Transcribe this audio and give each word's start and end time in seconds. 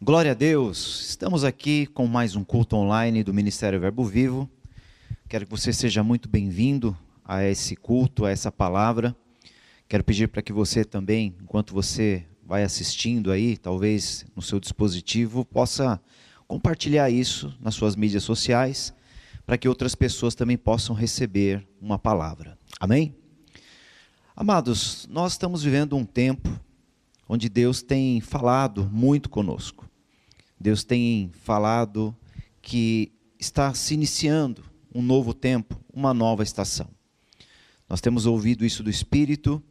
Glória 0.00 0.30
a 0.30 0.34
Deus! 0.34 1.08
Estamos 1.08 1.42
aqui 1.42 1.84
com 1.84 2.06
mais 2.06 2.36
um 2.36 2.44
culto 2.44 2.76
online 2.76 3.24
do 3.24 3.34
Ministério 3.34 3.80
Verbo 3.80 4.04
Vivo. 4.04 4.48
Quero 5.28 5.44
que 5.44 5.50
você 5.50 5.72
seja 5.72 6.04
muito 6.04 6.28
bem-vindo 6.28 6.96
a 7.24 7.42
esse 7.42 7.74
culto, 7.74 8.24
a 8.24 8.30
essa 8.30 8.52
palavra. 8.52 9.14
Quero 9.88 10.04
pedir 10.04 10.28
para 10.28 10.40
que 10.40 10.52
você 10.52 10.84
também, 10.84 11.34
enquanto 11.42 11.74
você 11.74 12.24
vai 12.46 12.62
assistindo 12.62 13.32
aí, 13.32 13.56
talvez 13.56 14.24
no 14.36 14.40
seu 14.40 14.60
dispositivo, 14.60 15.44
possa 15.44 16.00
compartilhar 16.46 17.10
isso 17.10 17.52
nas 17.60 17.74
suas 17.74 17.96
mídias 17.96 18.22
sociais, 18.22 18.94
para 19.44 19.58
que 19.58 19.68
outras 19.68 19.96
pessoas 19.96 20.36
também 20.36 20.56
possam 20.56 20.94
receber 20.94 21.66
uma 21.80 21.98
palavra. 21.98 22.56
Amém? 22.78 23.16
Amados, 24.36 25.08
nós 25.10 25.32
estamos 25.32 25.64
vivendo 25.64 25.96
um 25.96 26.04
tempo 26.04 26.48
onde 27.28 27.48
Deus 27.48 27.82
tem 27.82 28.20
falado 28.20 28.88
muito 28.92 29.28
conosco. 29.28 29.87
Deus 30.60 30.84
tem 30.84 31.30
falado 31.42 32.16
que 32.60 33.12
está 33.38 33.72
se 33.74 33.94
iniciando 33.94 34.64
um 34.94 35.02
novo 35.02 35.32
tempo, 35.32 35.80
uma 35.92 36.12
nova 36.12 36.42
estação. 36.42 36.88
Nós 37.88 38.00
temos 38.00 38.26
ouvido 38.26 38.64
isso 38.64 38.82
do 38.82 38.90
Espírito 38.90 39.62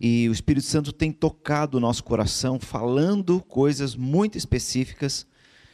e 0.00 0.28
o 0.28 0.32
Espírito 0.32 0.66
Santo 0.66 0.92
tem 0.92 1.10
tocado 1.10 1.76
o 1.76 1.80
nosso 1.80 2.04
coração, 2.04 2.60
falando 2.60 3.42
coisas 3.42 3.96
muito 3.96 4.38
específicas, 4.38 5.26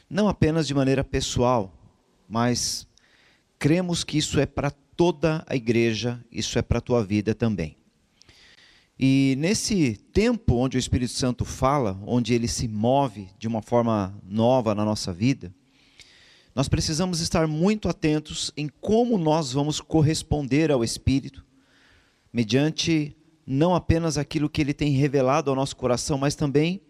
não 0.08 0.28
apenas 0.28 0.66
de 0.66 0.74
maneira 0.74 1.04
pessoal, 1.04 1.74
mas 2.28 2.86
cremos 3.58 4.02
que 4.02 4.16
isso 4.16 4.40
é 4.40 4.46
para 4.46 4.70
toda 4.70 5.44
a 5.46 5.56
igreja, 5.56 6.24
isso 6.30 6.58
é 6.58 6.62
para 6.62 6.78
a 6.78 6.82
tua 6.82 7.04
vida 7.04 7.34
também. 7.34 7.76
E 8.98 9.34
nesse 9.38 9.96
tempo 10.12 10.54
onde 10.54 10.76
o 10.76 10.78
Espírito 10.78 11.12
Santo 11.12 11.44
fala, 11.44 12.00
onde 12.06 12.32
ele 12.32 12.46
se 12.46 12.68
move 12.68 13.28
de 13.38 13.48
uma 13.48 13.60
forma 13.60 14.16
nova 14.22 14.74
na 14.74 14.84
nossa 14.84 15.12
vida, 15.12 15.52
nós 16.54 16.68
precisamos 16.68 17.20
estar 17.20 17.48
muito 17.48 17.88
atentos 17.88 18.52
em 18.56 18.68
como 18.80 19.18
nós 19.18 19.52
vamos 19.52 19.80
corresponder 19.80 20.70
ao 20.70 20.84
Espírito, 20.84 21.44
mediante 22.32 23.16
não 23.44 23.74
apenas 23.74 24.16
aquilo 24.16 24.48
que 24.48 24.60
ele 24.60 24.72
tem 24.72 24.92
revelado 24.92 25.50
ao 25.50 25.56
nosso 25.56 25.74
coração, 25.74 26.16
mas 26.16 26.36
também 26.36 26.80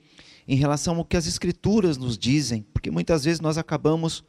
em 0.46 0.56
relação 0.56 0.96
ao 0.96 1.04
que 1.04 1.16
as 1.16 1.26
Escrituras 1.26 1.96
nos 1.96 2.18
dizem, 2.18 2.66
porque 2.74 2.90
muitas 2.90 3.24
vezes 3.24 3.40
nós 3.40 3.56
acabamos 3.56 4.22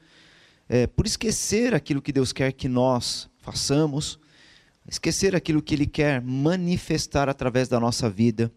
é, 0.69 0.87
por 0.87 1.05
esquecer 1.05 1.75
aquilo 1.75 2.01
que 2.01 2.13
Deus 2.13 2.31
quer 2.31 2.53
que 2.53 2.69
nós 2.69 3.29
façamos 3.37 4.17
esquecer 4.87 5.35
aquilo 5.35 5.61
que 5.61 5.73
Ele 5.73 5.87
quer 5.87 6.21
manifestar 6.21 7.29
através 7.29 7.67
da 7.67 7.79
nossa 7.79 8.09
vida. 8.09 8.51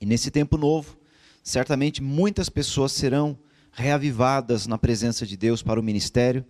E 0.00 0.06
nesse 0.06 0.30
tempo 0.30 0.56
novo, 0.56 0.98
certamente 1.42 2.02
muitas 2.02 2.48
pessoas 2.48 2.92
serão 2.92 3.38
reavivadas 3.72 4.66
na 4.66 4.78
presença 4.78 5.26
de 5.26 5.36
Deus 5.36 5.62
para 5.62 5.78
o 5.78 5.82
ministério 5.82 6.44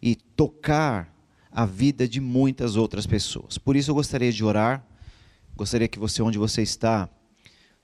e 0.00 0.14
tocar 0.14 1.14
a 1.50 1.66
vida 1.66 2.06
de 2.06 2.20
muitas 2.20 2.76
outras 2.76 3.06
pessoas. 3.06 3.58
Por 3.58 3.76
isso 3.76 3.90
eu 3.90 3.94
gostaria 3.94 4.32
de 4.32 4.44
orar, 4.44 4.86
gostaria 5.56 5.88
que 5.88 5.98
você, 5.98 6.22
onde 6.22 6.38
você 6.38 6.62
está, 6.62 7.08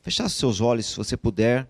fechasse 0.01 0.37
seus 0.37 0.61
olhos, 0.61 0.87
se 0.87 0.97
você 0.97 1.17
puder, 1.17 1.69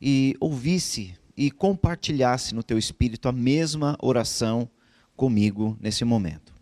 e 0.00 0.36
ouvisse 0.40 1.14
e 1.36 1.50
compartilhasse 1.50 2.54
no 2.54 2.62
teu 2.62 2.76
espírito 2.76 3.28
a 3.28 3.32
mesma 3.32 3.96
oração 4.00 4.68
comigo 5.16 5.76
nesse 5.80 6.04
momento. 6.04 6.57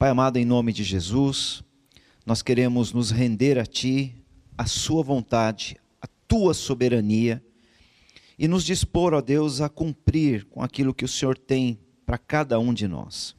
Pai 0.00 0.08
amado, 0.08 0.38
em 0.38 0.46
nome 0.46 0.72
de 0.72 0.82
Jesus, 0.82 1.62
nós 2.24 2.40
queremos 2.40 2.90
nos 2.90 3.10
render 3.10 3.58
a 3.58 3.66
Ti, 3.66 4.16
a 4.56 4.64
Sua 4.64 5.02
vontade, 5.02 5.76
a 6.00 6.06
Tua 6.26 6.54
soberania 6.54 7.44
e 8.38 8.48
nos 8.48 8.64
dispor, 8.64 9.12
ó 9.12 9.20
Deus, 9.20 9.60
a 9.60 9.68
cumprir 9.68 10.46
com 10.46 10.62
aquilo 10.62 10.94
que 10.94 11.04
o 11.04 11.08
Senhor 11.08 11.36
tem 11.36 11.78
para 12.06 12.16
cada 12.16 12.58
um 12.58 12.72
de 12.72 12.88
nós. 12.88 13.36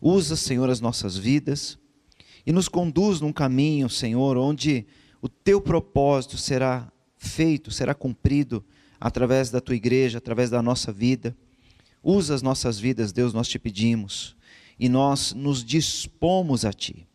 Usa, 0.00 0.36
Senhor, 0.36 0.70
as 0.70 0.80
nossas 0.80 1.18
vidas 1.18 1.76
e 2.46 2.52
nos 2.52 2.68
conduz 2.68 3.20
num 3.20 3.32
caminho, 3.32 3.90
Senhor, 3.90 4.36
onde 4.36 4.86
o 5.20 5.28
Teu 5.28 5.60
propósito 5.60 6.38
será 6.38 6.92
feito, 7.16 7.72
será 7.72 7.92
cumprido 7.92 8.64
através 9.00 9.50
da 9.50 9.60
Tua 9.60 9.74
igreja, 9.74 10.18
através 10.18 10.48
da 10.48 10.62
nossa 10.62 10.92
vida. 10.92 11.36
Usa 12.00 12.36
as 12.36 12.40
nossas 12.40 12.78
vidas, 12.78 13.10
Deus, 13.12 13.34
nós 13.34 13.48
te 13.48 13.58
pedimos 13.58 14.36
e 14.78 14.88
nós 14.88 15.32
nos 15.32 15.64
dispomos 15.64 16.64
a 16.64 16.72
Ti. 16.72 17.06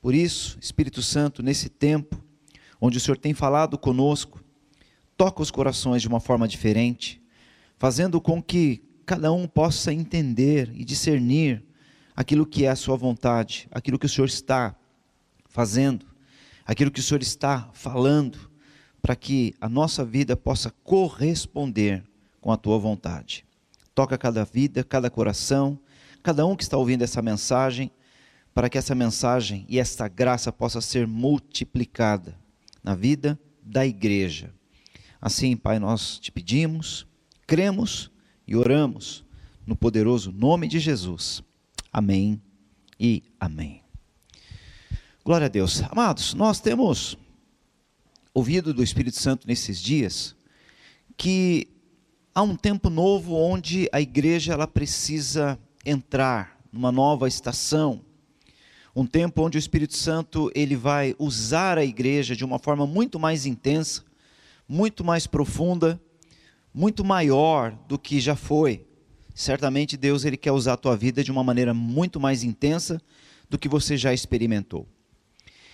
Por 0.00 0.14
isso, 0.14 0.58
Espírito 0.60 1.02
Santo, 1.02 1.42
nesse 1.42 1.68
tempo, 1.68 2.22
onde 2.80 2.98
o 2.98 3.00
Senhor 3.00 3.16
tem 3.16 3.32
falado 3.32 3.78
conosco, 3.78 4.42
toca 5.16 5.42
os 5.42 5.50
corações 5.50 6.02
de 6.02 6.08
uma 6.08 6.20
forma 6.20 6.46
diferente, 6.46 7.22
fazendo 7.78 8.20
com 8.20 8.42
que 8.42 8.82
cada 9.06 9.32
um 9.32 9.46
possa 9.46 9.92
entender 9.92 10.70
e 10.74 10.84
discernir 10.84 11.64
aquilo 12.14 12.46
que 12.46 12.64
é 12.64 12.68
a 12.68 12.76
Sua 12.76 12.96
vontade, 12.96 13.68
aquilo 13.70 13.98
que 13.98 14.06
o 14.06 14.08
Senhor 14.08 14.26
está 14.26 14.76
fazendo, 15.46 16.06
aquilo 16.64 16.90
que 16.90 17.00
o 17.00 17.02
Senhor 17.02 17.22
está 17.22 17.70
falando, 17.72 18.50
para 19.02 19.16
que 19.16 19.54
a 19.60 19.68
nossa 19.68 20.04
vida 20.04 20.36
possa 20.36 20.70
corresponder 20.82 22.04
com 22.40 22.50
a 22.52 22.56
Tua 22.56 22.78
vontade. 22.78 23.44
Toca 23.94 24.18
cada 24.18 24.44
vida, 24.44 24.82
cada 24.82 25.10
coração, 25.10 25.78
cada 26.24 26.46
um 26.46 26.56
que 26.56 26.62
está 26.62 26.78
ouvindo 26.78 27.02
essa 27.02 27.20
mensagem, 27.20 27.92
para 28.54 28.70
que 28.70 28.78
essa 28.78 28.94
mensagem 28.94 29.66
e 29.68 29.78
esta 29.78 30.08
graça 30.08 30.50
possa 30.50 30.80
ser 30.80 31.06
multiplicada 31.06 32.34
na 32.82 32.94
vida 32.94 33.38
da 33.62 33.86
igreja. 33.86 34.54
Assim, 35.20 35.54
Pai, 35.54 35.78
nós 35.78 36.18
te 36.18 36.32
pedimos, 36.32 37.06
cremos 37.46 38.10
e 38.46 38.56
oramos 38.56 39.22
no 39.66 39.76
poderoso 39.76 40.32
nome 40.32 40.66
de 40.66 40.78
Jesus. 40.78 41.42
Amém 41.92 42.40
e 42.98 43.22
amém. 43.38 43.82
Glória 45.22 45.44
a 45.44 45.50
Deus. 45.50 45.82
Amados, 45.90 46.32
nós 46.32 46.58
temos 46.58 47.18
ouvido 48.32 48.72
do 48.72 48.82
Espírito 48.82 49.18
Santo 49.18 49.46
nesses 49.46 49.78
dias 49.78 50.34
que 51.18 51.68
há 52.34 52.40
um 52.40 52.56
tempo 52.56 52.88
novo 52.88 53.34
onde 53.34 53.90
a 53.92 54.00
igreja 54.00 54.54
ela 54.54 54.66
precisa 54.66 55.58
entrar 55.84 56.58
numa 56.72 56.90
nova 56.90 57.28
estação, 57.28 58.00
um 58.96 59.06
tempo 59.06 59.42
onde 59.42 59.58
o 59.58 59.60
Espírito 59.60 59.96
Santo 59.96 60.50
ele 60.54 60.76
vai 60.76 61.14
usar 61.18 61.78
a 61.78 61.84
igreja 61.84 62.34
de 62.36 62.44
uma 62.44 62.58
forma 62.58 62.86
muito 62.86 63.18
mais 63.18 63.44
intensa, 63.44 64.04
muito 64.68 65.04
mais 65.04 65.26
profunda, 65.26 66.00
muito 66.72 67.04
maior 67.04 67.72
do 67.88 67.98
que 67.98 68.20
já 68.20 68.36
foi. 68.36 68.86
Certamente 69.34 69.96
Deus 69.96 70.24
ele 70.24 70.36
quer 70.36 70.52
usar 70.52 70.74
a 70.74 70.76
tua 70.76 70.96
vida 70.96 71.24
de 71.24 71.32
uma 71.32 71.42
maneira 71.42 71.74
muito 71.74 72.20
mais 72.20 72.44
intensa 72.44 73.00
do 73.50 73.58
que 73.58 73.68
você 73.68 73.96
já 73.96 74.14
experimentou. 74.14 74.86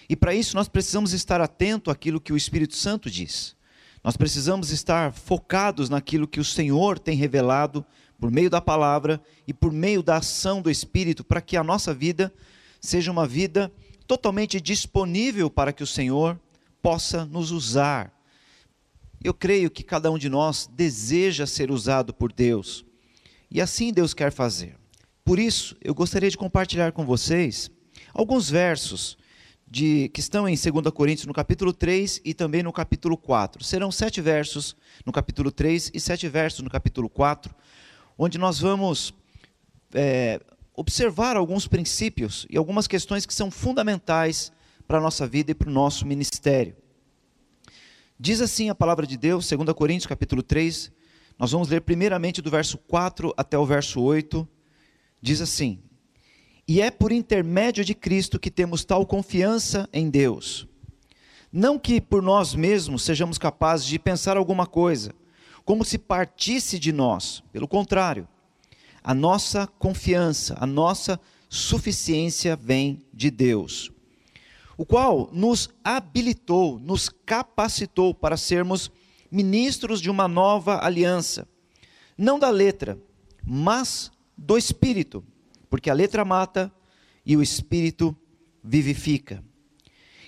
E 0.09 0.17
para 0.17 0.35
isso 0.35 0.57
nós 0.57 0.69
precisamos 0.69 1.13
estar 1.13 1.41
atento 1.41 1.91
àquilo 1.91 2.21
que 2.21 2.33
o 2.33 2.37
Espírito 2.37 2.75
Santo 2.75 3.11
diz. 3.11 3.55
Nós 4.03 4.17
precisamos 4.17 4.71
estar 4.71 5.13
focados 5.13 5.91
naquilo 5.91 6.27
que 6.27 6.41
o 6.41 6.45
Senhor 6.45 6.99
tem 6.99 7.17
revelado 7.17 7.85
por 8.21 8.31
meio 8.31 8.51
da 8.51 8.61
palavra 8.61 9.21
e 9.47 9.55
por 9.55 9.73
meio 9.73 10.03
da 10.03 10.19
ação 10.19 10.61
do 10.61 10.71
Espírito, 10.71 11.25
para 11.25 11.41
que 11.41 11.57
a 11.57 11.65
nossa 11.65 11.95
vida 11.95 12.33
seja 12.81 13.11
uma 13.11 13.27
vida 13.27 13.73
totalmente 14.07 14.61
disponível 14.61 15.49
para 15.49 15.73
que 15.73 15.83
o 15.83 15.87
Senhor 15.87 16.39
possa 16.83 17.25
nos 17.25 17.51
usar. 17.51 18.13
Eu 19.23 19.33
creio 19.33 19.71
que 19.71 19.83
cada 19.83 20.11
um 20.11 20.19
de 20.19 20.29
nós 20.29 20.69
deseja 20.73 21.47
ser 21.47 21.71
usado 21.71 22.13
por 22.13 22.33
Deus, 22.33 22.85
e 23.51 23.61
assim 23.61 23.93
Deus 23.93 24.13
quer 24.15 24.31
fazer. 24.31 24.77
Por 25.25 25.39
isso, 25.39 25.77
eu 25.81 25.95
gostaria 25.95 26.31
de 26.31 26.37
compartilhar 26.37 26.93
com 26.93 27.05
vocês 27.05 27.71
alguns 28.13 28.51
versos 28.51 29.17
de, 29.71 30.09
que 30.09 30.21
estão 30.21 30.49
em 30.49 30.57
2 30.57 30.93
Coríntios, 30.93 31.27
no 31.27 31.33
capítulo 31.33 31.73
3 31.73 32.21
e 32.25 32.35
também 32.35 32.63
no 32.63 32.73
capítulo 32.73 33.17
4. 33.17 33.63
Serão 33.63 33.93
sete 33.93 34.21
versos 34.21 34.77
no 35.07 35.13
capítulo 35.13 35.53
3 35.53 35.93
e 35.95 36.01
sete 36.01 36.29
versos 36.29 36.61
no 36.61 36.69
capítulo 36.69 37.09
4, 37.09 37.55
onde 38.23 38.37
nós 38.37 38.61
vamos 38.61 39.15
é, 39.95 40.39
observar 40.77 41.39
alguns 41.39 41.67
princípios 41.67 42.47
e 42.51 42.59
algumas 42.59 42.87
questões 42.87 43.25
que 43.25 43.33
são 43.33 43.51
fundamentais 43.51 44.53
para 44.87 44.99
a 44.99 45.01
nossa 45.01 45.27
vida 45.27 45.53
e 45.53 45.55
para 45.55 45.71
o 45.71 45.73
nosso 45.73 46.07
ministério. 46.07 46.77
Diz 48.19 48.43
assim 48.43 48.69
a 48.69 48.75
palavra 48.75 49.07
de 49.07 49.17
Deus, 49.17 49.49
2 49.49 49.73
Coríntios 49.73 50.07
capítulo 50.07 50.43
3, 50.43 50.93
nós 51.39 51.51
vamos 51.51 51.71
ler 51.71 51.81
primeiramente 51.81 52.43
do 52.43 52.51
verso 52.51 52.77
4 52.77 53.33
até 53.39 53.57
o 53.57 53.65
verso 53.65 54.03
8, 54.03 54.47
diz 55.23 55.41
assim: 55.41 55.79
E 56.69 56.83
é 56.83 56.91
por 56.91 57.13
intermédio 57.13 57.83
de 57.83 57.95
Cristo 57.95 58.39
que 58.39 58.51
temos 58.51 58.85
tal 58.85 59.07
confiança 59.07 59.89
em 59.95 60.11
Deus. 60.11 60.69
Não 61.51 61.79
que 61.79 62.03
por 62.03 62.21
nós 62.21 62.55
mesmos 62.55 63.03
sejamos 63.03 63.39
capazes 63.39 63.87
de 63.87 63.99
pensar 63.99 64.37
alguma 64.37 64.67
coisa, 64.67 65.15
como 65.71 65.85
se 65.85 65.99
partisse 65.99 66.81
de 66.81 66.91
nós. 66.91 67.45
Pelo 67.53 67.69
contrário, 67.69 68.27
a 69.05 69.15
nossa 69.15 69.69
confiança, 69.69 70.57
a 70.59 70.67
nossa 70.67 71.21
suficiência 71.49 72.57
vem 72.57 73.07
de 73.15 73.31
Deus, 73.31 73.89
o 74.77 74.85
qual 74.85 75.31
nos 75.33 75.71
habilitou, 75.85 76.77
nos 76.81 77.09
capacitou 77.09 78.13
para 78.13 78.37
sermos 78.37 78.91
ministros 79.31 80.01
de 80.01 80.11
uma 80.11 80.27
nova 80.27 80.85
aliança, 80.85 81.47
não 82.19 82.37
da 82.37 82.51
letra, 82.51 82.99
mas 83.47 84.11
do 84.37 84.59
espírito, 84.59 85.23
porque 85.69 85.89
a 85.89 85.95
letra 85.95 86.25
mata 86.25 86.73
e 87.25 87.37
o 87.37 87.43
espírito 87.43 88.13
vivifica. 88.61 89.41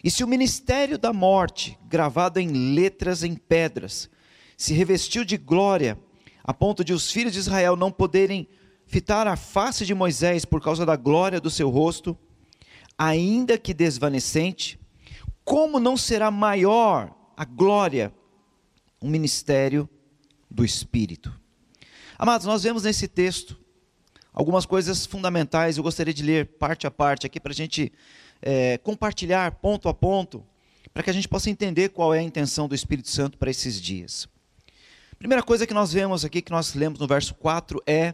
E 0.05 0.09
se 0.09 0.23
o 0.23 0.29
ministério 0.29 0.97
da 0.97 1.12
morte, 1.12 1.77
gravado 1.89 2.39
em 2.39 2.77
letras 2.77 3.25
em 3.25 3.35
pedras, 3.35 4.09
se 4.62 4.75
revestiu 4.75 5.25
de 5.25 5.37
glória, 5.37 5.99
a 6.44 6.55
ponto 6.55 6.85
de 6.85 6.93
os 6.93 7.11
filhos 7.11 7.32
de 7.32 7.41
Israel 7.41 7.75
não 7.75 7.91
poderem 7.91 8.47
fitar 8.87 9.26
a 9.26 9.35
face 9.35 9.85
de 9.85 9.93
Moisés 9.93 10.44
por 10.44 10.62
causa 10.62 10.87
da 10.87 10.94
glória 10.94 11.41
do 11.41 11.50
seu 11.50 11.69
rosto, 11.69 12.17
ainda 12.97 13.59
que 13.59 13.75
desvanecente, 13.75 14.79
como 15.44 15.81
não 15.81 15.97
será 15.97 16.31
maior 16.31 17.12
a 17.37 17.44
glória, 17.44 18.14
o 19.00 19.09
ministério 19.09 19.88
do 20.49 20.65
Espírito? 20.65 21.37
Amados, 22.17 22.47
nós 22.47 22.62
vemos 22.62 22.85
nesse 22.85 23.08
texto 23.08 23.58
algumas 24.32 24.65
coisas 24.65 25.05
fundamentais, 25.05 25.76
eu 25.76 25.82
gostaria 25.82 26.15
de 26.15 26.23
ler 26.23 26.47
parte 26.47 26.87
a 26.87 26.91
parte 26.91 27.26
aqui 27.26 27.41
para 27.41 27.50
a 27.50 27.56
gente 27.56 27.93
é, 28.41 28.79
compartilhar 28.79 29.56
ponto 29.56 29.88
a 29.88 29.94
ponto, 29.94 30.47
para 30.94 31.03
que 31.03 31.11
a 31.11 31.12
gente 31.12 31.29
possa 31.29 31.50
entender 31.50 31.88
qual 31.88 32.15
é 32.15 32.20
a 32.20 32.23
intenção 32.23 32.69
do 32.69 32.76
Espírito 32.76 33.11
Santo 33.11 33.37
para 33.37 33.50
esses 33.50 33.81
dias. 33.81 34.31
Primeira 35.22 35.44
coisa 35.44 35.69
que 35.69 35.72
nós 35.72 35.92
vemos 35.92 36.24
aqui, 36.24 36.42
que 36.42 36.50
nós 36.50 36.74
lemos 36.74 36.98
no 36.98 37.06
verso 37.06 37.32
4, 37.36 37.80
é 37.86 38.12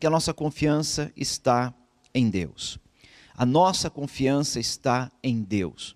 que 0.00 0.04
a 0.04 0.10
nossa 0.10 0.34
confiança 0.34 1.12
está 1.16 1.72
em 2.12 2.28
Deus. 2.28 2.80
A 3.32 3.46
nossa 3.46 3.88
confiança 3.88 4.58
está 4.58 5.08
em 5.22 5.40
Deus. 5.40 5.94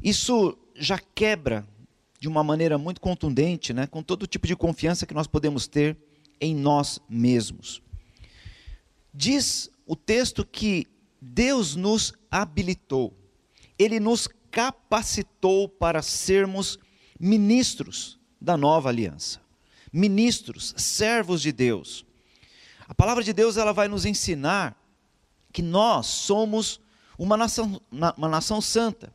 Isso 0.00 0.56
já 0.76 0.96
quebra 0.96 1.66
de 2.20 2.28
uma 2.28 2.44
maneira 2.44 2.78
muito 2.78 3.00
contundente, 3.00 3.74
né, 3.74 3.88
com 3.88 4.00
todo 4.00 4.28
tipo 4.28 4.46
de 4.46 4.54
confiança 4.54 5.06
que 5.06 5.12
nós 5.12 5.26
podemos 5.26 5.66
ter 5.66 5.96
em 6.40 6.54
nós 6.54 7.00
mesmos. 7.08 7.82
Diz 9.12 9.68
o 9.84 9.96
texto 9.96 10.46
que 10.46 10.86
Deus 11.20 11.74
nos 11.74 12.12
habilitou, 12.30 13.12
Ele 13.76 13.98
nos 13.98 14.28
capacitou 14.52 15.68
para 15.68 16.00
sermos 16.00 16.78
ministros 17.18 18.20
da 18.40 18.56
nova 18.56 18.88
aliança. 18.88 19.42
Ministros, 19.94 20.74
servos 20.76 21.40
de 21.40 21.52
Deus. 21.52 22.04
A 22.88 22.94
palavra 22.94 23.22
de 23.22 23.32
Deus 23.32 23.56
ela 23.56 23.72
vai 23.72 23.86
nos 23.86 24.04
ensinar 24.04 24.76
que 25.52 25.62
nós 25.62 26.06
somos 26.06 26.80
uma 27.16 27.36
nação, 27.36 27.80
uma 27.90 28.28
nação 28.28 28.60
santa. 28.60 29.14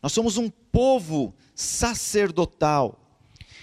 Nós 0.00 0.12
somos 0.12 0.36
um 0.36 0.48
povo 0.48 1.34
sacerdotal. 1.52 2.96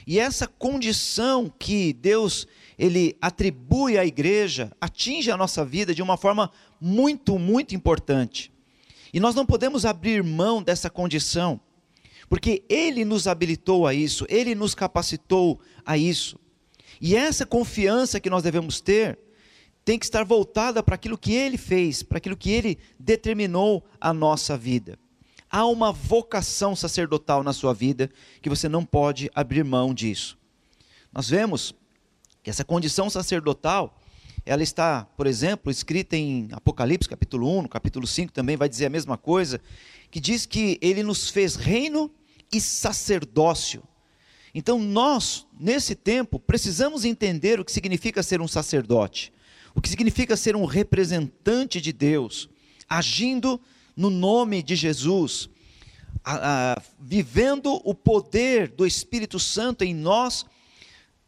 E 0.06 0.20
essa 0.20 0.46
condição 0.46 1.50
que 1.58 1.94
Deus 1.94 2.46
ele 2.78 3.18
atribui 3.22 3.98
à 3.98 4.06
igreja 4.06 4.72
atinge 4.80 5.32
a 5.32 5.38
nossa 5.38 5.64
vida 5.64 5.96
de 5.96 6.02
uma 6.02 6.18
forma 6.18 6.52
muito, 6.82 7.40
muito 7.40 7.74
importante. 7.76 8.52
E 9.14 9.20
nós 9.20 9.34
não 9.34 9.46
podemos 9.46 9.86
abrir 9.86 10.22
mão 10.22 10.62
dessa 10.62 10.90
condição, 10.90 11.60
porque 12.30 12.64
Ele 12.70 13.06
nos 13.06 13.26
habilitou 13.26 13.88
a 13.88 13.94
isso, 13.94 14.26
Ele 14.30 14.54
nos 14.54 14.76
capacitou 14.76 15.60
a 15.86 15.98
isso. 15.98 16.38
E 17.00 17.16
essa 17.16 17.46
confiança 17.46 18.20
que 18.20 18.30
nós 18.30 18.44
devemos 18.44 18.82
ter 18.82 19.18
tem 19.86 19.98
que 19.98 20.06
estar 20.06 20.26
voltada 20.26 20.84
para 20.84 20.96
aquilo 20.96 21.18
que 21.18 21.34
Ele 21.34 21.58
fez, 21.58 22.04
para 22.04 22.18
aquilo 22.18 22.36
que 22.36 22.52
Ele 22.52 22.78
determinou 23.00 23.86
a 24.02 24.12
nossa 24.14 24.58
vida. 24.58 25.00
Há 25.50 25.66
uma 25.66 25.94
vocação 25.94 26.76
sacerdotal 26.76 27.42
na 27.42 27.54
sua 27.54 27.74
vida 27.74 28.10
que 28.42 28.50
você 28.50 28.68
não 28.68 28.84
pode 28.84 29.32
abrir 29.34 29.64
mão 29.64 29.94
disso. 29.94 30.38
Nós 31.14 31.30
vemos 31.30 31.74
que 32.44 32.50
essa 32.50 32.66
condição 32.66 33.10
sacerdotal 33.10 33.98
ela 34.46 34.64
está, 34.64 35.04
por 35.18 35.28
exemplo, 35.28 35.70
escrita 35.70 36.16
em 36.16 36.48
Apocalipse, 36.54 37.10
capítulo 37.10 37.60
1, 37.60 37.64
no 37.64 37.70
capítulo 37.70 38.08
5 38.08 38.32
também 38.32 38.56
vai 38.56 38.70
dizer 38.70 38.86
a 38.86 38.90
mesma 38.90 39.18
coisa, 39.18 39.60
que 40.10 40.22
diz 40.22 40.46
que 40.46 40.78
ele 40.82 41.04
nos 41.04 41.30
fez 41.30 41.56
reino 41.56 42.10
e 42.52 42.62
sacerdócio. 42.62 43.84
Então 44.58 44.80
nós, 44.80 45.46
nesse 45.60 45.94
tempo, 45.94 46.40
precisamos 46.40 47.06
entender 47.06 47.60
o 47.60 47.64
que 47.64 47.72
significa 47.72 48.24
ser 48.24 48.42
um 48.42 48.48
sacerdote, 48.48 49.32
o 49.76 49.80
que 49.80 49.88
significa 49.88 50.36
ser 50.36 50.56
um 50.56 50.66
representante 50.66 51.80
de 51.80 51.94
Deus, 51.94 52.50
agindo 52.90 53.62
no 53.96 54.10
nome 54.10 54.64
de 54.64 54.76
Jesus, 54.76 55.48
a, 56.24 56.72
a, 56.74 56.82
vivendo 57.00 57.80
o 57.84 57.94
poder 57.94 58.70
do 58.70 58.84
Espírito 58.84 59.38
Santo 59.38 59.84
em 59.84 59.94
nós, 59.94 60.44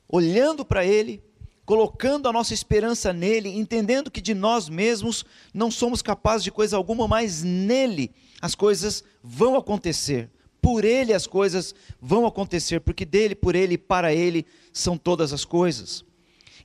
olhando 0.08 0.66
para 0.66 0.84
Ele, 0.84 1.22
colocando 1.68 2.28
a 2.28 2.34
nossa 2.34 2.56
esperança 2.56 3.14
nele, 3.14 3.50
entendendo 3.50 4.10
que 4.10 4.22
de 4.22 4.34
nós 4.34 4.68
mesmos 4.68 5.24
não 5.54 5.70
somos 5.70 6.02
capazes 6.02 6.44
de 6.44 6.52
coisa 6.52 6.76
alguma, 6.76 7.08
mas 7.08 7.44
nele 7.44 8.12
as 8.42 8.56
coisas 8.56 9.04
vão 9.22 9.56
acontecer. 9.56 10.31
Por 10.62 10.84
ele 10.84 11.14
as 11.14 11.26
coisas 11.26 11.74
vão 12.02 12.26
acontecer, 12.26 12.80
porque 12.82 13.06
dele, 13.06 13.36
por 13.36 13.56
ele 13.56 13.76
e 13.76 13.78
para 13.78 14.14
ele 14.14 14.46
são 14.74 14.98
todas 14.98 15.32
as 15.34 15.46
coisas. 15.46 16.04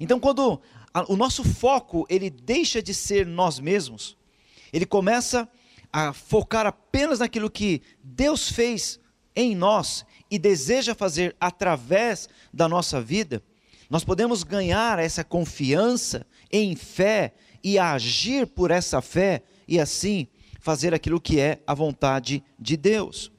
Então, 0.01 0.19
quando 0.19 0.61
a, 0.93 1.11
o 1.11 1.17
nosso 1.17 1.45
foco 1.45 2.07
ele 2.09 2.31
deixa 2.31 2.83
de 2.83 2.93
ser 2.93 3.27
nós 3.27 3.59
mesmos, 3.59 4.17
ele 4.73 4.87
começa 4.87 5.49
a 5.93 6.13
focar 6.13 6.67
apenas 6.67 7.21
naquilo 7.21 7.51
que 7.51 7.81
Deus 8.03 8.51
fez 8.51 8.99
em 9.37 9.55
nós 9.55 10.05
e 10.31 10.39
deseja 10.39 10.95
fazer 10.95 11.37
através 11.39 12.29
da 12.53 12.69
nossa 12.69 13.01
vida, 13.01 13.43
nós 13.89 14.03
podemos 14.03 14.43
ganhar 14.43 14.99
essa 14.99 15.23
confiança 15.23 16.27
em 16.51 16.75
fé 16.75 17.35
e 17.63 17.79
agir 17.79 18.47
por 18.47 18.71
essa 18.71 19.01
fé 19.01 19.43
e 19.69 19.79
assim 19.79 20.27
fazer 20.61 20.95
aquilo 20.95 21.21
que 21.21 21.39
é 21.39 21.61
a 21.67 21.75
vontade 21.75 22.43
de 22.59 22.77
Deus. 22.77 23.31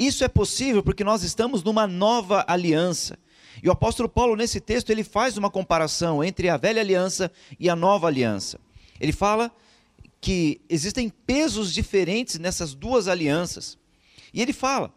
Isso 0.00 0.24
é 0.24 0.28
possível 0.28 0.82
porque 0.82 1.04
nós 1.04 1.22
estamos 1.22 1.62
numa 1.62 1.86
nova 1.86 2.42
aliança. 2.48 3.18
E 3.62 3.68
o 3.68 3.72
apóstolo 3.72 4.08
Paulo, 4.08 4.34
nesse 4.34 4.58
texto, 4.58 4.88
ele 4.88 5.04
faz 5.04 5.36
uma 5.36 5.50
comparação 5.50 6.24
entre 6.24 6.48
a 6.48 6.56
velha 6.56 6.80
aliança 6.80 7.30
e 7.58 7.68
a 7.68 7.76
nova 7.76 8.06
aliança. 8.06 8.58
Ele 8.98 9.12
fala 9.12 9.52
que 10.18 10.58
existem 10.70 11.10
pesos 11.10 11.70
diferentes 11.70 12.38
nessas 12.38 12.72
duas 12.72 13.08
alianças. 13.08 13.76
E 14.32 14.40
ele 14.40 14.54
fala: 14.54 14.90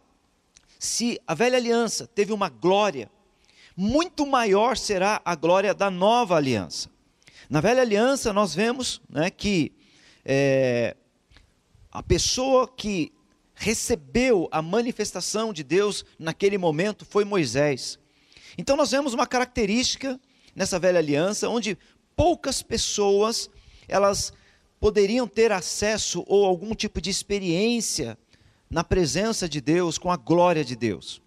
se 0.79 1.19
a 1.27 1.33
velha 1.33 1.57
aliança 1.57 2.07
teve 2.07 2.31
uma 2.31 2.47
glória, 2.47 3.11
muito 3.75 4.25
maior 4.25 4.77
será 4.77 5.21
a 5.25 5.35
glória 5.35 5.73
da 5.73 5.91
nova 5.91 6.37
aliança. 6.37 6.89
Na 7.49 7.59
velha 7.59 7.81
aliança, 7.81 8.31
nós 8.31 8.55
vemos 8.55 9.01
né, 9.09 9.29
que 9.29 9.73
é, 10.23 10.95
a 11.91 12.01
pessoa 12.01 12.65
que 12.69 13.11
recebeu 13.53 14.47
a 14.51 14.61
manifestação 14.61 15.53
de 15.53 15.63
Deus 15.63 16.03
naquele 16.17 16.57
momento 16.57 17.05
foi 17.05 17.23
Moisés. 17.23 17.99
Então, 18.57 18.75
nós 18.75 18.91
vemos 18.91 19.13
uma 19.13 19.27
característica 19.27 20.19
nessa 20.55 20.79
velha 20.79 20.99
aliança, 20.99 21.49
onde 21.49 21.77
poucas 22.15 22.61
pessoas 22.61 23.49
elas 23.87 24.31
poderiam 24.79 25.27
ter 25.27 25.51
acesso 25.51 26.23
ou 26.27 26.45
algum 26.45 26.75
tipo 26.75 27.01
de 27.01 27.09
experiência 27.09 28.17
na 28.69 28.83
presença 28.83 29.47
de 29.47 29.61
Deus, 29.61 29.97
com 29.97 30.11
a 30.11 30.17
glória 30.17 30.63
de 30.63 30.75
Deus. 30.75 31.21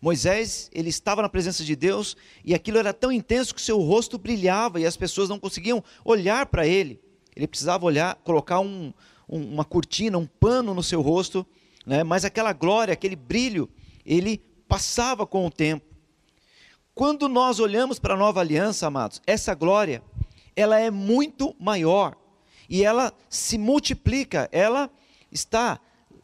Moisés, 0.00 0.70
ele 0.72 0.90
estava 0.90 1.22
na 1.22 1.30
presença 1.30 1.64
de 1.64 1.74
Deus 1.74 2.14
e 2.44 2.54
aquilo 2.54 2.76
era 2.76 2.92
tão 2.92 3.10
intenso 3.10 3.54
que 3.54 3.60
seu 3.62 3.80
rosto 3.80 4.18
brilhava 4.18 4.78
e 4.78 4.84
as 4.84 4.98
pessoas 4.98 5.30
não 5.30 5.38
conseguiam 5.38 5.82
olhar 6.04 6.44
para 6.46 6.66
ele. 6.66 7.00
Ele 7.34 7.46
precisava 7.46 7.86
olhar, 7.86 8.14
colocar 8.16 8.60
um, 8.60 8.92
um, 9.28 9.54
uma 9.54 9.64
cortina, 9.64 10.18
um 10.18 10.26
pano 10.26 10.74
no 10.74 10.82
seu 10.82 11.00
rosto, 11.00 11.46
né? 11.86 12.02
mas 12.02 12.24
aquela 12.24 12.52
glória, 12.52 12.92
aquele 12.92 13.16
brilho, 13.16 13.68
ele 14.04 14.38
passava 14.68 15.26
com 15.26 15.46
o 15.46 15.50
tempo. 15.50 15.94
Quando 16.94 17.28
nós 17.28 17.58
olhamos 17.58 17.98
para 17.98 18.14
a 18.14 18.16
nova 18.16 18.40
aliança, 18.40 18.86
amados, 18.86 19.20
essa 19.26 19.54
glória, 19.54 20.02
ela 20.54 20.78
é 20.78 20.90
muito 20.90 21.54
maior 21.58 22.16
e 22.68 22.84
ela 22.84 23.12
se 23.28 23.58
multiplica, 23.58 24.48
ela 24.52 24.90
está 25.30 25.80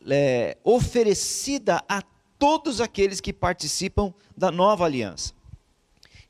é, 0.08 0.56
oferecida 0.62 1.82
a 1.88 2.02
todos 2.38 2.80
aqueles 2.80 3.20
que 3.20 3.32
participam 3.32 4.14
da 4.36 4.50
nova 4.50 4.84
aliança, 4.84 5.34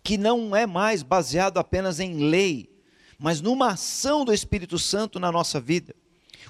que 0.03 0.17
não 0.17 0.57
é 0.57 0.67
mais 0.67 1.03
baseado 1.03 1.59
apenas 1.59 2.01
em 2.01 2.29
lei, 2.29 2.69
mas 3.19 3.41
numa 3.41 3.73
ação 3.73 4.25
do 4.25 4.33
Espírito 4.33 4.79
Santo 4.79 5.21
na 5.21 5.31
nossa 5.31 5.61
vida. 5.61 5.95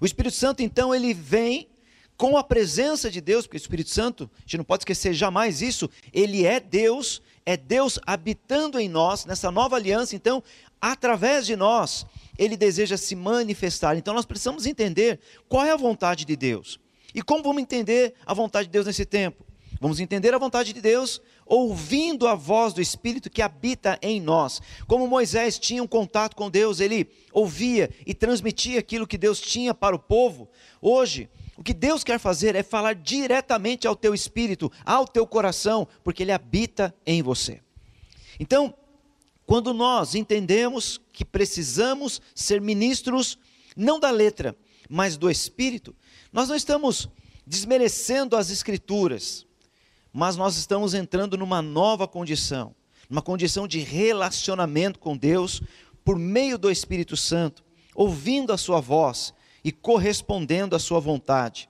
O 0.00 0.06
Espírito 0.06 0.34
Santo, 0.34 0.62
então, 0.62 0.94
ele 0.94 1.12
vem 1.12 1.68
com 2.16 2.36
a 2.36 2.44
presença 2.44 3.10
de 3.10 3.20
Deus, 3.20 3.46
porque 3.46 3.56
o 3.56 3.62
Espírito 3.62 3.90
Santo, 3.90 4.30
a 4.38 4.40
gente 4.42 4.58
não 4.58 4.64
pode 4.64 4.82
esquecer 4.82 5.12
jamais 5.14 5.62
isso, 5.62 5.88
ele 6.12 6.44
é 6.44 6.60
Deus, 6.60 7.22
é 7.46 7.56
Deus 7.56 7.98
habitando 8.06 8.78
em 8.78 8.88
nós, 8.88 9.24
nessa 9.24 9.50
nova 9.50 9.76
aliança, 9.76 10.16
então, 10.16 10.42
através 10.80 11.46
de 11.46 11.56
nós, 11.56 12.06
ele 12.38 12.56
deseja 12.56 12.96
se 12.96 13.14
manifestar. 13.14 13.96
Então, 13.96 14.14
nós 14.14 14.26
precisamos 14.26 14.66
entender 14.66 15.20
qual 15.48 15.64
é 15.64 15.70
a 15.70 15.76
vontade 15.76 16.24
de 16.24 16.36
Deus. 16.36 16.78
E 17.14 17.22
como 17.22 17.42
vamos 17.42 17.62
entender 17.62 18.14
a 18.24 18.32
vontade 18.32 18.68
de 18.68 18.72
Deus 18.72 18.86
nesse 18.86 19.04
tempo? 19.04 19.44
Vamos 19.80 19.98
entender 19.98 20.34
a 20.34 20.38
vontade 20.38 20.74
de 20.74 20.80
Deus 20.80 21.22
ouvindo 21.50 22.28
a 22.28 22.36
voz 22.36 22.72
do 22.72 22.80
Espírito 22.80 23.28
que 23.28 23.42
habita 23.42 23.98
em 24.00 24.20
nós. 24.20 24.62
Como 24.86 25.08
Moisés 25.08 25.58
tinha 25.58 25.82
um 25.82 25.86
contato 25.86 26.36
com 26.36 26.48
Deus, 26.48 26.78
ele 26.78 27.10
ouvia 27.32 27.90
e 28.06 28.14
transmitia 28.14 28.78
aquilo 28.78 29.06
que 29.06 29.18
Deus 29.18 29.40
tinha 29.40 29.74
para 29.74 29.96
o 29.96 29.98
povo. 29.98 30.48
Hoje, 30.80 31.28
o 31.56 31.64
que 31.64 31.74
Deus 31.74 32.04
quer 32.04 32.20
fazer 32.20 32.54
é 32.54 32.62
falar 32.62 32.94
diretamente 32.94 33.88
ao 33.88 33.96
teu 33.96 34.14
espírito, 34.14 34.70
ao 34.86 35.08
teu 35.08 35.26
coração, 35.26 35.88
porque 36.04 36.22
ele 36.22 36.30
habita 36.30 36.94
em 37.04 37.20
você. 37.20 37.60
Então, 38.38 38.72
quando 39.44 39.74
nós 39.74 40.14
entendemos 40.14 41.00
que 41.12 41.24
precisamos 41.24 42.22
ser 42.32 42.60
ministros 42.60 43.36
não 43.76 43.98
da 43.98 44.10
letra, 44.12 44.56
mas 44.88 45.16
do 45.16 45.28
espírito, 45.28 45.96
nós 46.32 46.48
não 46.48 46.54
estamos 46.54 47.08
desmerecendo 47.44 48.36
as 48.36 48.50
escrituras, 48.50 49.44
mas 50.12 50.36
nós 50.36 50.56
estamos 50.56 50.94
entrando 50.94 51.36
numa 51.36 51.62
nova 51.62 52.06
condição, 52.08 52.74
numa 53.08 53.22
condição 53.22 53.66
de 53.66 53.80
relacionamento 53.80 54.98
com 54.98 55.16
Deus 55.16 55.62
por 56.04 56.18
meio 56.18 56.58
do 56.58 56.70
Espírito 56.70 57.16
Santo, 57.16 57.64
ouvindo 57.94 58.52
a 58.52 58.58
sua 58.58 58.80
voz 58.80 59.34
e 59.64 59.70
correspondendo 59.70 60.74
à 60.74 60.78
sua 60.78 61.00
vontade. 61.00 61.68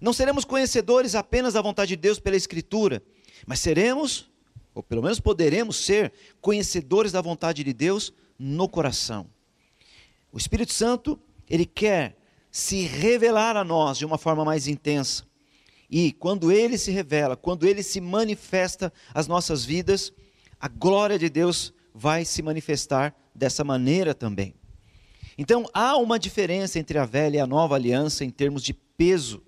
Não 0.00 0.12
seremos 0.12 0.44
conhecedores 0.44 1.14
apenas 1.14 1.54
da 1.54 1.62
vontade 1.62 1.90
de 1.90 1.96
Deus 1.96 2.18
pela 2.18 2.36
escritura, 2.36 3.02
mas 3.46 3.60
seremos, 3.60 4.30
ou 4.74 4.82
pelo 4.82 5.02
menos 5.02 5.20
poderemos 5.20 5.76
ser, 5.76 6.12
conhecedores 6.40 7.12
da 7.12 7.20
vontade 7.20 7.64
de 7.64 7.72
Deus 7.72 8.12
no 8.38 8.68
coração. 8.68 9.26
O 10.32 10.38
Espírito 10.38 10.72
Santo, 10.72 11.18
ele 11.48 11.64
quer 11.64 12.16
se 12.50 12.82
revelar 12.82 13.56
a 13.56 13.64
nós 13.64 13.98
de 13.98 14.04
uma 14.04 14.18
forma 14.18 14.44
mais 14.44 14.68
intensa. 14.68 15.24
E 15.96 16.10
quando 16.10 16.50
ele 16.50 16.76
se 16.76 16.90
revela, 16.90 17.36
quando 17.36 17.64
ele 17.64 17.80
se 17.80 18.00
manifesta 18.00 18.92
às 19.14 19.28
nossas 19.28 19.64
vidas, 19.64 20.12
a 20.58 20.66
glória 20.66 21.16
de 21.16 21.30
Deus 21.30 21.72
vai 21.94 22.24
se 22.24 22.42
manifestar 22.42 23.14
dessa 23.32 23.62
maneira 23.62 24.12
também. 24.12 24.56
Então 25.38 25.70
há 25.72 25.96
uma 25.96 26.18
diferença 26.18 26.80
entre 26.80 26.98
a 26.98 27.04
velha 27.04 27.36
e 27.36 27.40
a 27.40 27.46
nova 27.46 27.76
aliança 27.76 28.24
em 28.24 28.30
termos 28.30 28.64
de 28.64 28.74
peso, 28.74 29.40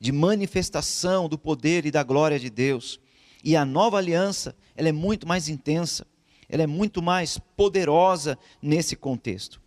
de 0.00 0.10
manifestação 0.12 1.28
do 1.28 1.36
poder 1.36 1.84
e 1.84 1.90
da 1.90 2.02
glória 2.02 2.40
de 2.40 2.48
Deus. 2.48 2.98
E 3.44 3.54
a 3.54 3.62
nova 3.62 3.98
aliança, 3.98 4.56
ela 4.74 4.88
é 4.88 4.92
muito 4.92 5.28
mais 5.28 5.50
intensa, 5.50 6.06
ela 6.48 6.62
é 6.62 6.66
muito 6.66 7.02
mais 7.02 7.36
poderosa 7.54 8.38
nesse 8.62 8.96
contexto. 8.96 9.60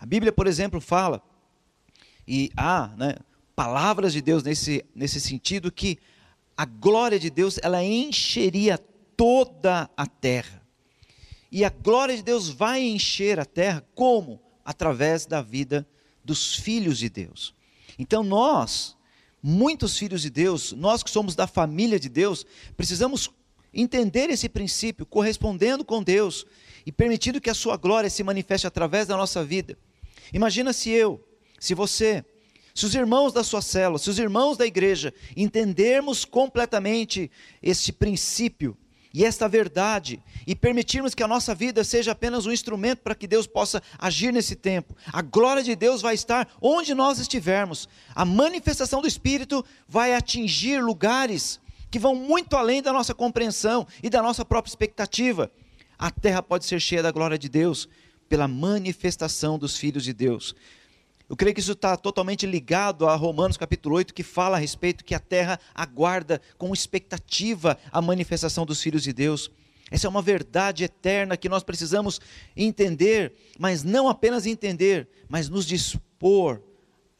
A 0.00 0.06
Bíblia, 0.06 0.32
por 0.32 0.46
exemplo, 0.46 0.80
fala 0.80 1.22
e 2.26 2.50
há 2.56 2.88
né, 2.96 3.16
palavras 3.58 4.12
de 4.12 4.22
Deus 4.22 4.44
nesse, 4.44 4.86
nesse 4.94 5.20
sentido 5.20 5.72
que 5.72 5.98
a 6.56 6.64
glória 6.64 7.18
de 7.18 7.28
Deus 7.28 7.58
ela 7.60 7.82
encheria 7.82 8.78
toda 9.16 9.90
a 9.96 10.06
terra. 10.06 10.62
E 11.50 11.64
a 11.64 11.68
glória 11.68 12.16
de 12.16 12.22
Deus 12.22 12.48
vai 12.48 12.80
encher 12.80 13.40
a 13.40 13.44
terra 13.44 13.84
como? 13.96 14.40
Através 14.64 15.26
da 15.26 15.42
vida 15.42 15.84
dos 16.24 16.54
filhos 16.54 16.98
de 16.98 17.08
Deus. 17.08 17.52
Então 17.98 18.22
nós, 18.22 18.96
muitos 19.42 19.98
filhos 19.98 20.22
de 20.22 20.30
Deus, 20.30 20.70
nós 20.70 21.02
que 21.02 21.10
somos 21.10 21.34
da 21.34 21.48
família 21.48 21.98
de 21.98 22.08
Deus, 22.08 22.46
precisamos 22.76 23.28
entender 23.74 24.30
esse 24.30 24.48
princípio, 24.48 25.04
correspondendo 25.04 25.84
com 25.84 26.00
Deus 26.00 26.46
e 26.86 26.92
permitindo 26.92 27.40
que 27.40 27.50
a 27.50 27.54
sua 27.54 27.76
glória 27.76 28.08
se 28.08 28.22
manifeste 28.22 28.68
através 28.68 29.08
da 29.08 29.16
nossa 29.16 29.44
vida. 29.44 29.76
Imagina 30.32 30.72
se 30.72 30.90
eu, 30.90 31.20
se 31.58 31.74
você, 31.74 32.24
se 32.78 32.86
os 32.86 32.94
irmãos 32.94 33.32
da 33.32 33.42
sua 33.42 33.60
célula, 33.60 33.98
se 33.98 34.08
os 34.08 34.20
irmãos 34.20 34.56
da 34.56 34.64
igreja 34.64 35.12
entendermos 35.36 36.24
completamente 36.24 37.28
este 37.60 37.92
princípio 37.92 38.76
e 39.12 39.24
esta 39.24 39.48
verdade 39.48 40.22
e 40.46 40.54
permitirmos 40.54 41.12
que 41.12 41.24
a 41.24 41.26
nossa 41.26 41.56
vida 41.56 41.82
seja 41.82 42.12
apenas 42.12 42.46
um 42.46 42.52
instrumento 42.52 43.00
para 43.00 43.16
que 43.16 43.26
Deus 43.26 43.48
possa 43.48 43.82
agir 43.98 44.32
nesse 44.32 44.54
tempo, 44.54 44.96
a 45.12 45.20
glória 45.20 45.60
de 45.60 45.74
Deus 45.74 46.00
vai 46.00 46.14
estar 46.14 46.48
onde 46.62 46.94
nós 46.94 47.18
estivermos. 47.18 47.88
A 48.14 48.24
manifestação 48.24 49.02
do 49.02 49.08
Espírito 49.08 49.64
vai 49.88 50.14
atingir 50.14 50.80
lugares 50.80 51.58
que 51.90 51.98
vão 51.98 52.14
muito 52.14 52.54
além 52.54 52.80
da 52.80 52.92
nossa 52.92 53.12
compreensão 53.12 53.88
e 54.00 54.08
da 54.08 54.22
nossa 54.22 54.44
própria 54.44 54.70
expectativa. 54.70 55.50
A 55.98 56.12
terra 56.12 56.44
pode 56.44 56.64
ser 56.64 56.78
cheia 56.78 57.02
da 57.02 57.10
glória 57.10 57.36
de 57.36 57.48
Deus 57.48 57.88
pela 58.28 58.46
manifestação 58.46 59.58
dos 59.58 59.76
filhos 59.76 60.04
de 60.04 60.12
Deus. 60.12 60.54
Eu 61.28 61.36
creio 61.36 61.54
que 61.54 61.60
isso 61.60 61.72
está 61.72 61.94
totalmente 61.94 62.46
ligado 62.46 63.06
a 63.06 63.14
Romanos 63.14 63.58
capítulo 63.58 63.96
8, 63.96 64.14
que 64.14 64.22
fala 64.22 64.56
a 64.56 64.60
respeito 64.60 65.04
que 65.04 65.14
a 65.14 65.20
terra 65.20 65.60
aguarda 65.74 66.40
com 66.56 66.72
expectativa 66.72 67.78
a 67.92 68.00
manifestação 68.00 68.64
dos 68.64 68.80
filhos 68.80 69.02
de 69.02 69.12
Deus. 69.12 69.50
Essa 69.90 70.06
é 70.06 70.10
uma 70.10 70.22
verdade 70.22 70.84
eterna 70.84 71.36
que 71.36 71.48
nós 71.48 71.62
precisamos 71.62 72.18
entender, 72.56 73.34
mas 73.58 73.84
não 73.84 74.08
apenas 74.08 74.46
entender, 74.46 75.06
mas 75.28 75.50
nos 75.50 75.66
dispor 75.66 76.62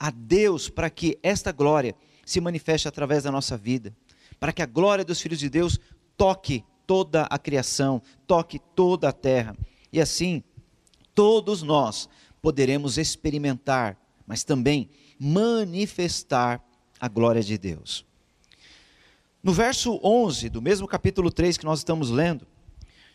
a 0.01 0.11
Deus 0.11 0.71
para 0.71 0.89
que 0.89 1.19
esta 1.23 1.53
glória 1.53 1.95
se 2.25 2.41
manifeste 2.41 2.89
através 2.89 3.25
da 3.25 3.31
nossa 3.33 3.59
vida, 3.59 3.95
para 4.41 4.55
que 4.55 4.63
a 4.63 4.67
glória 4.67 5.05
dos 5.05 5.21
filhos 5.21 5.39
de 5.39 5.51
Deus 5.51 5.79
toque 6.17 6.65
toda 6.87 7.25
a 7.25 7.39
criação, 7.39 8.01
toque 8.27 8.59
toda 8.75 9.11
a 9.11 9.13
terra. 9.13 9.55
E 9.93 10.01
assim, 10.01 10.43
todos 11.15 11.63
nós 11.63 12.09
poderemos 12.41 12.99
experimentar, 12.99 13.99
mas 14.27 14.45
também 14.45 14.91
manifestar 15.19 16.63
a 17.01 17.09
glória 17.09 17.43
de 17.43 17.57
Deus. 17.59 18.05
No 19.43 19.53
verso 19.53 20.01
11 20.03 20.49
do 20.49 20.61
mesmo 20.61 20.87
capítulo 20.87 21.31
3 21.31 21.57
que 21.57 21.65
nós 21.65 21.81
estamos 21.81 22.11
lendo, 22.11 22.47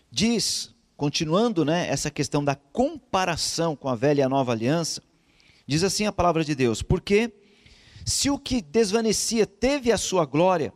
diz, 0.09 0.73
continuando 0.95 1.65
né, 1.65 1.87
essa 1.89 2.09
questão 2.09 2.43
da 2.43 2.55
comparação 2.55 3.75
com 3.75 3.89
a 3.89 3.95
velha 3.95 4.21
e 4.21 4.23
a 4.23 4.29
nova 4.29 4.51
aliança, 4.51 5.01
diz 5.67 5.83
assim 5.83 6.05
a 6.05 6.11
palavra 6.11 6.43
de 6.43 6.55
Deus: 6.55 6.81
Porque 6.81 7.31
se 8.05 8.29
o 8.29 8.39
que 8.39 8.61
desvanecia 8.61 9.45
teve 9.45 9.91
a 9.91 9.97
sua 9.97 10.25
glória, 10.25 10.73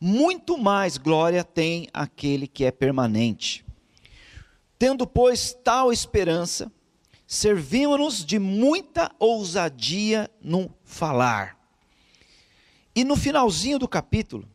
muito 0.00 0.56
mais 0.56 0.96
glória 0.96 1.42
tem 1.42 1.88
aquele 1.92 2.46
que 2.46 2.64
é 2.64 2.70
permanente. 2.70 3.64
Tendo, 4.78 5.06
pois, 5.06 5.52
tal 5.64 5.92
esperança, 5.92 6.70
servimos-nos 7.28 8.24
de 8.24 8.38
muita 8.38 9.14
ousadia 9.18 10.30
no 10.42 10.74
falar. 10.82 11.58
E 12.96 13.04
no 13.04 13.14
finalzinho 13.14 13.78
do 13.78 13.86
capítulo, 13.86 14.48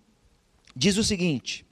diz 0.75 0.97
o 0.97 1.03
seguinte, 1.03 1.63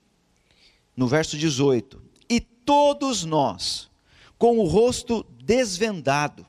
no 0.96 1.08
verso 1.08 1.36
18: 1.36 2.00
E 2.30 2.40
todos 2.40 3.26
nós, 3.26 3.90
com 4.38 4.60
o 4.60 4.68
rosto 4.68 5.26
desvendado, 5.44 6.46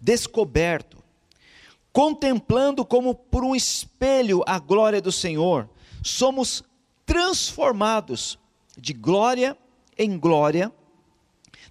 descoberto, 0.00 1.02
contemplando 1.92 2.84
como 2.84 3.12
por 3.12 3.42
um 3.42 3.56
espelho 3.56 4.44
a 4.46 4.60
glória 4.60 5.02
do 5.02 5.10
Senhor, 5.10 5.68
somos 6.00 6.62
transformados 7.04 8.38
de 8.78 8.92
glória 8.92 9.58
em 9.98 10.16
glória 10.16 10.72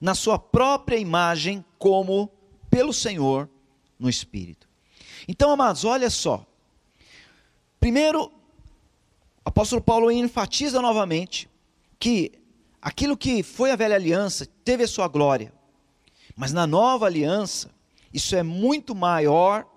na 0.02 0.16
sua 0.16 0.40
própria 0.40 0.98
imagem, 0.98 1.64
como 1.78 2.32
pelo 2.70 2.92
Senhor 2.92 3.48
no 4.00 4.10
Espírito. 4.10 4.68
Então, 5.28 5.52
amados, 5.52 5.86
olha 5.86 6.10
só. 6.10 6.44
Primeiro, 7.80 8.26
o 8.26 8.32
apóstolo 9.46 9.82
Paulo 9.82 10.12
enfatiza 10.12 10.82
novamente 10.82 11.48
que 12.00 12.32
aquilo 12.82 13.16
que 13.16 13.44
foi 13.44 13.72
a 13.72 13.76
velha 13.76 13.96
aliança 13.96 14.48
teve 14.66 14.84
a 14.84 14.88
sua 14.88 15.08
glória, 15.08 15.54
mas 16.36 16.52
na 16.52 16.66
nova 16.66 17.06
aliança, 17.06 17.70
isso 18.12 18.36
é 18.36 18.42
muito 18.42 18.96
maior 18.96 19.68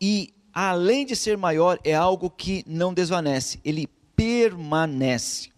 e, 0.00 0.32
além 0.52 1.04
de 1.04 1.14
ser 1.14 1.36
maior, 1.36 1.78
é 1.84 1.94
algo 1.94 2.30
que 2.30 2.64
não 2.66 2.94
desvanece, 2.94 3.60
ele 3.64 3.86
permanece. 4.16 5.50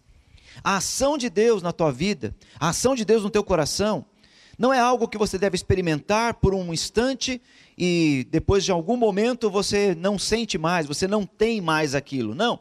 A 0.63 0.77
ação 0.77 1.17
de 1.17 1.29
Deus 1.29 1.61
na 1.61 1.71
tua 1.71 1.91
vida, 1.91 2.35
a 2.59 2.69
ação 2.69 2.95
de 2.95 3.05
Deus 3.05 3.23
no 3.23 3.29
teu 3.29 3.43
coração, 3.43 4.05
não 4.57 4.73
é 4.73 4.79
algo 4.79 5.07
que 5.07 5.17
você 5.17 5.37
deve 5.37 5.55
experimentar 5.55 6.35
por 6.35 6.53
um 6.53 6.73
instante 6.73 7.41
e 7.77 8.27
depois 8.31 8.65
de 8.65 8.71
algum 8.71 8.97
momento 8.97 9.49
você 9.49 9.93
não 9.93 10.17
sente 10.17 10.57
mais, 10.57 10.87
você 10.87 11.07
não 11.07 11.25
tem 11.25 11.61
mais 11.61 11.93
aquilo. 11.93 12.33
Não. 12.33 12.59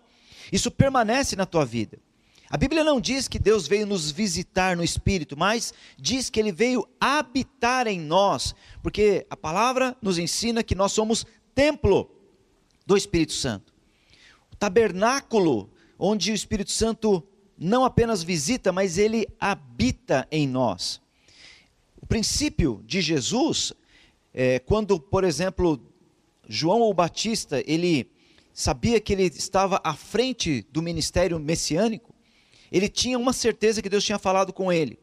Isso 0.53 0.71
permanece 0.71 1.35
na 1.35 1.47
tua 1.47 1.65
vida. 1.65 1.99
A 2.49 2.57
Bíblia 2.57 2.85
não 2.85 3.01
diz 3.01 3.27
que 3.27 3.39
Deus 3.39 3.67
veio 3.67 3.87
nos 3.87 4.11
visitar 4.11 4.77
no 4.77 4.85
espírito, 4.85 5.37
mas 5.37 5.75
diz 5.99 6.31
que 6.31 6.39
ele 6.39 6.53
veio 6.53 6.87
habitar 7.01 7.89
em 7.89 7.99
nós, 7.99 8.55
porque 8.83 9.27
a 9.29 9.37
palavra 9.37 9.97
nos 10.01 10.17
ensina 10.17 10.63
que 10.63 10.75
nós 10.75 10.93
somos 10.93 11.27
templo 11.55 12.09
do 12.87 12.97
Espírito 12.97 13.33
Santo. 13.33 13.75
O 14.53 14.57
tabernáculo 14.57 15.69
onde 15.99 16.31
o 16.31 16.35
Espírito 16.35 16.71
Santo 16.71 17.27
não 17.59 17.85
apenas 17.85 18.23
visita, 18.23 18.71
mas 18.71 18.97
ele 18.97 19.27
habita 19.41 20.29
em 20.31 20.47
nós. 20.47 21.01
Princípio 22.07 22.83
de 22.87 23.01
Jesus, 23.01 23.73
é, 24.33 24.59
quando, 24.59 24.99
por 25.01 25.25
exemplo, 25.25 25.81
João 26.49 26.83
o 26.83 26.95
Batista, 26.95 27.63
ele 27.67 28.11
sabia 28.53 29.01
que 29.01 29.13
ele 29.13 29.25
estava 29.25 29.81
à 29.85 29.95
frente 29.95 30.67
do 30.71 30.81
ministério 30.81 31.39
messiânico, 31.39 32.15
ele 32.71 32.89
tinha 32.89 33.19
uma 33.19 33.33
certeza 33.33 33.83
que 33.83 33.89
Deus 33.89 34.05
tinha 34.05 34.19
falado 34.19 34.53
com 34.53 34.73
ele. 34.73 34.99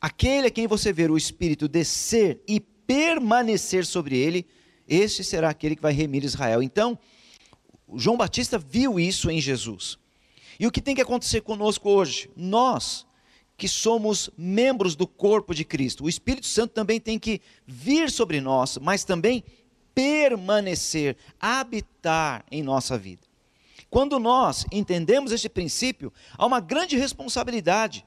Aquele 0.00 0.46
a 0.46 0.50
quem 0.50 0.66
você 0.66 0.92
ver 0.92 1.10
o 1.10 1.16
Espírito 1.16 1.68
descer 1.68 2.40
e 2.46 2.60
permanecer 2.60 3.84
sobre 3.84 4.16
ele, 4.16 4.46
este 4.86 5.22
será 5.22 5.50
aquele 5.50 5.76
que 5.76 5.82
vai 5.82 5.92
remir 5.92 6.24
Israel. 6.24 6.62
Então, 6.62 6.98
João 7.94 8.16
Batista 8.16 8.58
viu 8.58 8.98
isso 8.98 9.30
em 9.30 9.40
Jesus. 9.40 9.98
E 10.58 10.66
o 10.66 10.70
que 10.70 10.80
tem 10.80 10.94
que 10.94 11.02
acontecer 11.02 11.40
conosco 11.40 11.88
hoje? 11.90 12.30
Nós, 12.36 13.06
que 13.58 13.66
somos 13.66 14.30
membros 14.38 14.94
do 14.94 15.04
corpo 15.04 15.52
de 15.52 15.64
Cristo, 15.64 16.04
o 16.04 16.08
Espírito 16.08 16.46
Santo 16.46 16.72
também 16.72 17.00
tem 17.00 17.18
que 17.18 17.40
vir 17.66 18.08
sobre 18.08 18.40
nós, 18.40 18.78
mas 18.80 19.02
também 19.02 19.42
permanecer, 19.92 21.16
habitar 21.40 22.44
em 22.52 22.62
nossa 22.62 22.96
vida. 22.96 23.22
Quando 23.90 24.20
nós 24.20 24.64
entendemos 24.70 25.32
esse 25.32 25.48
princípio, 25.48 26.12
há 26.36 26.46
uma 26.46 26.60
grande 26.60 26.96
responsabilidade 26.96 28.06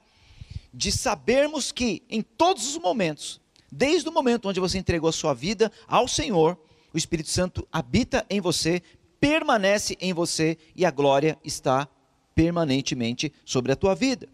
de 0.72 0.90
sabermos 0.90 1.70
que 1.70 2.02
em 2.08 2.22
todos 2.22 2.66
os 2.66 2.78
momentos, 2.78 3.38
desde 3.70 4.08
o 4.08 4.12
momento 4.12 4.48
onde 4.48 4.58
você 4.58 4.78
entregou 4.78 5.10
a 5.10 5.12
sua 5.12 5.34
vida 5.34 5.70
ao 5.86 6.08
Senhor, 6.08 6.58
o 6.94 6.96
Espírito 6.96 7.28
Santo 7.28 7.68
habita 7.70 8.24
em 8.30 8.40
você, 8.40 8.82
permanece 9.20 9.98
em 10.00 10.14
você 10.14 10.56
e 10.74 10.86
a 10.86 10.90
glória 10.90 11.38
está 11.44 11.86
permanentemente 12.34 13.30
sobre 13.44 13.70
a 13.70 13.76
tua 13.76 13.94
vida. 13.94 14.26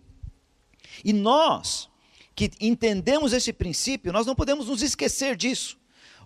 E 1.05 1.13
nós 1.13 1.89
que 2.35 2.51
entendemos 2.61 3.33
esse 3.33 3.53
princípio, 3.53 4.13
nós 4.13 4.27
não 4.27 4.35
podemos 4.35 4.69
nos 4.69 4.81
esquecer 4.81 5.37
disso, 5.37 5.77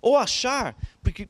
ou 0.02 0.16
achar, 0.16 0.76
porque 1.02 1.26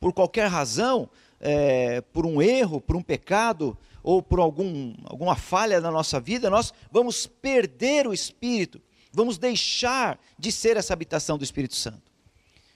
por 0.00 0.12
qualquer 0.12 0.48
razão, 0.48 1.08
é, 1.38 2.00
por 2.00 2.26
um 2.26 2.42
erro, 2.42 2.80
por 2.80 2.96
um 2.96 3.02
pecado, 3.02 3.78
ou 4.02 4.20
por 4.20 4.40
algum, 4.40 4.94
alguma 5.04 5.36
falha 5.36 5.80
na 5.80 5.90
nossa 5.90 6.18
vida, 6.18 6.50
nós 6.50 6.74
vamos 6.90 7.26
perder 7.26 8.06
o 8.08 8.12
Espírito, 8.12 8.82
vamos 9.12 9.38
deixar 9.38 10.18
de 10.36 10.50
ser 10.50 10.76
essa 10.76 10.92
habitação 10.92 11.38
do 11.38 11.44
Espírito 11.44 11.76
Santo. 11.76 12.02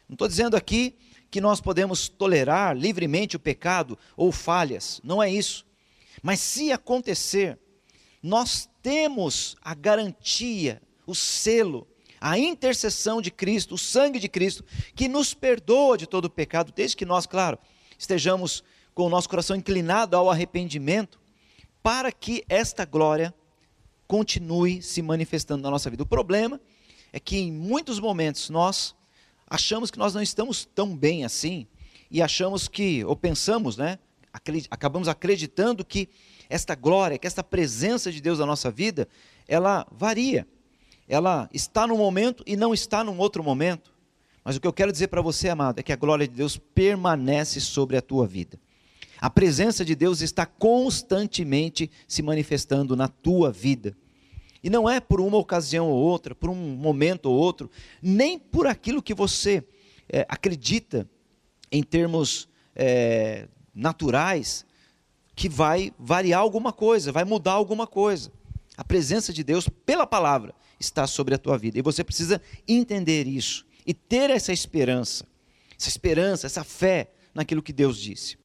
Não 0.09 0.15
estou 0.15 0.29
dizendo 0.29 0.57
aqui 0.57 0.95
que 1.29 1.41
nós 1.41 1.61
podemos 1.61 2.09
tolerar 2.09 2.77
livremente 2.77 3.35
o 3.35 3.41
pecado 3.41 3.99
ou 4.17 4.31
falhas, 4.31 5.01
não 5.03 5.21
é 5.21 5.29
isso. 5.29 5.67
Mas 6.23 6.39
se 6.41 6.71
acontecer, 6.71 7.59
nós 8.23 8.69
temos 8.87 9.57
a 9.63 9.75
garantia, 9.75 10.81
o 11.05 11.13
selo, 11.13 11.89
a 12.21 12.39
intercessão 12.39 13.21
de 13.21 13.33
Cristo, 13.33 13.75
o 13.75 13.79
sangue 13.79 14.21
de 14.21 14.29
Cristo, 14.29 14.65
que 14.95 15.09
nos 15.09 15.35
perdoa 15.35 15.99
de 15.99 16.07
todo 16.07 16.27
o 16.27 16.31
pecado, 16.31 16.73
desde 16.73 16.97
que 16.97 17.05
nós, 17.05 17.27
claro, 17.27 17.59
estejamos 17.99 18.63
com 18.95 19.03
o 19.03 19.09
nosso 19.09 19.29
coração 19.29 19.57
inclinado 19.57 20.17
ao 20.17 20.31
arrependimento, 20.31 21.19
para 21.83 22.13
que 22.13 22.45
esta 22.49 22.85
glória 22.85 23.35
continue 24.07 24.81
se 24.81 25.03
manifestando 25.03 25.65
na 25.65 25.71
nossa 25.73 25.91
vida. 25.91 26.05
O 26.05 26.07
problema 26.07 26.61
é 27.13 27.19
que 27.19 27.39
em 27.39 27.51
muitos 27.51 27.99
momentos 27.99 28.51
nós 28.51 28.95
achamos 29.49 29.91
que 29.91 29.99
nós 29.99 30.15
não 30.15 30.23
estamos 30.23 30.65
tão 30.65 30.97
bem 30.97 31.25
assim 31.25 31.67
e 32.09 32.23
achamos 32.23 32.69
que, 32.69 33.05
ou 33.05 33.17
pensamos, 33.17 33.77
né, 33.77 33.99
acabamos 34.71 35.09
acreditando 35.09 35.85
que 35.85 36.09
esta 36.49 36.75
glória, 36.75 37.19
que 37.19 37.27
esta 37.27 37.43
presença 37.43 38.11
de 38.11 38.21
Deus 38.21 38.39
na 38.39 38.47
nossa 38.47 38.71
vida, 38.71 39.09
ela 39.47 39.87
varia. 39.91 40.47
Ela 41.09 41.49
está 41.53 41.87
num 41.87 41.97
momento 41.97 42.43
e 42.47 42.57
não 42.57 42.75
está 42.75 43.05
num 43.05 43.19
outro 43.19 43.43
momento. 43.43 43.93
Mas 44.45 44.57
o 44.57 44.61
que 44.61 44.67
eu 44.67 44.73
quero 44.73 44.93
dizer 44.93 45.09
para 45.09 45.23
você, 45.23 45.49
amado, 45.49 45.79
é 45.79 45.83
que 45.83 45.93
a 45.93 45.97
glória 45.97 46.27
de 46.27 46.35
Deus 46.35 46.57
permanece 46.57 47.61
sobre 47.61 47.97
a 47.97 48.03
tua 48.03 48.27
vida. 48.27 48.59
A 49.19 49.31
presença 49.31 49.85
de 49.85 49.95
Deus 49.95 50.21
está 50.21 50.45
constantemente 50.45 51.91
se 52.07 52.23
manifestando 52.23 52.95
na 52.95 53.09
tua 53.09 53.51
vida. 53.51 53.97
E 54.63 54.69
não 54.69 54.91
é 54.91 55.01
por 55.01 55.21
uma 55.21 55.39
ocasião 55.39 55.89
ou 55.89 55.97
outra, 55.97 56.35
por 56.35 56.51
um 56.51 56.55
momento 56.55 57.27
ou 57.27 57.37
outro, 57.37 57.71
nem 58.03 58.39
por 58.39 58.67
aquilo 58.67 59.03
que 59.03 59.15
você 59.15 59.65
é, 60.09 60.27
acredita 60.29 61.09
em 61.71 61.83
termos 61.83 62.49
é, 62.75 63.49
naturais, 63.75 64.66
que 65.37 65.49
vai 65.51 65.93
variar 65.99 66.41
alguma 66.41 66.73
coisa, 66.73 67.13
vai 67.13 67.23
mudar 67.23 67.53
alguma 67.53 67.87
coisa. 67.87 68.33
A 68.77 68.83
presença 68.83 69.33
de 69.33 69.45
Deus, 69.45 69.69
pela 69.85 70.07
palavra, 70.07 70.55
está 70.81 71.07
sobre 71.07 71.35
a 71.35 71.39
tua 71.39 71.59
vida. 71.59 71.79
E 71.79 71.83
você 71.83 72.03
precisa 72.03 72.41
entender 72.67 73.27
isso 73.27 73.67
e 73.87 73.93
ter 73.93 74.31
essa 74.31 74.53
esperança, 74.53 75.27
essa 75.79 75.89
esperança, 75.89 76.47
essa 76.47 76.65
fé 76.65 77.11
naquilo 77.35 77.63
que 77.63 77.73
Deus 77.73 78.01
disse. 78.01 78.39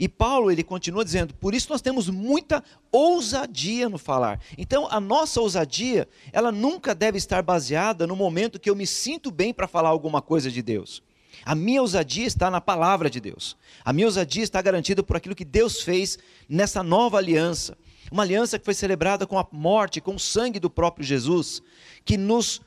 E 0.00 0.08
Paulo, 0.08 0.50
ele 0.50 0.64
continua 0.64 1.04
dizendo, 1.04 1.34
por 1.34 1.54
isso 1.54 1.68
nós 1.70 1.82
temos 1.82 2.08
muita 2.08 2.64
ousadia 2.90 3.88
no 3.88 3.98
falar. 3.98 4.40
Então, 4.58 4.88
a 4.90 4.98
nossa 4.98 5.40
ousadia, 5.40 6.08
ela 6.32 6.50
nunca 6.50 6.94
deve 6.94 7.18
estar 7.18 7.42
baseada 7.42 8.06
no 8.06 8.16
momento 8.16 8.58
que 8.58 8.70
eu 8.70 8.74
me 8.74 8.86
sinto 8.86 9.30
bem 9.30 9.52
para 9.52 9.68
falar 9.68 9.90
alguma 9.90 10.20
coisa 10.20 10.50
de 10.50 10.62
Deus. 10.62 11.02
A 11.44 11.54
minha 11.54 11.80
ousadia 11.80 12.26
está 12.26 12.50
na 12.50 12.60
palavra 12.60 13.10
de 13.10 13.20
Deus. 13.20 13.56
A 13.84 13.92
minha 13.92 14.06
ousadia 14.06 14.42
está 14.42 14.60
garantida 14.62 15.02
por 15.02 15.16
aquilo 15.16 15.34
que 15.34 15.44
Deus 15.44 15.82
fez 15.82 16.18
nessa 16.48 16.82
nova 16.82 17.18
aliança. 17.18 17.76
Uma 18.10 18.22
aliança 18.22 18.58
que 18.58 18.64
foi 18.64 18.74
celebrada 18.74 19.26
com 19.26 19.38
a 19.38 19.46
morte, 19.50 20.00
com 20.00 20.14
o 20.14 20.20
sangue 20.20 20.60
do 20.60 20.70
próprio 20.70 21.04
Jesus, 21.04 21.62
que 22.04 22.16
nos 22.16 22.60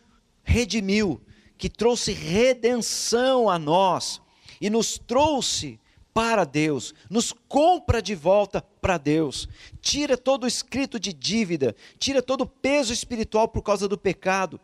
redimiu, 0.44 1.22
que 1.58 1.70
trouxe 1.70 2.12
redenção 2.12 3.50
a 3.50 3.58
nós 3.58 4.22
e 4.60 4.70
nos 4.70 4.98
trouxe 4.98 5.80
para 6.14 6.46
Deus, 6.46 6.94
nos 7.10 7.34
compra 7.48 8.02
de 8.02 8.16
volta 8.16 8.62
para 8.82 8.98
Deus, 8.98 9.50
tira 9.82 10.16
todo 10.18 10.46
o 10.46 10.48
escrito 10.48 10.98
de 10.98 11.12
dívida, 11.12 11.76
tira 12.00 12.22
todo 12.22 12.42
o 12.42 12.48
peso 12.48 12.94
espiritual 12.94 13.50
por 13.50 13.62
causa 13.62 13.88
do 13.88 13.98
pecado 13.98 14.60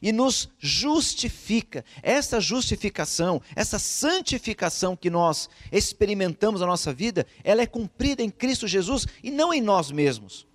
e 0.00 0.12
nos 0.12 0.48
justifica. 0.58 1.84
Essa 2.02 2.40
justificação, 2.40 3.40
essa 3.54 3.78
santificação 3.78 4.96
que 4.96 5.10
nós 5.10 5.48
experimentamos 5.72 6.60
na 6.60 6.66
nossa 6.66 6.92
vida, 6.92 7.26
ela 7.42 7.62
é 7.62 7.66
cumprida 7.66 8.22
em 8.22 8.30
Cristo 8.30 8.66
Jesus 8.66 9.06
e 9.22 9.30
não 9.30 9.52
em 9.52 9.60
nós 9.60 9.90
mesmos. 9.90 10.46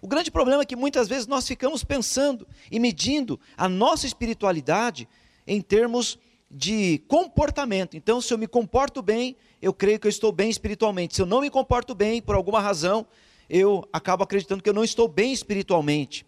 O 0.00 0.06
grande 0.06 0.30
problema 0.30 0.62
é 0.62 0.66
que 0.66 0.76
muitas 0.76 1.08
vezes 1.08 1.26
nós 1.26 1.48
ficamos 1.48 1.82
pensando 1.82 2.46
e 2.70 2.78
medindo 2.78 3.40
a 3.56 3.68
nossa 3.68 4.06
espiritualidade 4.06 5.08
em 5.46 5.60
termos 5.60 6.18
de 6.50 7.02
comportamento. 7.08 7.96
Então, 7.96 8.20
se 8.20 8.32
eu 8.32 8.38
me 8.38 8.46
comporto 8.46 9.02
bem, 9.02 9.36
eu 9.60 9.72
creio 9.72 9.98
que 9.98 10.06
eu 10.06 10.10
estou 10.10 10.30
bem 10.30 10.50
espiritualmente. 10.50 11.16
Se 11.16 11.22
eu 11.22 11.26
não 11.26 11.40
me 11.40 11.50
comporto 11.50 11.94
bem, 11.94 12.20
por 12.20 12.34
alguma 12.34 12.60
razão, 12.60 13.06
eu 13.48 13.88
acabo 13.92 14.22
acreditando 14.22 14.62
que 14.62 14.68
eu 14.68 14.74
não 14.74 14.84
estou 14.84 15.08
bem 15.08 15.32
espiritualmente. 15.32 16.24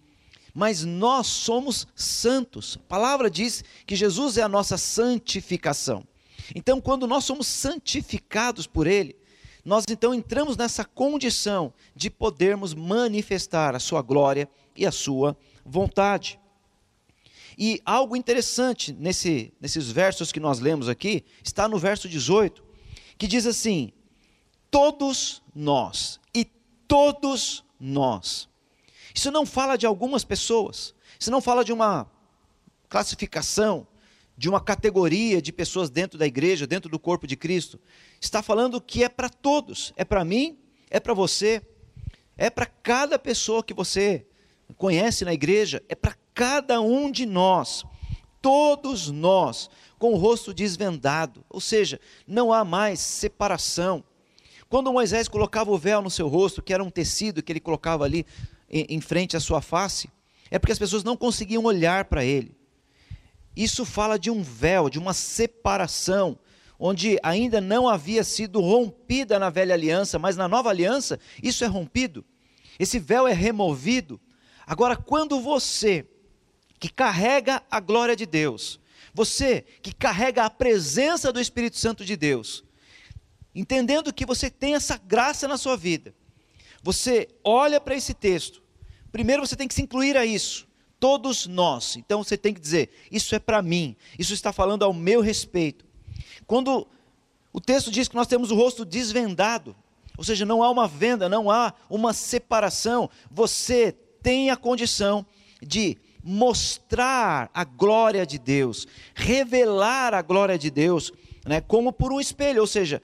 Mas 0.57 0.87
nós 0.87 1.27
somos 1.27 1.87
santos. 1.95 2.79
A 2.79 2.89
palavra 2.89 3.29
diz 3.29 3.63
que 3.85 3.95
Jesus 3.95 4.39
é 4.39 4.43
a 4.43 4.49
nossa 4.49 4.79
santificação. 4.79 6.03
Então, 6.55 6.81
quando 6.81 7.07
nós 7.07 7.27
somos 7.27 7.47
santificados 7.47 8.67
por 8.67 8.87
Ele, 8.87 9.15
nós 9.63 9.85
então 9.87 10.15
entramos 10.15 10.57
nessa 10.57 10.83
condição 10.83 11.75
de 11.95 12.09
podermos 12.09 12.73
manifestar 12.73 13.75
a 13.75 13.79
Sua 13.79 14.01
glória 14.01 14.49
e 14.75 14.87
a 14.87 14.91
Sua 14.91 15.37
vontade. 15.63 16.41
E 17.59 17.79
algo 17.85 18.17
interessante 18.17 18.95
nesse, 18.95 19.53
nesses 19.61 19.91
versos 19.91 20.33
que 20.33 20.41
nós 20.41 20.59
lemos 20.59 20.89
aqui, 20.89 21.23
está 21.45 21.69
no 21.69 21.77
verso 21.79 22.09
18, 22.09 22.65
que 23.19 23.27
diz 23.27 23.45
assim: 23.45 23.93
Todos 24.71 25.43
nós, 25.55 26.19
e 26.35 26.47
todos 26.89 27.63
nós. 27.79 28.49
Isso 29.17 29.31
não 29.31 29.47
fala 29.47 29.79
de 29.79 29.87
algumas 29.87 30.25
pessoas, 30.25 30.95
isso 31.19 31.31
não 31.31 31.41
fala 31.41 31.65
de 31.65 31.73
uma 31.73 32.07
classificação, 32.87 33.89
de 34.37 34.47
uma 34.47 34.61
categoria 34.61 35.41
de 35.41 35.51
pessoas 35.55 35.89
dentro 35.89 36.19
da 36.19 36.27
igreja, 36.27 36.67
dentro 36.67 36.91
do 36.91 36.99
corpo 36.99 37.27
de 37.27 37.35
Cristo. 37.35 37.81
Está 38.21 38.43
falando 38.43 38.79
que 38.79 39.03
é 39.03 39.09
para 39.09 39.31
todos, 39.31 39.95
é 39.97 40.05
para 40.05 40.23
mim, 40.23 40.59
é 40.91 41.01
para 41.01 41.15
você, 41.15 41.63
é 42.37 42.51
para 42.51 42.67
cada 42.67 43.19
pessoa 43.19 43.65
que 43.65 43.73
você 43.73 44.27
conhece 44.77 45.25
na 45.25 45.33
igreja, 45.33 45.83
é 45.89 45.95
para 45.95 46.15
cada 46.35 46.83
um 46.83 47.11
de 47.11 47.25
nós, 47.25 47.85
todos 48.43 49.11
nós, 49.11 49.71
com 49.99 50.13
o 50.13 50.19
rosto 50.19 50.53
desvendado, 50.53 51.43
ou 51.49 51.61
seja, 51.61 51.99
não 52.27 52.53
há 52.53 52.67
mais 52.67 53.01
separação. 53.01 54.05
Quando 54.69 54.93
Moisés 54.93 55.27
colocava 55.27 55.71
o 55.71 55.79
véu 55.79 56.03
no 56.03 56.11
seu 56.11 56.29
rosto, 56.29 56.63
que 56.63 56.75
era 56.75 56.85
um 56.85 56.91
tecido 56.91 57.43
que 57.43 57.51
ele 57.51 57.61
colocava 57.61 58.05
ali 58.05 58.27
em 58.69 59.01
frente 59.01 59.37
à 59.37 59.41
sua 59.41 59.61
face, 59.61 60.11
é 60.51 60.59
porque 60.59 60.73
as 60.73 60.79
pessoas 60.79 61.05
não 61.05 61.17
conseguiam 61.17 61.65
olhar 61.65 62.07
para 62.07 62.25
ele. 62.25 62.57
Isso 63.57 63.85
fala 63.85 64.19
de 64.19 64.31
um 64.31 64.43
véu, 64.43 64.91
de 64.91 64.99
uma 64.99 65.15
separação, 65.15 66.39
onde 66.79 67.19
ainda 67.23 67.61
não 67.61 67.89
havia 67.89 68.23
sido 68.23 68.61
rompida 68.61 69.39
na 69.39 69.49
velha 69.49 69.75
aliança, 69.75 70.19
mas 70.19 70.37
na 70.37 70.47
nova 70.47 70.69
aliança 70.69 71.19
isso 71.43 71.65
é 71.65 71.67
rompido. 71.67 72.25
Esse 72.79 72.99
véu 72.99 73.27
é 73.27 73.33
removido. 73.33 74.21
Agora, 74.67 74.97
quando 74.97 75.41
você 75.41 76.07
que 76.79 76.91
carrega 76.91 77.63
a 77.71 77.81
glória 77.81 78.15
de 78.15 78.27
Deus, 78.27 78.79
você 79.15 79.65
que 79.81 79.95
carrega 79.95 80.45
a 80.45 80.51
presença 80.51 81.33
do 81.33 81.41
Espírito 81.41 81.79
Santo 81.79 82.05
de 82.05 82.17
Deus, 82.17 82.63
entendendo 83.55 84.13
que 84.13 84.27
você 84.27 84.51
tem 84.51 84.75
essa 84.75 84.99
graça 84.99 85.49
na 85.49 85.57
sua 85.57 85.77
vida, 85.77 86.15
você 86.87 87.27
olha 87.43 87.81
para 87.81 87.97
esse 87.97 88.15
texto, 88.15 88.63
primeiro 89.11 89.45
você 89.45 89.57
tem 89.57 89.67
que 89.67 89.75
se 89.75 89.83
incluir 89.83 90.17
a 90.17 90.25
isso. 90.25 90.69
Todos 91.01 91.45
nós. 91.45 91.97
Então 91.97 92.23
você 92.23 92.37
tem 92.37 92.55
que 92.55 92.61
dizer: 92.61 92.91
isso 93.11 93.35
é 93.35 93.41
para 93.41 93.61
mim, 93.61 93.97
isso 94.17 94.33
está 94.33 94.53
falando 94.53 94.85
ao 94.85 94.93
meu 94.93 95.21
respeito. 95.21 95.85
Quando 96.47 96.87
o 97.53 97.61
texto 97.61 97.91
diz 97.91 98.07
que 98.07 98.15
nós 98.15 98.29
temos 98.29 98.53
o 98.53 98.55
rosto 98.55 98.85
desvendado, 98.85 99.75
ou 100.17 100.23
seja, 100.23 100.47
não 100.47 100.63
há 100.63 100.71
uma 100.71 100.87
venda, 100.87 101.29
não 101.29 101.51
há 101.51 101.75
uma 101.91 102.13
separação, 102.13 103.11
você 103.29 103.91
tem 104.23 104.51
a 104.51 104.57
condição 104.57 105.27
de 105.61 105.99
mostrar 106.23 107.51
a 107.53 107.65
glória 107.65 108.25
de 108.25 108.39
Deus, 108.39 108.87
revelar 109.13 110.15
a 110.15 110.23
glória 110.23 110.57
de 110.57 110.71
Deus, 110.71 111.13
né, 111.45 111.61
como 111.61 111.93
por 111.93 112.13
um 112.13 112.21
espelho, 112.21 112.61
ou 112.61 112.67
seja, 112.67 113.03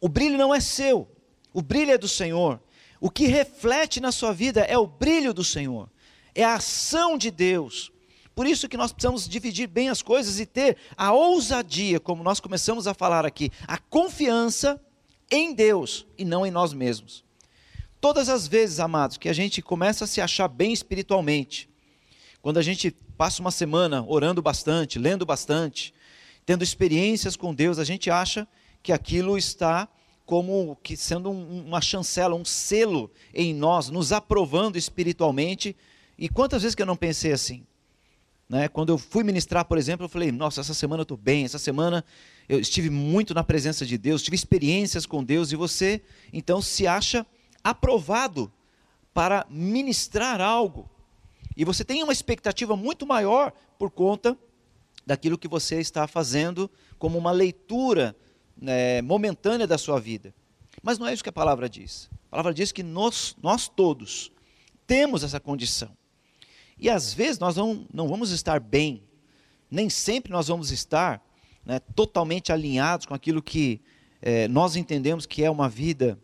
o 0.00 0.08
brilho 0.08 0.38
não 0.38 0.54
é 0.54 0.60
seu, 0.60 1.06
o 1.52 1.60
brilho 1.60 1.92
é 1.92 1.98
do 1.98 2.08
Senhor. 2.08 2.58
O 3.00 3.10
que 3.10 3.26
reflete 3.26 3.98
na 3.98 4.12
sua 4.12 4.32
vida 4.32 4.60
é 4.60 4.76
o 4.76 4.86
brilho 4.86 5.32
do 5.32 5.42
Senhor, 5.42 5.88
é 6.34 6.44
a 6.44 6.54
ação 6.54 7.16
de 7.16 7.30
Deus. 7.30 7.90
Por 8.34 8.46
isso 8.46 8.68
que 8.68 8.76
nós 8.76 8.92
precisamos 8.92 9.28
dividir 9.28 9.66
bem 9.66 9.88
as 9.88 10.02
coisas 10.02 10.38
e 10.38 10.46
ter 10.46 10.76
a 10.96 11.12
ousadia, 11.12 11.98
como 11.98 12.22
nós 12.22 12.40
começamos 12.40 12.86
a 12.86 12.94
falar 12.94 13.24
aqui, 13.24 13.50
a 13.66 13.78
confiança 13.78 14.80
em 15.30 15.54
Deus 15.54 16.06
e 16.18 16.24
não 16.24 16.44
em 16.44 16.50
nós 16.50 16.72
mesmos. 16.72 17.24
Todas 18.00 18.28
as 18.28 18.46
vezes, 18.46 18.80
amados, 18.80 19.16
que 19.16 19.28
a 19.28 19.32
gente 19.32 19.60
começa 19.60 20.04
a 20.04 20.06
se 20.06 20.20
achar 20.20 20.48
bem 20.48 20.72
espiritualmente, 20.72 21.68
quando 22.40 22.58
a 22.58 22.62
gente 22.62 22.90
passa 23.16 23.42
uma 23.42 23.50
semana 23.50 24.04
orando 24.06 24.40
bastante, 24.40 24.98
lendo 24.98 25.26
bastante, 25.26 25.92
tendo 26.46 26.64
experiências 26.64 27.36
com 27.36 27.54
Deus, 27.54 27.78
a 27.78 27.84
gente 27.84 28.10
acha 28.10 28.48
que 28.82 28.92
aquilo 28.92 29.36
está 29.36 29.86
como 30.30 30.78
que 30.80 30.96
sendo 30.96 31.28
um, 31.28 31.66
uma 31.66 31.80
chancela, 31.80 32.36
um 32.36 32.44
selo 32.44 33.10
em 33.34 33.52
nós, 33.52 33.90
nos 33.90 34.12
aprovando 34.12 34.78
espiritualmente. 34.78 35.74
E 36.16 36.28
quantas 36.28 36.62
vezes 36.62 36.76
que 36.76 36.82
eu 36.82 36.86
não 36.86 36.94
pensei 36.94 37.32
assim? 37.32 37.66
Né? 38.48 38.68
Quando 38.68 38.90
eu 38.90 38.96
fui 38.96 39.24
ministrar, 39.24 39.64
por 39.64 39.76
exemplo, 39.76 40.04
eu 40.04 40.08
falei: 40.08 40.30
Nossa, 40.30 40.60
essa 40.60 40.72
semana 40.72 41.00
eu 41.00 41.02
estou 41.02 41.16
bem, 41.16 41.44
essa 41.44 41.58
semana 41.58 42.04
eu 42.48 42.60
estive 42.60 42.90
muito 42.90 43.34
na 43.34 43.42
presença 43.42 43.84
de 43.84 43.98
Deus, 43.98 44.22
tive 44.22 44.36
experiências 44.36 45.04
com 45.04 45.24
Deus, 45.24 45.50
e 45.50 45.56
você 45.56 46.00
então 46.32 46.62
se 46.62 46.86
acha 46.86 47.26
aprovado 47.64 48.52
para 49.12 49.44
ministrar 49.50 50.40
algo. 50.40 50.88
E 51.56 51.64
você 51.64 51.84
tem 51.84 52.04
uma 52.04 52.12
expectativa 52.12 52.76
muito 52.76 53.04
maior 53.04 53.52
por 53.76 53.90
conta 53.90 54.38
daquilo 55.04 55.36
que 55.36 55.48
você 55.48 55.80
está 55.80 56.06
fazendo 56.06 56.70
como 57.00 57.18
uma 57.18 57.32
leitura 57.32 58.14
né, 58.60 59.00
momentânea 59.02 59.66
da 59.66 59.78
sua 59.78 59.98
vida. 59.98 60.34
Mas 60.82 60.98
não 60.98 61.06
é 61.06 61.12
isso 61.12 61.22
que 61.22 61.28
a 61.28 61.32
palavra 61.32 61.68
diz. 61.68 62.10
A 62.28 62.30
palavra 62.30 62.54
diz 62.54 62.70
que 62.70 62.82
nós, 62.82 63.36
nós 63.42 63.68
todos 63.68 64.30
temos 64.86 65.24
essa 65.24 65.40
condição. 65.40 65.90
E 66.78 66.88
às 66.88 67.12
vezes 67.12 67.38
nós 67.38 67.56
não, 67.56 67.86
não 67.92 68.08
vamos 68.08 68.30
estar 68.30 68.60
bem, 68.60 69.02
nem 69.70 69.88
sempre 69.88 70.32
nós 70.32 70.48
vamos 70.48 70.70
estar 70.70 71.22
né, 71.64 71.78
totalmente 71.94 72.52
alinhados 72.52 73.06
com 73.06 73.14
aquilo 73.14 73.42
que 73.42 73.80
é, 74.22 74.48
nós 74.48 74.76
entendemos 74.76 75.26
que 75.26 75.44
é 75.44 75.50
uma 75.50 75.68
vida 75.68 76.18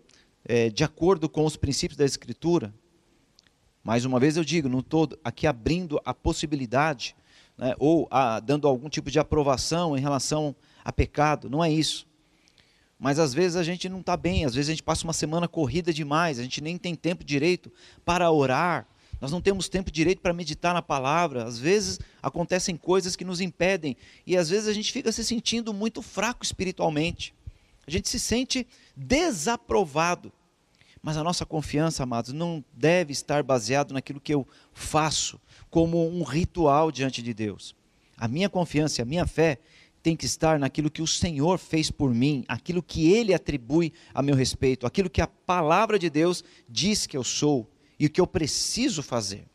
é, 0.45 0.71
de 0.71 0.85
acordo 0.85 1.29
com 1.29 1.45
os 1.45 1.57
princípios 1.57 1.97
da 1.97 2.05
Escritura. 2.05 2.75
Mais 3.83 4.05
uma 4.05 4.19
vez 4.19 4.37
eu 4.37 4.45
digo, 4.45 4.69
não 4.69 4.81
estou 4.81 5.09
aqui 5.23 5.47
abrindo 5.47 6.01
a 6.05 6.13
possibilidade, 6.13 7.15
né, 7.57 7.75
ou 7.79 8.09
a, 8.11 8.41
dando 8.41 8.67
algum 8.67 8.89
tipo 8.89 9.11
de 9.11 9.19
aprovação 9.19 9.97
em 9.97 10.01
relação 10.01 10.55
a 10.85 10.93
pecado, 10.93 11.49
não 11.49 11.65
é 11.65 11.71
isso. 11.71 12.07
Mas 12.99 13.19
às 13.19 13.35
vezes 13.35 13.57
a 13.57 13.63
gente 13.63 13.89
não 13.89 14.01
está 14.01 14.17
bem, 14.17 14.45
às 14.45 14.55
vezes 14.55 14.71
a 14.71 14.73
gente 14.73 14.83
passa 14.83 15.05
uma 15.05 15.13
semana 15.13 15.47
corrida 15.47 15.93
demais, 15.93 16.39
a 16.39 16.43
gente 16.43 16.61
nem 16.61 16.79
tem 16.79 16.95
tempo 16.95 17.23
direito 17.23 17.71
para 18.05 18.31
orar, 18.31 18.87
nós 19.21 19.31
não 19.31 19.41
temos 19.41 19.69
tempo 19.69 19.91
direito 19.91 20.21
para 20.21 20.33
meditar 20.33 20.75
na 20.75 20.83
palavra, 20.83 21.45
às 21.45 21.59
vezes 21.59 21.99
acontecem 22.23 22.77
coisas 22.77 23.15
que 23.17 23.25
nos 23.25 23.41
impedem, 23.41 23.97
e 24.27 24.37
às 24.37 24.49
vezes 24.49 24.69
a 24.69 24.73
gente 24.73 24.93
fica 24.93 25.13
se 25.13 25.25
sentindo 25.25 25.73
muito 25.73 26.03
fraco 26.03 26.45
espiritualmente, 26.45 27.35
a 27.87 27.91
gente 27.91 28.09
se 28.09 28.19
sente 28.19 28.67
desaprovado. 28.97 30.33
Mas 31.03 31.17
a 31.17 31.23
nossa 31.23 31.47
confiança, 31.47 32.03
amados, 32.03 32.33
não 32.33 32.65
deve 32.73 33.13
estar 33.13 33.43
baseado 33.43 33.95
naquilo 33.95 34.21
que 34.21 34.35
eu 34.35 34.47
faço 34.73 35.41
como 35.71 36.09
um 36.09 36.25
ritual 36.25 36.91
diante 36.91 37.23
de 37.23 37.33
Deus. 37.33 37.77
A 38.17 38.27
minha 38.27 38.49
confiança, 38.49 39.03
a 39.03 39.05
minha 39.05 39.25
fé 39.25 39.59
tem 40.07 40.15
que 40.15 40.25
estar 40.25 40.57
naquilo 40.57 40.89
que 40.89 41.03
o 41.03 41.07
Senhor 41.07 41.59
fez 41.59 41.91
por 41.91 42.15
mim, 42.15 42.45
aquilo 42.47 42.81
que 42.81 43.13
Ele 43.13 43.35
atribui 43.35 43.93
a 44.15 44.23
meu 44.23 44.37
respeito, 44.37 44.87
aquilo 44.87 45.11
que 45.11 45.21
a 45.21 45.27
palavra 45.27 45.99
de 45.99 46.09
Deus 46.09 46.45
diz 46.69 47.09
que 47.09 47.17
eu 47.17 47.25
sou 47.25 47.69
e 47.99 48.07
o 48.07 48.11
que 48.11 48.21
eu 48.21 48.27
preciso 48.29 49.03
fazer. 49.03 49.49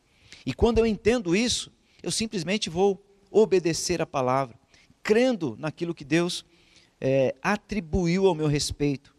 E 0.44 0.52
quando 0.52 0.76
eu 0.76 0.84
entendo 0.84 1.34
isso, 1.34 1.72
eu 2.02 2.10
simplesmente 2.10 2.68
vou 2.68 3.02
obedecer 3.30 4.02
a 4.02 4.06
palavra, 4.06 4.54
crendo 5.02 5.56
naquilo 5.58 5.94
que 5.94 6.04
Deus 6.04 6.44
é, 7.00 7.34
atribuiu 7.40 8.26
ao 8.26 8.34
meu 8.34 8.46
respeito. 8.46 9.16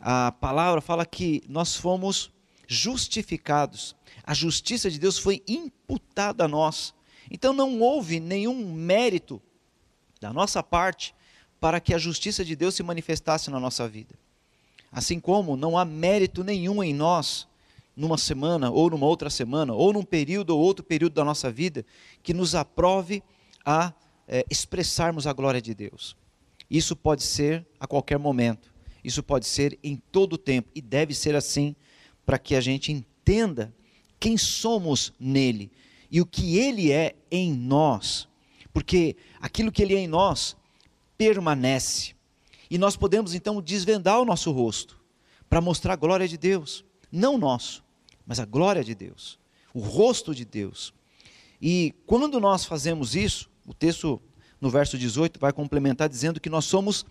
A 0.00 0.32
palavra 0.32 0.80
fala 0.80 1.06
que 1.06 1.44
nós 1.48 1.76
fomos 1.76 2.32
justificados, 2.66 3.94
a 4.24 4.34
justiça 4.34 4.90
de 4.90 4.98
Deus 4.98 5.16
foi 5.16 5.44
imputada 5.46 6.46
a 6.46 6.48
nós. 6.48 6.92
Então 7.30 7.52
não 7.52 7.78
houve 7.78 8.18
nenhum 8.18 8.74
mérito 8.74 9.40
da 10.20 10.32
nossa 10.32 10.62
parte 10.62 11.14
para 11.60 11.80
que 11.80 11.94
a 11.94 11.98
justiça 11.98 12.44
de 12.44 12.54
Deus 12.54 12.74
se 12.74 12.82
manifestasse 12.82 13.50
na 13.50 13.58
nossa 13.58 13.88
vida. 13.88 14.14
Assim 14.90 15.18
como 15.18 15.56
não 15.56 15.76
há 15.76 15.84
mérito 15.84 16.44
nenhum 16.44 16.82
em 16.82 16.94
nós, 16.94 17.48
numa 17.96 18.18
semana, 18.18 18.70
ou 18.70 18.90
numa 18.90 19.06
outra 19.06 19.30
semana, 19.30 19.72
ou 19.72 19.92
num 19.92 20.02
período 20.02 20.50
ou 20.50 20.60
outro 20.60 20.84
período 20.84 21.14
da 21.14 21.24
nossa 21.24 21.50
vida, 21.50 21.84
que 22.22 22.34
nos 22.34 22.54
aprove 22.54 23.22
a 23.64 23.92
é, 24.28 24.44
expressarmos 24.50 25.26
a 25.26 25.32
glória 25.32 25.62
de 25.62 25.74
Deus. 25.74 26.16
Isso 26.70 26.94
pode 26.94 27.22
ser 27.22 27.66
a 27.80 27.86
qualquer 27.86 28.18
momento, 28.18 28.72
isso 29.02 29.22
pode 29.22 29.46
ser 29.46 29.78
em 29.82 29.96
todo 30.12 30.34
o 30.34 30.38
tempo, 30.38 30.68
e 30.74 30.80
deve 30.80 31.14
ser 31.14 31.34
assim 31.34 31.74
para 32.24 32.38
que 32.38 32.54
a 32.54 32.60
gente 32.60 32.92
entenda 32.92 33.72
quem 34.18 34.36
somos 34.36 35.12
nele 35.18 35.70
e 36.10 36.20
o 36.20 36.26
que 36.26 36.58
ele 36.58 36.90
é 36.90 37.14
em 37.30 37.52
nós 37.52 38.28
porque 38.76 39.16
aquilo 39.40 39.72
que 39.72 39.80
ele 39.80 39.94
é 39.94 40.00
em 40.00 40.06
nós 40.06 40.54
permanece. 41.16 42.14
E 42.70 42.76
nós 42.76 42.94
podemos 42.94 43.32
então 43.32 43.62
desvendar 43.62 44.20
o 44.20 44.26
nosso 44.26 44.52
rosto 44.52 45.00
para 45.48 45.62
mostrar 45.62 45.94
a 45.94 45.96
glória 45.96 46.28
de 46.28 46.36
Deus, 46.36 46.84
não 47.10 47.36
o 47.36 47.38
nosso, 47.38 47.82
mas 48.26 48.38
a 48.38 48.44
glória 48.44 48.84
de 48.84 48.94
Deus, 48.94 49.38
o 49.72 49.80
rosto 49.80 50.34
de 50.34 50.44
Deus. 50.44 50.92
E 51.58 51.94
quando 52.04 52.38
nós 52.38 52.66
fazemos 52.66 53.16
isso, 53.16 53.48
o 53.66 53.72
texto 53.72 54.20
no 54.60 54.68
verso 54.68 54.98
18 54.98 55.40
vai 55.40 55.54
complementar 55.54 56.06
dizendo 56.06 56.38
que 56.38 56.50
nós 56.50 56.66
somos 56.66 57.06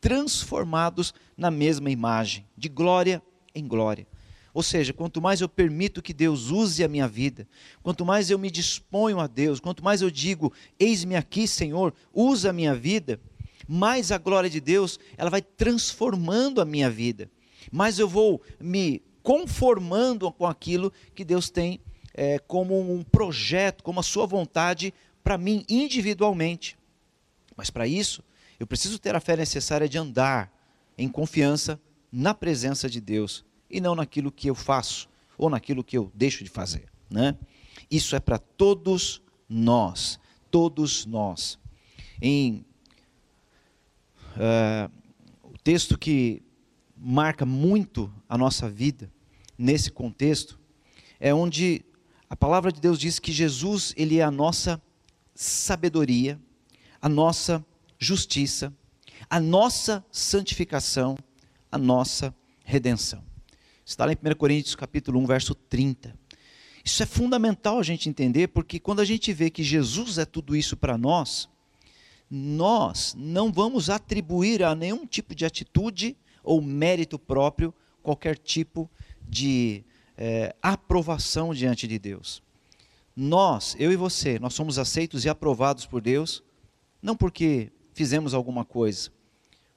transformados 0.00 1.12
na 1.36 1.50
mesma 1.50 1.90
imagem, 1.90 2.48
de 2.56 2.70
glória 2.70 3.22
em 3.54 3.68
glória. 3.68 4.06
Ou 4.54 4.62
seja, 4.62 4.92
quanto 4.92 5.20
mais 5.20 5.40
eu 5.40 5.48
permito 5.48 6.02
que 6.02 6.12
Deus 6.12 6.50
use 6.50 6.84
a 6.84 6.88
minha 6.88 7.08
vida, 7.08 7.48
quanto 7.82 8.04
mais 8.04 8.30
eu 8.30 8.38
me 8.38 8.50
disponho 8.50 9.18
a 9.18 9.26
Deus, 9.26 9.60
quanto 9.60 9.82
mais 9.82 10.02
eu 10.02 10.10
digo, 10.10 10.52
eis-me 10.78 11.16
aqui, 11.16 11.48
Senhor, 11.48 11.94
usa 12.12 12.50
a 12.50 12.52
minha 12.52 12.74
vida, 12.74 13.18
mais 13.66 14.12
a 14.12 14.18
glória 14.18 14.50
de 14.50 14.60
Deus, 14.60 15.00
ela 15.16 15.30
vai 15.30 15.40
transformando 15.40 16.60
a 16.60 16.64
minha 16.66 16.90
vida. 16.90 17.30
Mais 17.70 17.98
eu 17.98 18.06
vou 18.06 18.42
me 18.60 19.00
conformando 19.22 20.30
com 20.30 20.46
aquilo 20.46 20.92
que 21.14 21.24
Deus 21.24 21.48
tem 21.48 21.80
é, 22.12 22.38
como 22.38 22.78
um 22.92 23.02
projeto, 23.02 23.82
como 23.82 24.00
a 24.00 24.02
sua 24.02 24.26
vontade 24.26 24.92
para 25.24 25.38
mim 25.38 25.64
individualmente. 25.66 26.76
Mas 27.56 27.70
para 27.70 27.86
isso, 27.86 28.22
eu 28.60 28.66
preciso 28.66 28.98
ter 28.98 29.14
a 29.14 29.20
fé 29.20 29.34
necessária 29.34 29.88
de 29.88 29.96
andar 29.96 30.52
em 30.98 31.08
confiança 31.08 31.80
na 32.10 32.34
presença 32.34 32.90
de 32.90 33.00
Deus 33.00 33.44
e 33.72 33.80
não 33.80 33.94
naquilo 33.94 34.30
que 34.30 34.48
eu 34.48 34.54
faço 34.54 35.08
ou 35.38 35.48
naquilo 35.48 35.82
que 35.82 35.96
eu 35.96 36.12
deixo 36.14 36.44
de 36.44 36.50
fazer. 36.50 36.92
Né? 37.10 37.36
Isso 37.90 38.14
é 38.14 38.20
para 38.20 38.38
todos 38.38 39.22
nós, 39.48 40.20
todos 40.50 41.06
nós. 41.06 41.58
Em 42.20 42.64
uh, 44.36 44.92
o 45.42 45.58
texto 45.58 45.98
que 45.98 46.42
marca 46.96 47.44
muito 47.44 48.12
a 48.28 48.38
nossa 48.38 48.68
vida 48.70 49.10
nesse 49.58 49.90
contexto 49.90 50.60
é 51.18 51.34
onde 51.34 51.84
a 52.28 52.36
palavra 52.36 52.70
de 52.70 52.80
Deus 52.80 52.98
diz 52.98 53.18
que 53.18 53.32
Jesus 53.32 53.92
ele 53.96 54.18
é 54.18 54.22
a 54.22 54.30
nossa 54.30 54.80
sabedoria, 55.34 56.40
a 57.00 57.08
nossa 57.08 57.64
justiça, 57.98 58.72
a 59.28 59.40
nossa 59.40 60.04
santificação, 60.10 61.16
a 61.70 61.78
nossa 61.78 62.34
redenção. 62.64 63.31
Está 63.92 64.06
lá 64.06 64.12
em 64.12 64.16
1 64.16 64.34
Coríntios 64.36 64.74
capítulo 64.74 65.20
1, 65.20 65.26
verso 65.26 65.54
30. 65.54 66.18
Isso 66.82 67.02
é 67.02 67.06
fundamental 67.06 67.78
a 67.78 67.82
gente 67.82 68.08
entender, 68.08 68.48
porque 68.48 68.80
quando 68.80 69.00
a 69.00 69.04
gente 69.04 69.30
vê 69.34 69.50
que 69.50 69.62
Jesus 69.62 70.16
é 70.16 70.24
tudo 70.24 70.56
isso 70.56 70.78
para 70.78 70.96
nós, 70.96 71.46
nós 72.30 73.14
não 73.18 73.52
vamos 73.52 73.90
atribuir 73.90 74.62
a 74.62 74.74
nenhum 74.74 75.06
tipo 75.06 75.34
de 75.34 75.44
atitude 75.44 76.16
ou 76.42 76.62
mérito 76.62 77.18
próprio 77.18 77.74
qualquer 78.02 78.38
tipo 78.38 78.90
de 79.28 79.84
é, 80.16 80.56
aprovação 80.62 81.52
diante 81.52 81.86
de 81.86 81.98
Deus. 81.98 82.42
Nós, 83.14 83.76
eu 83.78 83.92
e 83.92 83.96
você, 83.96 84.38
nós 84.38 84.54
somos 84.54 84.78
aceitos 84.78 85.26
e 85.26 85.28
aprovados 85.28 85.84
por 85.84 86.00
Deus, 86.00 86.42
não 87.02 87.14
porque 87.14 87.70
fizemos 87.92 88.32
alguma 88.32 88.64
coisa, 88.64 89.10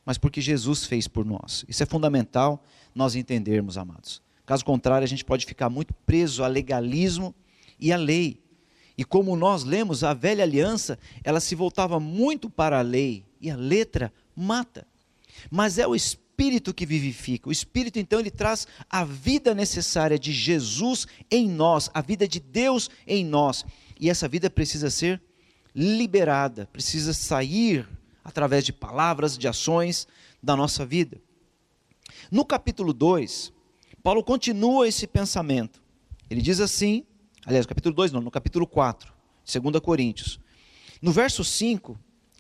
mas 0.06 0.18
porque 0.18 0.40
Jesus 0.40 0.86
fez 0.86 1.06
por 1.06 1.26
nós. 1.26 1.66
Isso 1.68 1.84
é 1.84 1.86
fundamental 1.86 2.64
nós 2.96 3.16
entendermos, 3.16 3.78
amados. 3.78 4.22
Caso 4.46 4.64
contrário, 4.64 5.04
a 5.04 5.08
gente 5.08 5.26
pode 5.26 5.46
ficar 5.46 5.70
muito 5.70 5.94
preso 6.06 6.44
a 6.44 6.48
legalismo 6.48 7.36
e 7.80 7.92
a 7.92 7.98
lei. 7.98 8.42
E 8.98 9.04
como 9.04 9.36
nós 9.36 9.64
lemos, 9.66 10.04
a 10.04 10.14
velha 10.14 10.44
aliança, 10.44 10.98
ela 11.24 11.42
se 11.42 11.54
voltava 11.54 12.00
muito 12.00 12.50
para 12.50 12.80
a 12.80 12.82
lei, 12.82 13.26
e 13.42 13.52
a 13.52 13.56
letra 13.56 14.14
mata. 14.36 14.88
Mas 15.52 15.78
é 15.78 15.86
o 15.86 15.96
Espírito 15.96 16.74
que 16.74 16.86
vivifica. 16.86 17.50
O 17.50 17.52
Espírito, 17.52 18.00
então, 18.00 18.20
ele 18.20 18.32
traz 18.32 18.68
a 18.90 19.04
vida 19.04 19.54
necessária 19.54 20.18
de 20.18 20.32
Jesus 20.32 21.06
em 21.30 21.50
nós, 21.50 21.90
a 21.94 22.02
vida 22.02 22.28
de 22.28 22.40
Deus 22.40 22.90
em 23.06 23.26
nós. 23.26 23.66
E 24.00 24.10
essa 24.10 24.28
vida 24.28 24.50
precisa 24.50 24.90
ser 24.90 25.22
liberada, 25.74 26.68
precisa 26.72 27.14
sair 27.14 27.88
através 28.24 28.64
de 28.64 28.72
palavras, 28.72 29.38
de 29.38 29.48
ações 29.48 30.08
da 30.42 30.56
nossa 30.56 30.86
vida. 30.86 31.22
No 32.32 32.46
capítulo 32.46 32.94
2, 32.94 33.54
Paulo 34.02 34.24
continua 34.24 34.88
esse 34.88 35.08
pensamento. 35.08 35.82
Ele 36.30 36.42
diz 36.42 36.60
assim, 36.60 37.06
aliás, 37.46 37.66
no 37.66 37.70
capítulo 37.70 37.96
2 37.96 38.12
não, 38.12 38.22
no 38.22 38.32
capítulo 38.32 38.68
4, 38.68 39.14
2 39.62 39.80
Coríntios. 39.80 40.40
No 41.02 41.12
verso 41.12 41.44
5 41.44 41.98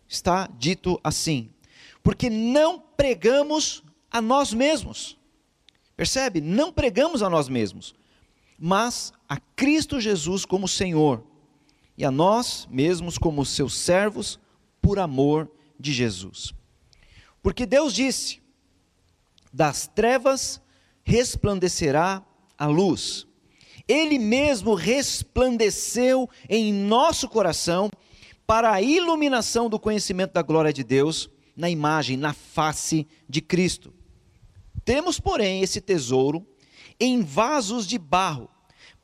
está 0.08 0.48
dito 0.48 1.00
assim: 1.04 1.50
Porque 2.02 2.30
não 2.30 2.80
pregamos 2.80 3.84
a 4.12 4.22
nós 4.22 4.54
mesmos. 4.54 5.18
Percebe? 5.96 6.42
Não 6.42 6.74
pregamos 6.74 7.24
a 7.24 7.30
nós 7.30 7.48
mesmos, 7.48 7.96
mas 8.60 9.14
a 9.30 9.38
Cristo 9.38 10.00
Jesus 10.00 10.46
como 10.46 10.68
Senhor 10.68 11.24
e 11.98 12.04
a 12.04 12.12
nós 12.12 12.68
mesmos 12.70 13.18
como 13.18 13.46
seus 13.46 13.74
servos 13.74 14.40
por 14.82 15.00
amor 15.00 15.50
de 15.80 15.94
Jesus. 15.94 16.54
Porque 17.42 17.66
Deus 17.66 17.94
disse: 17.94 18.42
das 19.56 19.88
trevas 19.88 20.62
resplandecerá 21.02 22.22
a 22.58 22.66
luz. 22.66 23.26
Ele 23.88 24.20
mesmo 24.20 24.74
resplandeceu 24.74 26.30
em 26.50 26.74
nosso 26.74 27.30
coração 27.30 27.90
para 28.46 28.74
a 28.74 28.82
iluminação 28.82 29.70
do 29.70 29.80
conhecimento 29.80 30.34
da 30.34 30.42
glória 30.42 30.74
de 30.74 30.84
Deus 30.84 31.30
na 31.56 31.70
imagem, 31.70 32.18
na 32.18 32.34
face 32.34 33.08
de 33.30 33.40
Cristo. 33.40 33.94
Temos, 34.84 35.22
porém, 35.22 35.62
esse 35.62 35.80
tesouro 35.80 36.46
em 37.00 37.22
vasos 37.22 37.88
de 37.88 37.98
barro, 37.98 38.50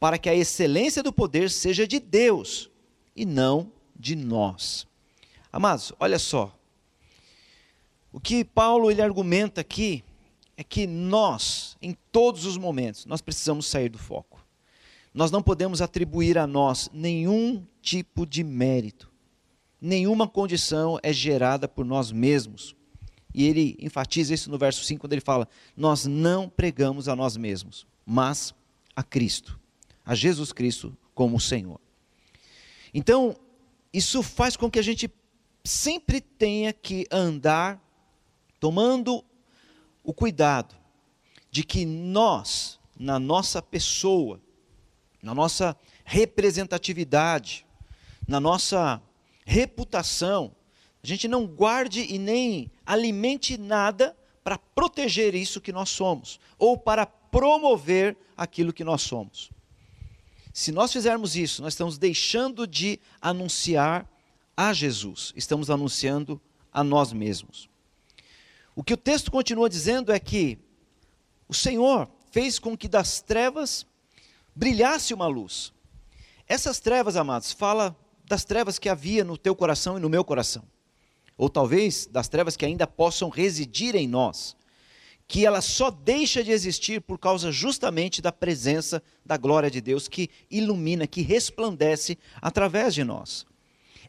para 0.02 0.18
que 0.18 0.30
a 0.30 0.36
excelência 0.36 1.02
do 1.02 1.14
poder 1.14 1.50
seja 1.50 1.88
de 1.88 1.98
Deus 1.98 2.70
e 3.16 3.26
não 3.26 3.72
de 3.98 4.18
nós. 4.18 4.86
Amados, 5.52 5.94
olha 5.98 6.20
só. 6.20 6.54
O 8.12 8.20
que 8.20 8.44
Paulo 8.44 8.92
ele 8.92 9.02
argumenta 9.02 9.62
aqui 9.62 10.04
é 10.58 10.64
que 10.64 10.86
nós, 10.86 11.78
em 11.82 11.96
todos 12.12 12.46
os 12.46 12.58
momentos, 12.58 13.06
nós 13.06 13.22
precisamos 13.22 13.66
sair 13.66 13.90
do 13.90 13.98
foco. 13.98 14.46
Nós 15.14 15.32
não 15.32 15.42
podemos 15.42 15.82
atribuir 15.82 16.38
a 16.38 16.48
nós 16.48 16.90
nenhum 16.94 17.66
tipo 17.82 18.26
de 18.26 18.44
mérito. 18.44 19.12
Nenhuma 19.80 20.28
condição 20.28 21.00
é 21.02 21.12
gerada 21.12 21.68
por 21.68 21.84
nós 21.84 22.12
mesmos. 22.12 22.76
E 23.34 23.46
ele 23.46 23.78
enfatiza 23.80 24.34
isso 24.34 24.50
no 24.50 24.58
verso 24.58 24.84
5, 24.84 25.02
quando 25.02 25.14
ele 25.14 25.22
fala: 25.22 25.48
Nós 25.76 26.06
não 26.06 26.48
pregamos 26.48 27.08
a 27.08 27.16
nós 27.16 27.36
mesmos, 27.36 27.88
mas 28.06 28.54
a 28.96 29.04
Cristo, 29.04 29.60
a 30.06 30.14
Jesus 30.14 30.52
Cristo 30.52 30.96
como 31.16 31.40
Senhor. 31.40 31.80
Então, 32.94 33.36
isso 33.94 34.22
faz 34.22 34.56
com 34.56 34.70
que 34.70 34.80
a 34.80 34.84
gente 34.84 35.10
sempre 35.64 36.22
tenha 36.22 36.74
que 36.74 37.06
andar 37.12 37.82
tomando 38.60 39.24
o 40.04 40.14
cuidado 40.14 40.76
de 41.50 41.64
que 41.64 41.86
nós, 41.86 42.80
na 42.98 43.20
nossa 43.20 43.62
pessoa, 43.62 44.40
na 45.22 45.36
nossa 45.36 45.76
representatividade, 46.04 47.66
na 48.28 48.40
nossa 48.40 49.02
reputação, 49.46 50.56
a 51.04 51.08
gente 51.08 51.28
não 51.28 51.46
guarde 51.46 52.02
e 52.02 52.18
nem 52.18 52.72
alimente 52.86 53.58
nada 53.58 54.16
para 54.44 54.58
proteger 54.58 55.36
isso 55.36 55.62
que 55.62 55.72
nós 55.72 55.90
somos, 55.90 56.40
ou 56.58 56.78
para 56.78 57.06
promover 57.06 58.18
aquilo 58.36 58.74
que 58.74 58.84
nós 58.84 59.02
somos. 59.02 59.52
Se 60.54 60.72
nós 60.72 60.92
fizermos 60.92 61.36
isso, 61.36 61.62
nós 61.62 61.74
estamos 61.74 61.98
deixando 61.98 62.68
de 62.68 63.00
anunciar 63.22 64.10
a 64.56 64.74
Jesus, 64.74 65.32
estamos 65.36 65.70
anunciando 65.70 66.42
a 66.72 66.84
nós 66.84 67.14
mesmos. 67.14 67.71
O 68.82 68.84
que 68.84 68.96
o 68.96 68.98
texto 68.98 69.30
continua 69.30 69.70
dizendo 69.70 70.12
é 70.12 70.20
que 70.20 70.58
o 71.48 71.54
Senhor 71.54 72.10
fez 72.32 72.58
com 72.58 72.76
que 72.76 72.88
das 72.88 73.22
trevas 73.22 73.86
brilhasse 74.56 75.14
uma 75.14 75.28
luz. 75.28 75.72
Essas 76.48 76.80
trevas, 76.80 77.16
amados, 77.16 77.52
fala 77.52 77.96
das 78.26 78.44
trevas 78.44 78.80
que 78.80 78.90
havia 78.90 79.24
no 79.24 79.38
teu 79.38 79.56
coração 79.56 80.00
e 80.00 80.02
no 80.02 80.10
meu 80.10 80.26
coração. 80.26 80.64
Ou 81.38 81.48
talvez 81.48 82.08
das 82.08 82.28
trevas 82.28 82.58
que 82.58 82.66
ainda 82.66 82.88
possam 82.88 83.30
residir 83.30 83.96
em 83.96 84.08
nós 84.08 84.56
que 85.28 85.46
ela 85.46 85.62
só 85.62 85.92
deixa 85.92 86.44
de 86.44 86.50
existir 86.50 87.02
por 87.02 87.20
causa 87.20 87.52
justamente 87.52 88.20
da 88.20 88.32
presença 88.32 89.04
da 89.24 89.38
glória 89.38 89.70
de 89.70 89.80
Deus 89.80 90.08
que 90.08 90.28
ilumina, 90.50 91.06
que 91.06 91.22
resplandece 91.22 92.18
através 92.42 92.96
de 92.96 93.04
nós. 93.04 93.46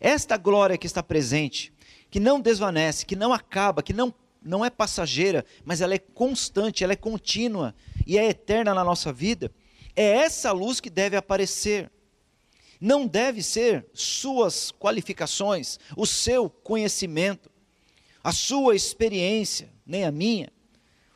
Esta 0.01 0.39
glória 0.39 0.79
que 0.79 0.87
está 0.87 1.03
presente, 1.03 1.75
que 2.11 2.19
não 2.19 2.41
desvanece, 2.41 3.05
que 3.05 3.15
não 3.15 3.35
acaba, 3.35 3.83
que 3.83 3.93
não, 3.93 4.13
não 4.45 4.65
é 4.65 4.71
passageira, 4.71 5.45
mas 5.65 5.81
ela 5.81 5.95
é 5.95 5.99
constante, 5.99 6.83
ela 6.83 6.93
é 6.93 6.97
contínua 6.97 7.75
e 8.07 8.19
é 8.19 8.29
eterna 8.29 8.75
na 8.75 8.85
nossa 8.85 9.13
vida, 9.13 9.51
é 9.95 10.05
essa 10.05 10.53
luz 10.53 10.81
que 10.81 10.91
deve 10.91 11.17
aparecer. 11.17 11.91
Não 12.81 13.07
deve 13.07 13.43
ser 13.43 13.87
suas 13.95 14.73
qualificações, 14.73 15.79
o 15.97 16.05
seu 16.05 16.51
conhecimento, 16.51 17.51
a 18.25 18.33
sua 18.33 18.75
experiência, 18.75 19.73
nem 19.87 20.05
a 20.05 20.11
minha 20.11 20.53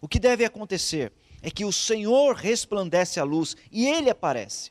o 0.00 0.08
que 0.08 0.20
deve 0.20 0.44
acontecer 0.44 1.12
é 1.42 1.50
que 1.50 1.64
o 1.64 1.72
Senhor 1.72 2.36
resplandece 2.36 3.18
a 3.18 3.24
luz 3.24 3.56
e 3.72 3.88
ele 3.88 4.08
aparece. 4.08 4.70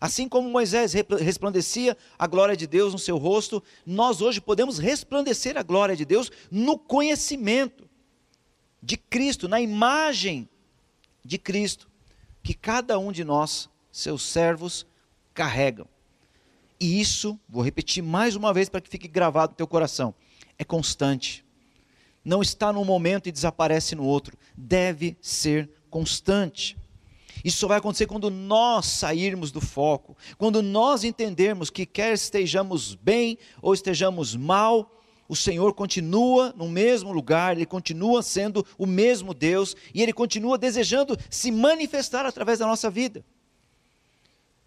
Assim 0.00 0.26
como 0.26 0.48
Moisés 0.48 0.94
resplandecia 1.20 1.94
a 2.18 2.26
glória 2.26 2.56
de 2.56 2.66
Deus 2.66 2.94
no 2.94 2.98
seu 2.98 3.18
rosto, 3.18 3.62
nós 3.84 4.22
hoje 4.22 4.40
podemos 4.40 4.78
resplandecer 4.78 5.58
a 5.58 5.62
glória 5.62 5.94
de 5.94 6.06
Deus 6.06 6.32
no 6.50 6.78
conhecimento 6.78 7.89
de 8.82 8.96
Cristo, 8.96 9.48
na 9.48 9.60
imagem 9.60 10.48
de 11.24 11.38
Cristo, 11.38 11.88
que 12.42 12.54
cada 12.54 12.98
um 12.98 13.12
de 13.12 13.24
nós, 13.24 13.68
seus 13.92 14.22
servos, 14.22 14.86
carregam. 15.34 15.86
E 16.78 17.00
isso, 17.00 17.38
vou 17.48 17.62
repetir 17.62 18.02
mais 18.02 18.36
uma 18.36 18.54
vez 18.54 18.68
para 18.68 18.80
que 18.80 18.88
fique 18.88 19.06
gravado 19.06 19.52
no 19.52 19.56
teu 19.56 19.66
coração, 19.66 20.14
é 20.58 20.64
constante 20.64 21.44
não 22.24 22.42
está 22.42 22.72
num 22.72 22.84
momento 22.84 23.28
e 23.28 23.32
desaparece 23.32 23.94
no 23.94 24.04
outro. 24.04 24.36
Deve 24.56 25.16
ser 25.20 25.70
constante. 25.88 26.76
Isso 27.42 27.58
só 27.58 27.68
vai 27.68 27.78
acontecer 27.78 28.06
quando 28.06 28.30
nós 28.30 28.86
sairmos 28.86 29.50
do 29.50 29.60
foco, 29.60 30.16
quando 30.36 30.60
nós 30.60 31.04
entendermos 31.04 31.70
que 31.70 31.86
quer 31.86 32.12
estejamos 32.12 32.94
bem 32.94 33.38
ou 33.62 33.72
estejamos 33.72 34.36
mal, 34.36 34.99
o 35.30 35.36
Senhor 35.36 35.72
continua 35.74 36.52
no 36.56 36.68
mesmo 36.68 37.12
lugar, 37.12 37.56
Ele 37.56 37.64
continua 37.64 38.20
sendo 38.20 38.66
o 38.76 38.84
mesmo 38.84 39.32
Deus 39.32 39.76
e 39.94 40.02
Ele 40.02 40.12
continua 40.12 40.58
desejando 40.58 41.16
se 41.30 41.52
manifestar 41.52 42.26
através 42.26 42.58
da 42.58 42.66
nossa 42.66 42.90
vida. 42.90 43.24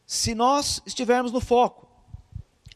Se 0.08 0.34
nós 0.34 0.82
estivermos 0.86 1.34
no 1.34 1.42
foco, 1.42 1.86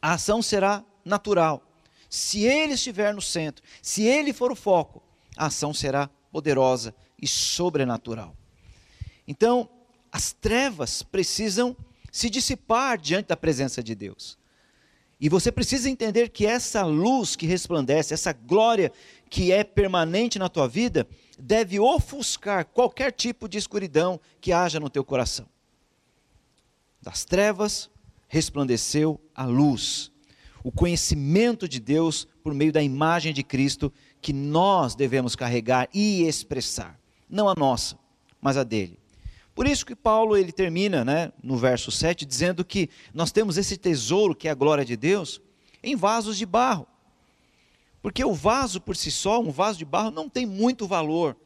a 0.02 0.12
ação 0.12 0.42
será 0.42 0.84
natural. 1.02 1.62
Se 2.10 2.42
ele 2.44 2.74
estiver 2.74 3.14
no 3.14 3.22
centro, 3.22 3.64
se 3.80 4.02
ele 4.02 4.34
for 4.34 4.52
o 4.52 4.56
foco, 4.56 5.02
a 5.34 5.46
ação 5.46 5.72
será 5.72 6.10
poderosa 6.30 6.94
e 7.18 7.26
sobrenatural. 7.26 8.36
Então, 9.26 9.66
as 10.12 10.30
trevas 10.30 11.02
precisam 11.02 11.74
se 12.12 12.28
dissipar 12.28 12.98
diante 12.98 13.28
da 13.28 13.36
presença 13.36 13.82
de 13.82 13.94
Deus. 13.94 14.36
E 15.20 15.28
você 15.28 15.50
precisa 15.50 15.90
entender 15.90 16.28
que 16.28 16.46
essa 16.46 16.84
luz 16.84 17.34
que 17.34 17.46
resplandece, 17.46 18.14
essa 18.14 18.32
glória 18.32 18.92
que 19.28 19.50
é 19.50 19.64
permanente 19.64 20.38
na 20.38 20.48
tua 20.48 20.68
vida, 20.68 21.06
deve 21.38 21.80
ofuscar 21.80 22.64
qualquer 22.66 23.12
tipo 23.12 23.48
de 23.48 23.58
escuridão 23.58 24.20
que 24.40 24.52
haja 24.52 24.78
no 24.78 24.88
teu 24.88 25.04
coração. 25.04 25.46
Das 27.02 27.24
trevas 27.24 27.90
resplandeceu 28.28 29.20
a 29.34 29.44
luz 29.44 30.12
o 30.62 30.72
conhecimento 30.72 31.68
de 31.68 31.80
Deus 31.80 32.26
por 32.42 32.52
meio 32.52 32.72
da 32.72 32.82
imagem 32.82 33.32
de 33.32 33.42
Cristo 33.42 33.92
que 34.20 34.32
nós 34.32 34.94
devemos 34.94 35.34
carregar 35.36 35.88
e 35.94 36.24
expressar. 36.24 37.00
Não 37.28 37.48
a 37.48 37.54
nossa, 37.56 37.98
mas 38.40 38.56
a 38.56 38.64
dele. 38.64 38.98
Por 39.58 39.66
isso 39.66 39.84
que 39.84 39.96
Paulo 39.96 40.36
ele 40.36 40.52
termina, 40.52 41.04
né, 41.04 41.32
no 41.42 41.56
verso 41.56 41.90
7, 41.90 42.24
dizendo 42.24 42.64
que 42.64 42.88
nós 43.12 43.32
temos 43.32 43.58
esse 43.58 43.76
tesouro 43.76 44.32
que 44.32 44.46
é 44.46 44.52
a 44.52 44.54
glória 44.54 44.84
de 44.84 44.96
Deus 44.96 45.40
em 45.82 45.96
vasos 45.96 46.38
de 46.38 46.46
barro. 46.46 46.86
Porque 48.00 48.24
o 48.24 48.32
vaso 48.32 48.80
por 48.80 48.94
si 48.94 49.10
só, 49.10 49.40
um 49.40 49.50
vaso 49.50 49.76
de 49.76 49.84
barro 49.84 50.12
não 50.12 50.28
tem 50.28 50.46
muito 50.46 50.86
valor. 50.86 51.36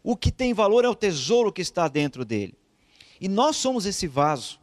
O 0.00 0.16
que 0.16 0.30
tem 0.30 0.54
valor 0.54 0.84
é 0.84 0.88
o 0.88 0.94
tesouro 0.94 1.52
que 1.52 1.60
está 1.60 1.88
dentro 1.88 2.24
dele. 2.24 2.54
E 3.20 3.26
nós 3.28 3.56
somos 3.56 3.84
esse 3.84 4.06
vaso. 4.06 4.60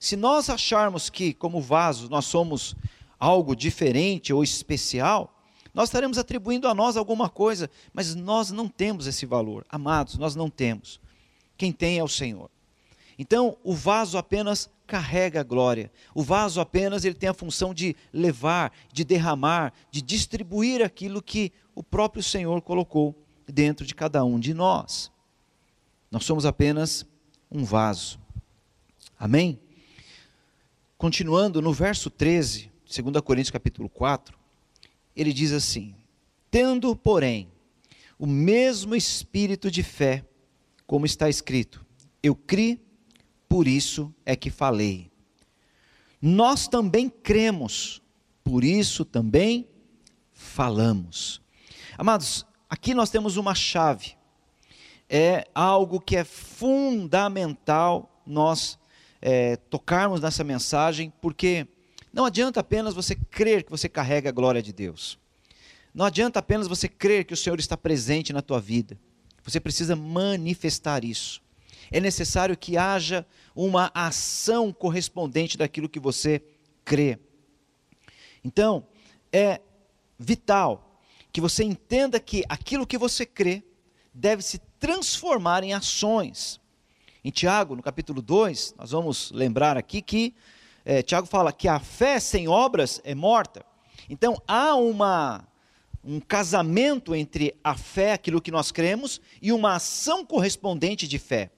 Se 0.00 0.16
nós 0.16 0.48
acharmos 0.48 1.10
que, 1.10 1.34
como 1.34 1.60
vaso, 1.60 2.08
nós 2.08 2.24
somos 2.24 2.74
algo 3.20 3.54
diferente 3.54 4.32
ou 4.32 4.42
especial, 4.42 5.38
nós 5.74 5.90
estaremos 5.90 6.16
atribuindo 6.16 6.66
a 6.66 6.72
nós 6.72 6.96
alguma 6.96 7.28
coisa, 7.28 7.68
mas 7.92 8.14
nós 8.14 8.50
não 8.50 8.68
temos 8.68 9.06
esse 9.06 9.26
valor. 9.26 9.66
Amados, 9.68 10.16
nós 10.16 10.34
não 10.34 10.48
temos. 10.48 10.98
Quem 11.58 11.72
tem 11.72 11.98
é 11.98 12.04
o 12.04 12.08
Senhor. 12.08 12.48
Então, 13.18 13.58
o 13.64 13.74
vaso 13.74 14.16
apenas 14.16 14.70
carrega 14.86 15.40
a 15.40 15.44
glória. 15.44 15.92
O 16.14 16.22
vaso 16.22 16.60
apenas 16.60 17.04
ele 17.04 17.16
tem 17.16 17.28
a 17.28 17.34
função 17.34 17.74
de 17.74 17.94
levar, 18.12 18.72
de 18.92 19.04
derramar, 19.04 19.74
de 19.90 20.00
distribuir 20.00 20.82
aquilo 20.82 21.20
que 21.20 21.52
o 21.74 21.82
próprio 21.82 22.22
Senhor 22.22 22.62
colocou 22.62 23.14
dentro 23.46 23.84
de 23.84 23.94
cada 23.94 24.24
um 24.24 24.38
de 24.38 24.54
nós. 24.54 25.10
Nós 26.10 26.24
somos 26.24 26.46
apenas 26.46 27.04
um 27.50 27.64
vaso. 27.64 28.18
Amém? 29.18 29.58
Continuando 30.96 31.60
no 31.60 31.72
verso 31.72 32.08
13, 32.08 32.70
2 32.84 33.20
Coríntios 33.20 33.50
capítulo 33.50 33.88
4, 33.88 34.38
ele 35.14 35.32
diz 35.32 35.52
assim: 35.52 35.94
Tendo, 36.50 36.96
porém, 36.96 37.48
o 38.18 38.26
mesmo 38.26 38.96
espírito 38.96 39.70
de 39.70 39.82
fé, 39.82 40.24
como 40.88 41.04
está 41.04 41.28
escrito, 41.28 41.84
eu 42.22 42.34
criei, 42.34 42.82
por 43.46 43.68
isso 43.68 44.12
é 44.24 44.34
que 44.34 44.48
falei. 44.48 45.10
Nós 46.20 46.66
também 46.66 47.10
cremos, 47.10 48.00
por 48.42 48.64
isso 48.64 49.04
também 49.04 49.68
falamos. 50.32 51.42
Amados, 51.98 52.46
aqui 52.70 52.94
nós 52.94 53.10
temos 53.10 53.36
uma 53.36 53.54
chave. 53.54 54.16
É 55.10 55.46
algo 55.54 56.00
que 56.00 56.16
é 56.16 56.24
fundamental 56.24 58.22
nós 58.26 58.78
é, 59.20 59.56
tocarmos 59.56 60.22
nessa 60.22 60.42
mensagem, 60.42 61.12
porque 61.20 61.68
não 62.10 62.24
adianta 62.24 62.60
apenas 62.60 62.94
você 62.94 63.14
crer 63.14 63.62
que 63.62 63.70
você 63.70 63.90
carrega 63.90 64.30
a 64.30 64.32
glória 64.32 64.62
de 64.62 64.72
Deus. 64.72 65.18
Não 65.92 66.06
adianta 66.06 66.38
apenas 66.38 66.66
você 66.66 66.88
crer 66.88 67.26
que 67.26 67.34
o 67.34 67.36
Senhor 67.36 67.58
está 67.58 67.76
presente 67.76 68.32
na 68.32 68.40
tua 68.40 68.58
vida. 68.58 68.98
Você 69.42 69.60
precisa 69.60 69.96
manifestar 69.96 71.04
isso. 71.04 71.42
É 71.90 72.00
necessário 72.00 72.56
que 72.56 72.76
haja 72.76 73.26
uma 73.54 73.90
ação 73.94 74.72
correspondente 74.72 75.56
daquilo 75.56 75.88
que 75.88 75.98
você 75.98 76.42
crê. 76.84 77.18
Então, 78.44 78.86
é 79.32 79.60
vital 80.18 81.00
que 81.32 81.40
você 81.40 81.64
entenda 81.64 82.18
que 82.18 82.44
aquilo 82.48 82.86
que 82.86 82.98
você 82.98 83.24
crê 83.24 83.62
deve 84.12 84.42
se 84.42 84.58
transformar 84.78 85.62
em 85.62 85.72
ações. 85.72 86.60
Em 87.24 87.30
Tiago, 87.30 87.76
no 87.76 87.82
capítulo 87.82 88.22
2, 88.22 88.74
nós 88.78 88.90
vamos 88.90 89.30
lembrar 89.32 89.76
aqui 89.76 90.00
que 90.00 90.34
é, 90.84 91.02
Tiago 91.02 91.26
fala 91.26 91.52
que 91.52 91.68
a 91.68 91.78
fé 91.78 92.18
sem 92.18 92.48
obras 92.48 93.00
é 93.04 93.14
morta. 93.14 93.64
Então 94.08 94.40
há 94.46 94.74
uma, 94.74 95.46
um 96.02 96.20
casamento 96.20 97.14
entre 97.14 97.54
a 97.62 97.76
fé, 97.76 98.12
aquilo 98.12 98.40
que 98.40 98.50
nós 98.50 98.70
cremos, 98.70 99.20
e 99.42 99.52
uma 99.52 99.76
ação 99.76 100.24
correspondente 100.24 101.06
de 101.06 101.18
fé. 101.18 101.50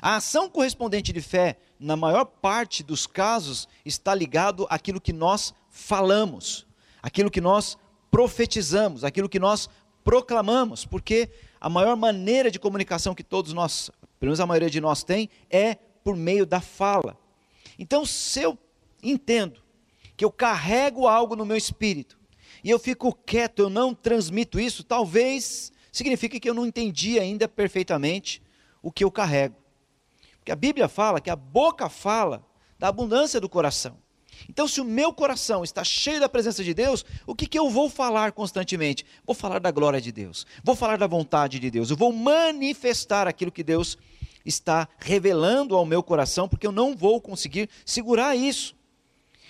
A 0.00 0.16
ação 0.16 0.48
correspondente 0.48 1.12
de 1.12 1.20
fé, 1.20 1.58
na 1.78 1.96
maior 1.96 2.24
parte 2.24 2.82
dos 2.82 3.06
casos, 3.06 3.68
está 3.84 4.14
ligado 4.14 4.66
àquilo 4.70 5.00
que 5.00 5.12
nós 5.12 5.52
falamos, 5.68 6.66
aquilo 7.02 7.30
que 7.30 7.40
nós 7.40 7.76
profetizamos, 8.10 9.04
aquilo 9.04 9.28
que 9.28 9.38
nós 9.38 9.68
proclamamos, 10.04 10.84
porque 10.84 11.30
a 11.60 11.68
maior 11.68 11.96
maneira 11.96 12.50
de 12.50 12.58
comunicação 12.58 13.14
que 13.14 13.22
todos 13.22 13.52
nós, 13.52 13.90
pelo 14.18 14.30
menos 14.30 14.40
a 14.40 14.46
maioria 14.46 14.70
de 14.70 14.80
nós 14.80 15.04
tem, 15.04 15.28
é 15.50 15.74
por 15.74 16.16
meio 16.16 16.46
da 16.46 16.60
fala. 16.60 17.16
Então, 17.78 18.04
se 18.04 18.40
eu 18.40 18.58
entendo 19.02 19.60
que 20.16 20.24
eu 20.24 20.30
carrego 20.30 21.06
algo 21.06 21.36
no 21.36 21.44
meu 21.44 21.56
espírito 21.56 22.18
e 22.62 22.70
eu 22.70 22.78
fico 22.78 23.12
quieto, 23.12 23.60
eu 23.60 23.70
não 23.70 23.94
transmito 23.94 24.60
isso, 24.60 24.84
talvez 24.84 25.72
signifique 25.90 26.40
que 26.40 26.48
eu 26.48 26.54
não 26.54 26.66
entendi 26.66 27.18
ainda 27.18 27.48
perfeitamente 27.48 28.42
o 28.82 28.90
que 28.90 29.04
eu 29.04 29.10
carrego. 29.10 29.56
Porque 30.38 30.52
a 30.52 30.56
Bíblia 30.56 30.88
fala 30.88 31.20
que 31.20 31.30
a 31.30 31.36
boca 31.36 31.88
fala 31.88 32.44
da 32.78 32.88
abundância 32.88 33.40
do 33.40 33.48
coração. 33.48 33.96
Então, 34.48 34.66
se 34.66 34.80
o 34.80 34.84
meu 34.84 35.12
coração 35.12 35.62
está 35.62 35.84
cheio 35.84 36.18
da 36.18 36.28
presença 36.28 36.64
de 36.64 36.74
Deus, 36.74 37.04
o 37.26 37.34
que, 37.34 37.46
que 37.46 37.58
eu 37.58 37.70
vou 37.70 37.88
falar 37.88 38.32
constantemente? 38.32 39.06
Vou 39.24 39.34
falar 39.34 39.60
da 39.60 39.70
glória 39.70 40.00
de 40.00 40.10
Deus, 40.10 40.46
vou 40.64 40.74
falar 40.74 40.98
da 40.98 41.06
vontade 41.06 41.58
de 41.60 41.70
Deus, 41.70 41.90
eu 41.90 41.96
vou 41.96 42.12
manifestar 42.12 43.28
aquilo 43.28 43.52
que 43.52 43.62
Deus 43.62 43.96
está 44.44 44.88
revelando 44.98 45.76
ao 45.76 45.86
meu 45.86 46.02
coração, 46.02 46.48
porque 46.48 46.66
eu 46.66 46.72
não 46.72 46.96
vou 46.96 47.20
conseguir 47.20 47.68
segurar 47.84 48.34
isso. 48.34 48.74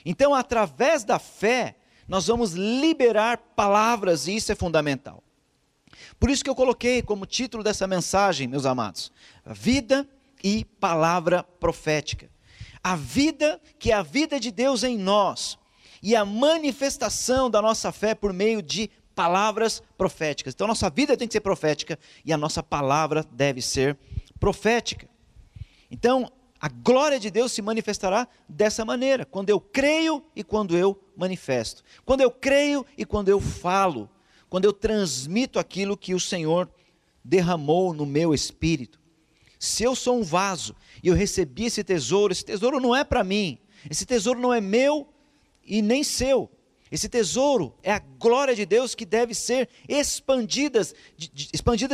Então, 0.05 0.35
através 0.35 1.05
da 1.05 1.19
fé, 1.19 1.77
nós 2.09 2.27
vamos 2.27 2.53
liberar 2.53 3.39
palavras, 3.57 4.27
e 4.27 4.37
isso 4.37 4.53
é 4.53 4.55
fundamental. 4.55 5.23
Por 6.19 6.31
isso 6.31 6.45
que 6.45 6.51
eu 6.51 6.55
coloquei 6.55 7.03
como 7.03 7.27
título 7.27 7.63
dessa 7.63 7.87
mensagem, 7.87 8.47
meus 8.47 8.67
amados, 8.67 9.13
vida 9.47 10.09
e 10.43 10.65
palavra 10.65 11.43
profética. 11.43 12.31
A 12.83 12.97
vida 12.97 13.61
que 13.79 13.93
é 13.93 13.95
a 13.95 14.03
vida 14.03 14.41
de 14.41 14.51
Deus 14.51 14.83
em 14.83 14.99
nós 14.99 15.59
e 16.03 16.17
a 16.17 16.25
manifestação 16.25 17.49
da 17.49 17.63
nossa 17.63 17.93
fé 17.93 18.15
por 18.15 18.33
meio 18.33 18.61
de 18.61 18.91
palavras 19.15 19.83
proféticas. 19.97 20.55
Então, 20.55 20.67
nossa 20.67 20.91
vida 20.91 21.17
tem 21.17 21.29
que 21.29 21.35
ser 21.35 21.41
profética 21.41 21.99
e 22.25 22.33
a 22.33 22.37
nossa 22.37 22.63
palavra 22.63 23.25
deve 23.31 23.63
ser 23.63 23.97
profética. 24.41 25.09
Então, 25.91 26.31
a 26.63 26.69
glória 26.69 27.19
de 27.19 27.29
Deus 27.29 27.51
se 27.51 27.61
manifestará 27.61 28.29
dessa 28.49 28.85
maneira, 28.85 29.27
quando 29.27 29.51
eu 29.51 29.59
creio 29.59 30.25
e 30.37 30.45
quando 30.45 30.77
eu 30.79 30.97
manifesto. 31.17 31.83
Quando 32.05 32.21
eu 32.21 32.31
creio 32.31 32.87
e 32.97 33.05
quando 33.05 33.29
eu 33.29 33.41
falo. 33.41 34.09
Quando 34.49 34.65
eu 34.65 34.73
transmito 34.73 35.59
aquilo 35.59 35.97
que 35.97 36.15
o 36.15 36.21
Senhor 36.21 36.71
derramou 37.25 37.93
no 37.93 38.07
meu 38.07 38.33
espírito. 38.33 39.01
Se 39.59 39.83
eu 39.83 39.97
sou 39.97 40.21
um 40.21 40.23
vaso 40.23 40.77
e 41.03 41.09
eu 41.09 41.17
recebi 41.17 41.65
esse 41.65 41.83
tesouro, 41.83 42.33
esse 42.33 42.45
tesouro 42.45 42.79
não 42.79 42.95
é 42.95 43.03
para 43.03 43.25
mim. 43.25 43.59
Esse 43.91 44.07
tesouro 44.07 44.39
não 44.39 44.55
é 44.55 44.61
meu 44.61 45.09
e 45.65 45.83
nem 45.83 46.05
seu. 46.05 46.49
Esse 46.93 47.09
tesouro 47.09 47.75
é 47.83 47.91
a 47.91 47.99
glória 47.99 48.55
de 48.55 48.65
Deus 48.65 48.95
que 48.95 49.05
deve 49.05 49.35
ser 49.35 49.69
expandida, 49.89 50.87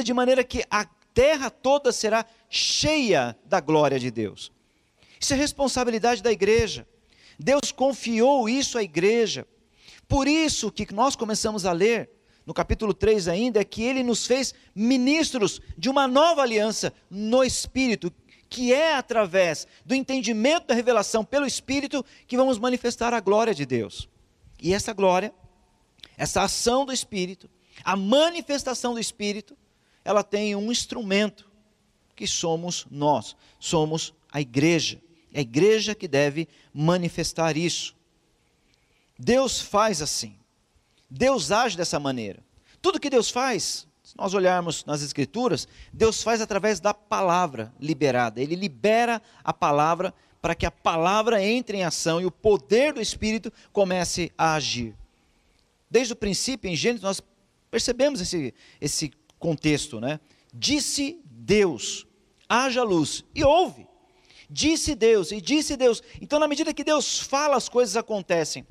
de 0.04 0.12
maneira 0.12 0.44
que 0.44 0.62
a 0.70 0.84
terra 1.14 1.48
toda 1.48 1.90
será 1.90 2.26
cheia 2.50 3.34
da 3.46 3.60
glória 3.60 3.98
de 3.98 4.10
Deus. 4.10 4.52
Isso 5.20 5.32
é 5.32 5.36
responsabilidade 5.36 6.22
da 6.22 6.32
igreja. 6.32 6.86
Deus 7.38 7.72
confiou 7.72 8.48
isso 8.48 8.78
à 8.78 8.82
igreja. 8.82 9.46
Por 10.06 10.26
isso 10.26 10.70
que 10.70 10.92
nós 10.92 11.14
começamos 11.14 11.66
a 11.66 11.72
ler 11.72 12.10
no 12.48 12.54
capítulo 12.54 12.94
3 12.94 13.28
ainda, 13.28 13.60
é 13.60 13.64
que 13.64 13.82
ele 13.82 14.02
nos 14.02 14.26
fez 14.26 14.54
ministros 14.74 15.60
de 15.76 15.90
uma 15.90 16.08
nova 16.08 16.40
aliança 16.40 16.94
no 17.10 17.44
Espírito, 17.44 18.10
que 18.48 18.72
é 18.72 18.94
através 18.94 19.66
do 19.84 19.94
entendimento 19.94 20.68
da 20.68 20.74
revelação 20.74 21.22
pelo 21.22 21.44
Espírito 21.44 22.02
que 22.26 22.38
vamos 22.38 22.58
manifestar 22.58 23.12
a 23.12 23.20
glória 23.20 23.54
de 23.54 23.66
Deus. 23.66 24.08
E 24.62 24.72
essa 24.72 24.94
glória, 24.94 25.30
essa 26.16 26.40
ação 26.40 26.86
do 26.86 26.92
Espírito, 26.92 27.50
a 27.84 27.94
manifestação 27.94 28.94
do 28.94 29.00
Espírito, 29.00 29.54
ela 30.02 30.22
tem 30.22 30.56
um 30.56 30.72
instrumento 30.72 31.50
que 32.16 32.26
somos 32.26 32.86
nós, 32.90 33.36
somos 33.60 34.14
a 34.32 34.40
igreja. 34.40 35.02
É 35.38 35.40
a 35.40 35.42
igreja 35.42 35.94
que 35.94 36.08
deve 36.08 36.48
manifestar 36.74 37.56
isso. 37.56 37.94
Deus 39.16 39.60
faz 39.60 40.02
assim. 40.02 40.34
Deus 41.08 41.52
age 41.52 41.76
dessa 41.76 42.00
maneira. 42.00 42.42
Tudo 42.82 42.98
que 42.98 43.08
Deus 43.08 43.30
faz, 43.30 43.86
se 44.02 44.16
nós 44.18 44.34
olharmos 44.34 44.84
nas 44.84 45.00
Escrituras, 45.00 45.68
Deus 45.92 46.24
faz 46.24 46.40
através 46.40 46.80
da 46.80 46.92
palavra 46.92 47.72
liberada. 47.78 48.42
Ele 48.42 48.56
libera 48.56 49.22
a 49.44 49.52
palavra 49.52 50.12
para 50.42 50.56
que 50.56 50.66
a 50.66 50.72
palavra 50.72 51.40
entre 51.40 51.76
em 51.76 51.84
ação 51.84 52.20
e 52.20 52.26
o 52.26 52.32
poder 52.32 52.92
do 52.92 53.00
Espírito 53.00 53.52
comece 53.72 54.32
a 54.36 54.54
agir. 54.54 54.92
Desde 55.88 56.14
o 56.14 56.16
princípio, 56.16 56.68
em 56.68 56.74
Gênesis, 56.74 57.04
nós 57.04 57.22
percebemos 57.70 58.20
esse, 58.20 58.52
esse 58.80 59.12
contexto, 59.38 60.00
né? 60.00 60.18
Disse 60.52 61.20
Deus, 61.24 62.08
haja 62.48 62.82
luz, 62.82 63.24
e 63.32 63.44
houve. 63.44 63.87
Disse 64.50 64.94
Deus, 64.94 65.30
e 65.30 65.40
disse 65.40 65.76
Deus. 65.76 66.02
Então, 66.20 66.38
na 66.38 66.48
medida 66.48 66.72
que 66.72 66.84
Deus 66.84 67.20
fala, 67.20 67.56
as 67.56 67.68
coisas 67.68 67.96
acontecem. 67.96 68.66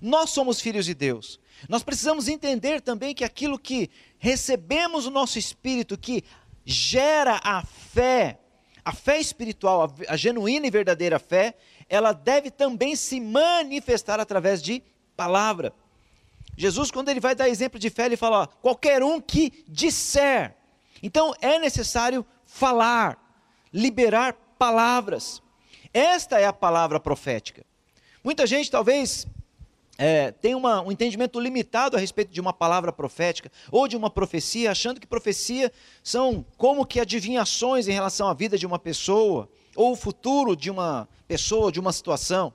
Nós 0.00 0.30
somos 0.30 0.60
filhos 0.60 0.84
de 0.84 0.94
Deus. 0.94 1.38
Nós 1.68 1.84
precisamos 1.84 2.26
entender 2.26 2.80
também 2.80 3.14
que 3.14 3.22
aquilo 3.22 3.58
que 3.58 3.88
recebemos 4.18 5.04
no 5.04 5.12
nosso 5.12 5.38
espírito, 5.38 5.96
que 5.96 6.24
gera 6.64 7.40
a 7.44 7.62
fé, 7.62 8.40
a 8.84 8.92
fé 8.92 9.20
espiritual, 9.20 9.94
a, 10.08 10.12
a 10.12 10.16
genuína 10.16 10.66
e 10.66 10.70
verdadeira 10.70 11.20
fé, 11.20 11.54
ela 11.88 12.12
deve 12.12 12.50
também 12.50 12.96
se 12.96 13.20
manifestar 13.20 14.18
através 14.18 14.60
de 14.60 14.82
palavra. 15.16 15.72
Jesus, 16.56 16.90
quando 16.90 17.08
ele 17.08 17.20
vai 17.20 17.34
dar 17.34 17.48
exemplo 17.48 17.78
de 17.78 17.90
fé, 17.90 18.06
ele 18.06 18.16
fala: 18.16 18.42
ó, 18.42 18.46
qualquer 18.46 19.02
um 19.02 19.20
que 19.20 19.64
disser. 19.68 20.56
Então 21.02 21.34
é 21.40 21.58
necessário 21.58 22.24
falar, 22.44 23.18
liberar 23.72 24.36
palavras. 24.62 25.42
Esta 25.92 26.38
é 26.38 26.46
a 26.46 26.52
palavra 26.52 27.00
profética. 27.00 27.66
Muita 28.22 28.46
gente 28.46 28.70
talvez 28.70 29.26
é, 29.98 30.30
tem 30.30 30.54
uma, 30.54 30.80
um 30.82 30.92
entendimento 30.92 31.40
limitado 31.40 31.96
a 31.96 31.98
respeito 31.98 32.32
de 32.32 32.40
uma 32.40 32.52
palavra 32.52 32.92
profética 32.92 33.50
ou 33.72 33.88
de 33.88 33.96
uma 33.96 34.08
profecia, 34.08 34.70
achando 34.70 35.00
que 35.00 35.06
profecia 35.06 35.72
são 36.00 36.46
como 36.56 36.86
que 36.86 37.00
adivinhações 37.00 37.88
em 37.88 37.92
relação 37.92 38.28
à 38.28 38.34
vida 38.34 38.56
de 38.56 38.64
uma 38.64 38.78
pessoa 38.78 39.48
ou 39.74 39.94
o 39.94 39.96
futuro 39.96 40.54
de 40.54 40.70
uma 40.70 41.08
pessoa, 41.26 41.72
de 41.72 41.80
uma 41.80 41.92
situação. 41.92 42.54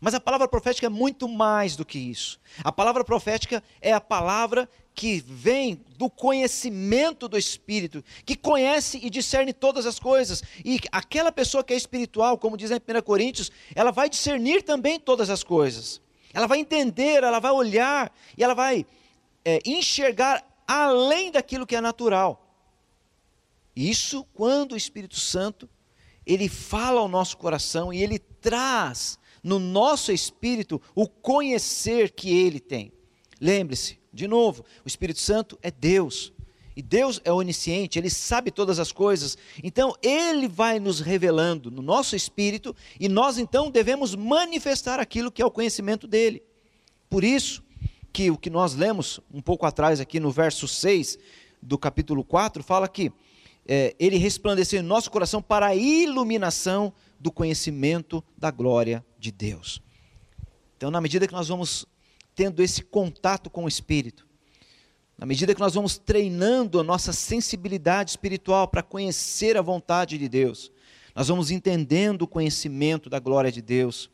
Mas 0.00 0.14
a 0.14 0.20
palavra 0.20 0.46
profética 0.46 0.86
é 0.86 0.90
muito 0.90 1.28
mais 1.28 1.76
do 1.76 1.84
que 1.84 1.98
isso. 1.98 2.38
A 2.62 2.70
palavra 2.70 3.04
profética 3.04 3.62
é 3.80 3.92
a 3.92 4.00
palavra 4.00 4.68
que 4.94 5.20
vem 5.26 5.82
do 5.96 6.10
conhecimento 6.10 7.28
do 7.28 7.38
Espírito, 7.38 8.04
que 8.24 8.36
conhece 8.36 8.98
e 9.02 9.08
discerne 9.08 9.52
todas 9.52 9.86
as 9.86 9.98
coisas. 9.98 10.42
E 10.64 10.78
aquela 10.92 11.32
pessoa 11.32 11.64
que 11.64 11.72
é 11.72 11.76
espiritual, 11.76 12.36
como 12.36 12.56
diz 12.56 12.70
em 12.70 12.76
1 12.76 13.02
Coríntios, 13.02 13.50
ela 13.74 13.90
vai 13.90 14.08
discernir 14.08 14.62
também 14.62 15.00
todas 15.00 15.30
as 15.30 15.42
coisas. 15.42 16.00
Ela 16.32 16.46
vai 16.46 16.58
entender, 16.58 17.22
ela 17.22 17.40
vai 17.40 17.50
olhar 17.50 18.12
e 18.36 18.44
ela 18.44 18.54
vai 18.54 18.86
é, 19.44 19.58
enxergar 19.64 20.44
além 20.66 21.30
daquilo 21.30 21.66
que 21.66 21.74
é 21.74 21.80
natural. 21.80 22.46
Isso 23.74 24.24
quando 24.34 24.72
o 24.72 24.76
Espírito 24.76 25.18
Santo 25.18 25.68
ele 26.26 26.48
fala 26.48 27.00
ao 27.00 27.08
nosso 27.08 27.36
coração 27.36 27.92
e 27.92 28.02
ele 28.02 28.18
traz 28.18 29.18
no 29.42 29.58
nosso 29.58 30.12
espírito 30.12 30.80
o 30.94 31.08
conhecer 31.08 32.10
que 32.10 32.30
ele 32.30 32.60
tem. 32.60 32.92
Lembre-se, 33.40 33.98
de 34.12 34.26
novo, 34.26 34.64
o 34.84 34.88
Espírito 34.88 35.20
Santo 35.20 35.58
é 35.62 35.70
Deus. 35.70 36.32
E 36.76 36.82
Deus 36.82 37.20
é 37.24 37.32
onisciente, 37.32 37.98
ele 37.98 38.08
sabe 38.08 38.50
todas 38.50 38.78
as 38.78 38.92
coisas. 38.92 39.36
Então, 39.62 39.94
ele 40.02 40.46
vai 40.46 40.78
nos 40.78 41.00
revelando 41.00 41.70
no 41.70 41.82
nosso 41.82 42.14
espírito 42.14 42.74
e 42.98 43.08
nós 43.08 43.38
então 43.38 43.70
devemos 43.70 44.14
manifestar 44.14 45.00
aquilo 45.00 45.32
que 45.32 45.42
é 45.42 45.44
o 45.46 45.50
conhecimento 45.50 46.06
dele. 46.06 46.42
Por 47.08 47.24
isso 47.24 47.62
que 48.12 48.30
o 48.30 48.38
que 48.38 48.48
nós 48.48 48.74
lemos 48.74 49.20
um 49.32 49.42
pouco 49.42 49.66
atrás 49.66 50.00
aqui 50.00 50.20
no 50.20 50.30
verso 50.30 50.66
6 50.66 51.18
do 51.60 51.76
capítulo 51.76 52.24
4 52.24 52.62
fala 52.62 52.88
que 52.88 53.12
é, 53.66 53.94
ele 53.98 54.16
resplandeceu 54.16 54.80
em 54.80 54.84
nosso 54.84 55.10
coração 55.10 55.42
para 55.42 55.66
a 55.66 55.76
iluminação 55.76 56.92
do 57.18 57.30
conhecimento 57.30 58.24
da 58.38 58.50
glória 58.50 59.04
de 59.20 59.30
Deus. 59.30 59.82
Então, 60.76 60.90
na 60.90 61.00
medida 61.00 61.26
que 61.26 61.32
nós 61.32 61.48
vamos 61.48 61.86
tendo 62.34 62.62
esse 62.62 62.82
contato 62.82 63.50
com 63.50 63.64
o 63.64 63.68
Espírito, 63.68 64.26
na 65.18 65.26
medida 65.26 65.54
que 65.54 65.60
nós 65.60 65.74
vamos 65.74 65.98
treinando 65.98 66.80
a 66.80 66.82
nossa 66.82 67.12
sensibilidade 67.12 68.12
espiritual 68.12 68.66
para 68.66 68.82
conhecer 68.82 69.58
a 69.58 69.62
vontade 69.62 70.16
de 70.16 70.26
Deus, 70.26 70.72
nós 71.14 71.28
vamos 71.28 71.50
entendendo 71.50 72.22
o 72.22 72.26
conhecimento 72.26 73.10
da 73.10 73.18
glória 73.18 73.52
de 73.52 73.60
Deus. 73.60 74.10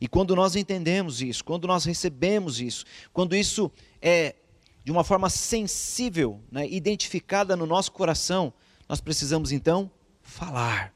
E 0.00 0.06
quando 0.06 0.36
nós 0.36 0.54
entendemos 0.54 1.20
isso, 1.20 1.44
quando 1.44 1.66
nós 1.66 1.84
recebemos 1.84 2.60
isso, 2.60 2.84
quando 3.12 3.34
isso 3.34 3.72
é 4.00 4.36
de 4.84 4.92
uma 4.92 5.02
forma 5.02 5.28
sensível, 5.28 6.40
né, 6.52 6.68
identificada 6.68 7.56
no 7.56 7.66
nosso 7.66 7.90
coração, 7.90 8.52
nós 8.88 9.00
precisamos 9.00 9.50
então 9.50 9.90
falar, 10.22 10.94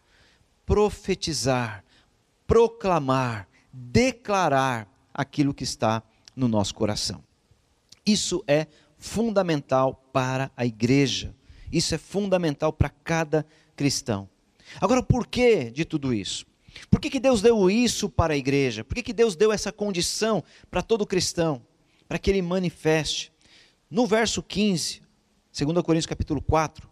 profetizar, 0.64 1.84
proclamar, 2.50 3.48
declarar 3.72 4.92
aquilo 5.14 5.54
que 5.54 5.62
está 5.62 6.02
no 6.34 6.48
nosso 6.48 6.74
coração. 6.74 7.22
Isso 8.04 8.42
é 8.44 8.66
fundamental 8.98 9.94
para 10.12 10.50
a 10.56 10.66
igreja. 10.66 11.32
Isso 11.70 11.94
é 11.94 11.98
fundamental 11.98 12.72
para 12.72 12.88
cada 12.88 13.46
cristão. 13.76 14.28
Agora, 14.80 15.00
por 15.00 15.28
que 15.28 15.70
de 15.70 15.84
tudo 15.84 16.12
isso? 16.12 16.44
Por 16.90 17.00
que, 17.00 17.08
que 17.08 17.20
Deus 17.20 17.40
deu 17.40 17.70
isso 17.70 18.08
para 18.08 18.34
a 18.34 18.36
igreja? 18.36 18.82
Por 18.82 18.96
que, 18.96 19.04
que 19.04 19.12
Deus 19.12 19.36
deu 19.36 19.52
essa 19.52 19.70
condição 19.70 20.42
para 20.68 20.82
todo 20.82 21.06
cristão? 21.06 21.62
Para 22.08 22.18
que 22.18 22.28
ele 22.28 22.42
manifeste. 22.42 23.32
No 23.88 24.08
verso 24.08 24.42
15, 24.42 25.02
2 25.56 25.82
Coríntios 25.84 26.06
capítulo 26.06 26.42
4, 26.42 26.90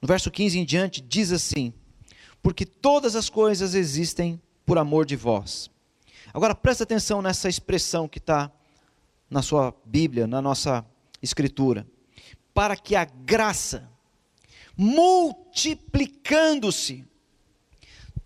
no 0.00 0.06
verso 0.06 0.30
15 0.30 0.60
em 0.60 0.64
diante, 0.64 1.00
diz 1.00 1.32
assim: 1.32 1.74
Porque 2.40 2.64
todas 2.64 3.16
as 3.16 3.28
coisas 3.28 3.74
existem 3.74 4.40
por 4.66 4.76
amor 4.76 5.06
de 5.06 5.16
vós. 5.16 5.70
Agora 6.34 6.54
presta 6.54 6.84
atenção 6.84 7.22
nessa 7.22 7.48
expressão 7.48 8.06
que 8.06 8.18
está 8.18 8.52
na 9.30 9.40
sua 9.40 9.74
Bíblia, 9.84 10.26
na 10.26 10.42
nossa 10.42 10.84
Escritura, 11.22 11.86
para 12.52 12.76
que 12.76 12.94
a 12.94 13.04
graça, 13.04 13.88
multiplicando-se, 14.76 17.02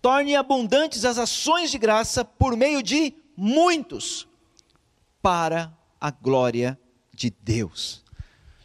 torne 0.01 0.35
abundantes 0.35 1.05
as 1.05 1.17
ações 1.17 1.71
de 1.71 1.77
graça 1.77 2.25
por 2.25 2.57
meio 2.57 2.83
de 2.83 3.13
muitos, 3.37 4.27
para 5.21 5.71
a 5.99 6.09
glória 6.09 6.79
de 7.13 7.29
Deus. 7.29 8.03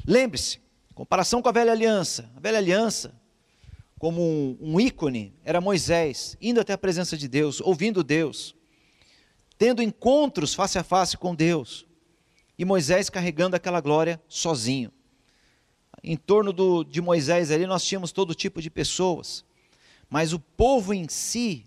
Lembre-se, 0.07 0.61
comparação 0.95 1.43
com 1.43 1.49
a 1.49 1.53
velha 1.53 1.73
aliança. 1.73 2.31
A 2.37 2.41
velha 2.41 2.59
aliança, 2.59 3.13
como 3.99 4.23
um, 4.23 4.59
um 4.61 4.81
ícone, 4.81 5.35
era 5.45 5.61
Moisés, 5.61 6.37
indo 6.41 6.61
até 6.61 6.73
a 6.73 6.79
presença 6.79 7.17
de 7.17 7.27
Deus, 7.27 7.61
ouvindo 7.61 8.05
Deus, 8.05 8.55
tendo 9.59 9.83
encontros 9.83 10.55
face 10.55 10.79
a 10.79 10.85
face 10.85 11.17
com 11.17 11.35
Deus 11.35 11.87
e 12.59 12.65
Moisés 12.65 13.09
carregando 13.09 13.57
aquela 13.57 13.81
glória 13.81 14.21
sozinho. 14.29 14.93
Em 16.03 16.17
torno 16.17 16.53
do, 16.53 16.85
de 16.85 17.01
Moisés 17.01 17.51
ali 17.51 17.67
nós 17.67 17.85
tínhamos 17.85 18.13
todo 18.13 18.35
tipo 18.35 18.61
de 18.61 18.71
pessoas, 18.71 19.45
mas 20.09 20.33
o 20.33 20.39
povo 20.39 20.93
em 20.93 21.09
si 21.09 21.67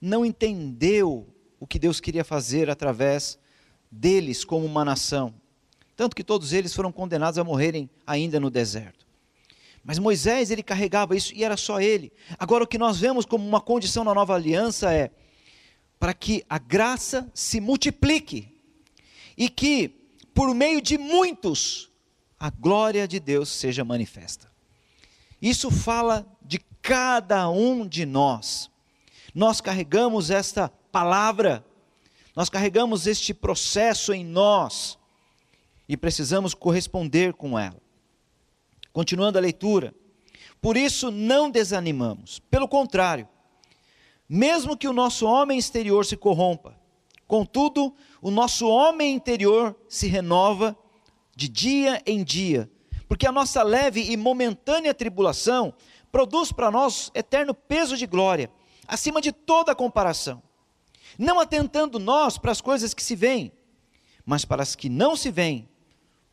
não 0.00 0.24
entendeu 0.24 1.26
o 1.58 1.66
que 1.66 1.78
Deus 1.78 2.00
queria 2.00 2.24
fazer 2.24 2.70
através 2.70 3.38
deles 3.90 4.44
como 4.44 4.64
uma 4.64 4.84
nação. 4.84 5.34
Tanto 5.96 6.16
que 6.16 6.24
todos 6.24 6.52
eles 6.52 6.74
foram 6.74 6.90
condenados 6.90 7.38
a 7.38 7.44
morrerem 7.44 7.88
ainda 8.06 8.40
no 8.40 8.50
deserto. 8.50 9.03
Mas 9.84 9.98
Moisés, 9.98 10.50
ele 10.50 10.62
carregava 10.62 11.14
isso 11.14 11.34
e 11.34 11.44
era 11.44 11.56
só 11.56 11.80
ele. 11.80 12.10
Agora, 12.38 12.64
o 12.64 12.66
que 12.66 12.78
nós 12.78 12.98
vemos 12.98 13.26
como 13.26 13.46
uma 13.46 13.60
condição 13.60 14.02
na 14.02 14.14
nova 14.14 14.34
aliança 14.34 14.92
é 14.92 15.10
para 15.98 16.14
que 16.14 16.44
a 16.48 16.58
graça 16.58 17.30
se 17.34 17.60
multiplique 17.60 18.48
e 19.36 19.48
que 19.48 20.04
por 20.34 20.52
meio 20.54 20.82
de 20.82 20.98
muitos, 20.98 21.90
a 22.38 22.50
glória 22.50 23.06
de 23.06 23.20
Deus 23.20 23.48
seja 23.48 23.84
manifesta. 23.84 24.50
Isso 25.40 25.70
fala 25.70 26.26
de 26.42 26.58
cada 26.82 27.48
um 27.48 27.86
de 27.86 28.04
nós. 28.04 28.70
Nós 29.34 29.60
carregamos 29.60 30.30
esta 30.30 30.68
palavra, 30.90 31.64
nós 32.34 32.48
carregamos 32.48 33.06
este 33.06 33.32
processo 33.32 34.12
em 34.12 34.24
nós 34.24 34.98
e 35.88 35.96
precisamos 35.96 36.52
corresponder 36.52 37.32
com 37.32 37.58
ela. 37.58 37.83
Continuando 38.94 39.36
a 39.36 39.42
leitura. 39.42 39.94
Por 40.58 40.74
isso 40.74 41.10
não 41.10 41.50
desanimamos, 41.50 42.38
pelo 42.50 42.66
contrário, 42.66 43.28
mesmo 44.26 44.74
que 44.74 44.88
o 44.88 44.92
nosso 44.94 45.26
homem 45.26 45.58
exterior 45.58 46.06
se 46.06 46.16
corrompa, 46.16 46.82
Contudo, 47.26 47.94
o 48.20 48.30
nosso 48.30 48.68
homem 48.68 49.14
interior 49.14 49.74
se 49.88 50.06
renova 50.06 50.76
de 51.34 51.48
dia 51.48 52.02
em 52.06 52.22
dia, 52.22 52.70
porque 53.08 53.26
a 53.26 53.32
nossa 53.32 53.62
leve 53.62 54.12
e 54.12 54.16
momentânea 54.16 54.94
tribulação 54.94 55.74
produz 56.12 56.52
para 56.52 56.70
nós 56.70 57.10
eterno 57.14 57.54
peso 57.54 57.96
de 57.96 58.06
glória, 58.06 58.50
acima 58.86 59.20
de 59.20 59.32
toda 59.32 59.74
comparação. 59.74 60.42
Não 61.18 61.40
atentando 61.40 61.98
nós 61.98 62.36
para 62.38 62.52
as 62.52 62.60
coisas 62.60 62.92
que 62.92 63.02
se 63.02 63.16
veem, 63.16 63.52
mas 64.24 64.44
para 64.44 64.62
as 64.62 64.76
que 64.76 64.88
não 64.88 65.16
se 65.16 65.30
veem, 65.30 65.68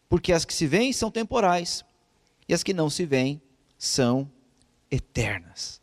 porque 0.10 0.34
as 0.34 0.44
que 0.44 0.54
se 0.54 0.68
veem 0.68 0.92
são 0.92 1.10
temporais 1.10 1.86
e 2.48 2.54
as 2.54 2.64
que 2.64 2.74
não 2.74 2.90
se 2.90 3.06
veem 3.06 3.42
são 3.78 4.30
eternas. 4.90 5.82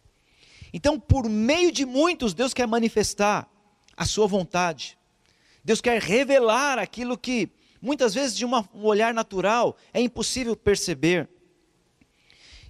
Então, 0.72 1.00
por 1.00 1.28
meio 1.28 1.72
de 1.72 1.86
muitos, 1.86 2.34
Deus 2.34 2.52
quer 2.52 2.66
manifestar 2.66 3.50
a 3.96 4.04
sua 4.04 4.26
vontade. 4.26 4.98
Deus 5.64 5.80
quer 5.80 6.00
revelar 6.00 6.78
aquilo 6.78 7.16
que 7.16 7.50
muitas 7.80 8.14
vezes 8.14 8.36
de 8.36 8.44
uma, 8.44 8.68
um 8.74 8.84
olhar 8.84 9.14
natural 9.14 9.76
é 9.92 10.00
impossível 10.00 10.54
perceber. 10.54 11.28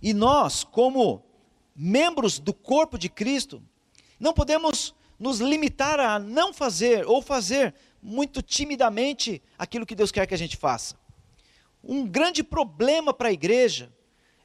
E 0.00 0.14
nós, 0.14 0.64
como 0.64 1.24
membros 1.74 2.38
do 2.38 2.52
corpo 2.52 2.96
de 2.98 3.08
Cristo, 3.08 3.62
não 4.18 4.32
podemos 4.32 4.94
nos 5.18 5.40
limitar 5.40 5.98
a 5.98 6.18
não 6.18 6.52
fazer 6.52 7.06
ou 7.06 7.20
fazer 7.20 7.74
muito 8.00 8.40
timidamente 8.40 9.42
aquilo 9.58 9.84
que 9.84 9.94
Deus 9.94 10.12
quer 10.12 10.26
que 10.26 10.34
a 10.34 10.38
gente 10.38 10.56
faça. 10.56 10.96
Um 11.82 12.06
grande 12.06 12.42
problema 12.42 13.14
para 13.14 13.28
a 13.28 13.32
igreja 13.32 13.92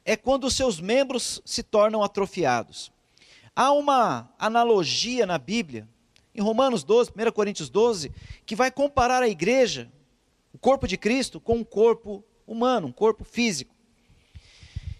é 0.04 0.16
quando 0.16 0.44
os 0.44 0.54
seus 0.54 0.80
membros 0.80 1.40
se 1.44 1.62
tornam 1.62 2.02
atrofiados. 2.02 2.92
Há 3.56 3.72
uma 3.72 4.32
analogia 4.38 5.26
na 5.26 5.38
Bíblia, 5.38 5.88
em 6.34 6.42
Romanos 6.42 6.84
12, 6.84 7.10
1 7.10 7.32
Coríntios 7.32 7.70
12, 7.70 8.12
que 8.44 8.56
vai 8.56 8.70
comparar 8.70 9.22
a 9.22 9.28
igreja, 9.28 9.90
o 10.52 10.58
corpo 10.58 10.86
de 10.86 10.96
Cristo, 10.96 11.40
com 11.40 11.56
um 11.56 11.64
corpo 11.64 12.24
humano, 12.46 12.88
um 12.88 12.92
corpo 12.92 13.24
físico. 13.24 13.74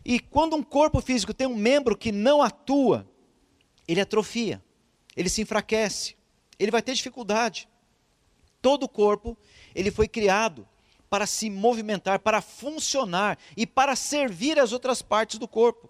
E 0.04 0.20
quando 0.20 0.54
um 0.54 0.62
corpo 0.62 1.00
físico 1.00 1.34
tem 1.34 1.46
um 1.46 1.56
membro 1.56 1.96
que 1.96 2.12
não 2.12 2.42
atua, 2.42 3.08
ele 3.86 4.00
atrofia, 4.00 4.62
ele 5.16 5.28
se 5.28 5.42
enfraquece, 5.42 6.16
ele 6.58 6.70
vai 6.70 6.82
ter 6.82 6.94
dificuldade. 6.94 7.68
Todo 8.62 8.84
o 8.84 8.88
corpo, 8.88 9.36
ele 9.74 9.90
foi 9.90 10.08
criado 10.08 10.66
para 11.14 11.28
se 11.28 11.48
movimentar, 11.48 12.18
para 12.18 12.40
funcionar 12.40 13.38
e 13.56 13.64
para 13.64 13.94
servir 13.94 14.58
as 14.58 14.72
outras 14.72 15.00
partes 15.00 15.38
do 15.38 15.46
corpo. 15.46 15.88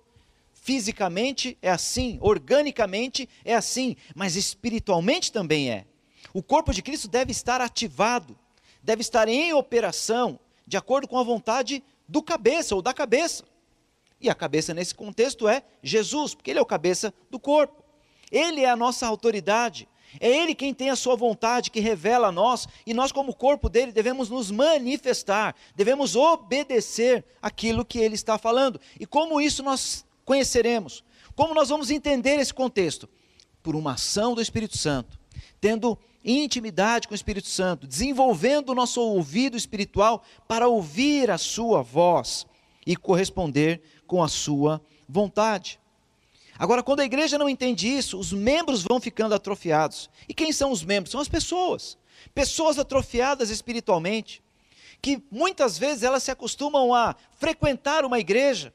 Fisicamente 0.52 1.56
é 1.62 1.70
assim, 1.70 2.18
organicamente 2.20 3.26
é 3.42 3.54
assim, 3.54 3.96
mas 4.14 4.36
espiritualmente 4.36 5.32
também 5.32 5.70
é. 5.70 5.86
O 6.34 6.42
corpo 6.42 6.74
de 6.74 6.82
Cristo 6.82 7.08
deve 7.08 7.32
estar 7.32 7.62
ativado, 7.62 8.38
deve 8.82 9.00
estar 9.00 9.26
em 9.26 9.54
operação, 9.54 10.38
de 10.66 10.76
acordo 10.76 11.08
com 11.08 11.16
a 11.16 11.24
vontade 11.24 11.82
do 12.06 12.22
cabeça 12.22 12.74
ou 12.74 12.82
da 12.82 12.92
cabeça. 12.92 13.44
E 14.20 14.28
a 14.28 14.34
cabeça 14.34 14.74
nesse 14.74 14.94
contexto 14.94 15.48
é 15.48 15.62
Jesus, 15.82 16.34
porque 16.34 16.50
ele 16.50 16.58
é 16.58 16.62
o 16.62 16.66
cabeça 16.66 17.14
do 17.30 17.40
corpo. 17.40 17.82
Ele 18.30 18.60
é 18.60 18.68
a 18.68 18.76
nossa 18.76 19.06
autoridade. 19.06 19.88
É 20.20 20.28
Ele 20.28 20.54
quem 20.54 20.72
tem 20.72 20.90
a 20.90 20.96
sua 20.96 21.16
vontade, 21.16 21.70
que 21.70 21.80
revela 21.80 22.28
a 22.28 22.32
nós, 22.32 22.66
e 22.86 22.94
nós, 22.94 23.12
como 23.12 23.34
corpo 23.34 23.68
dele, 23.68 23.92
devemos 23.92 24.28
nos 24.28 24.50
manifestar, 24.50 25.54
devemos 25.74 26.16
obedecer 26.16 27.24
aquilo 27.40 27.84
que 27.84 27.98
Ele 27.98 28.14
está 28.14 28.38
falando. 28.38 28.80
E 28.98 29.06
como 29.06 29.40
isso 29.40 29.62
nós 29.62 30.04
conheceremos? 30.24 31.04
Como 31.34 31.54
nós 31.54 31.68
vamos 31.68 31.90
entender 31.90 32.38
esse 32.38 32.54
contexto? 32.54 33.08
Por 33.62 33.74
uma 33.74 33.92
ação 33.92 34.34
do 34.34 34.42
Espírito 34.42 34.76
Santo, 34.76 35.18
tendo 35.60 35.98
intimidade 36.24 37.06
com 37.06 37.12
o 37.12 37.16
Espírito 37.16 37.48
Santo, 37.48 37.86
desenvolvendo 37.86 38.70
o 38.70 38.74
nosso 38.74 39.00
ouvido 39.00 39.56
espiritual 39.56 40.22
para 40.48 40.68
ouvir 40.68 41.30
a 41.30 41.38
Sua 41.38 41.82
voz 41.82 42.46
e 42.86 42.96
corresponder 42.96 43.82
com 44.06 44.22
a 44.22 44.28
Sua 44.28 44.80
vontade. 45.08 45.78
Agora, 46.58 46.82
quando 46.82 47.00
a 47.00 47.04
igreja 47.04 47.36
não 47.36 47.48
entende 47.48 47.88
isso, 47.88 48.18
os 48.18 48.32
membros 48.32 48.82
vão 48.82 49.00
ficando 49.00 49.34
atrofiados. 49.34 50.08
E 50.28 50.34
quem 50.34 50.52
são 50.52 50.70
os 50.70 50.84
membros? 50.84 51.10
São 51.10 51.20
as 51.20 51.28
pessoas. 51.28 51.98
Pessoas 52.34 52.78
atrofiadas 52.78 53.50
espiritualmente, 53.50 54.42
que 55.02 55.22
muitas 55.30 55.76
vezes 55.76 56.02
elas 56.02 56.22
se 56.22 56.30
acostumam 56.30 56.94
a 56.94 57.14
frequentar 57.38 58.04
uma 58.04 58.18
igreja, 58.18 58.72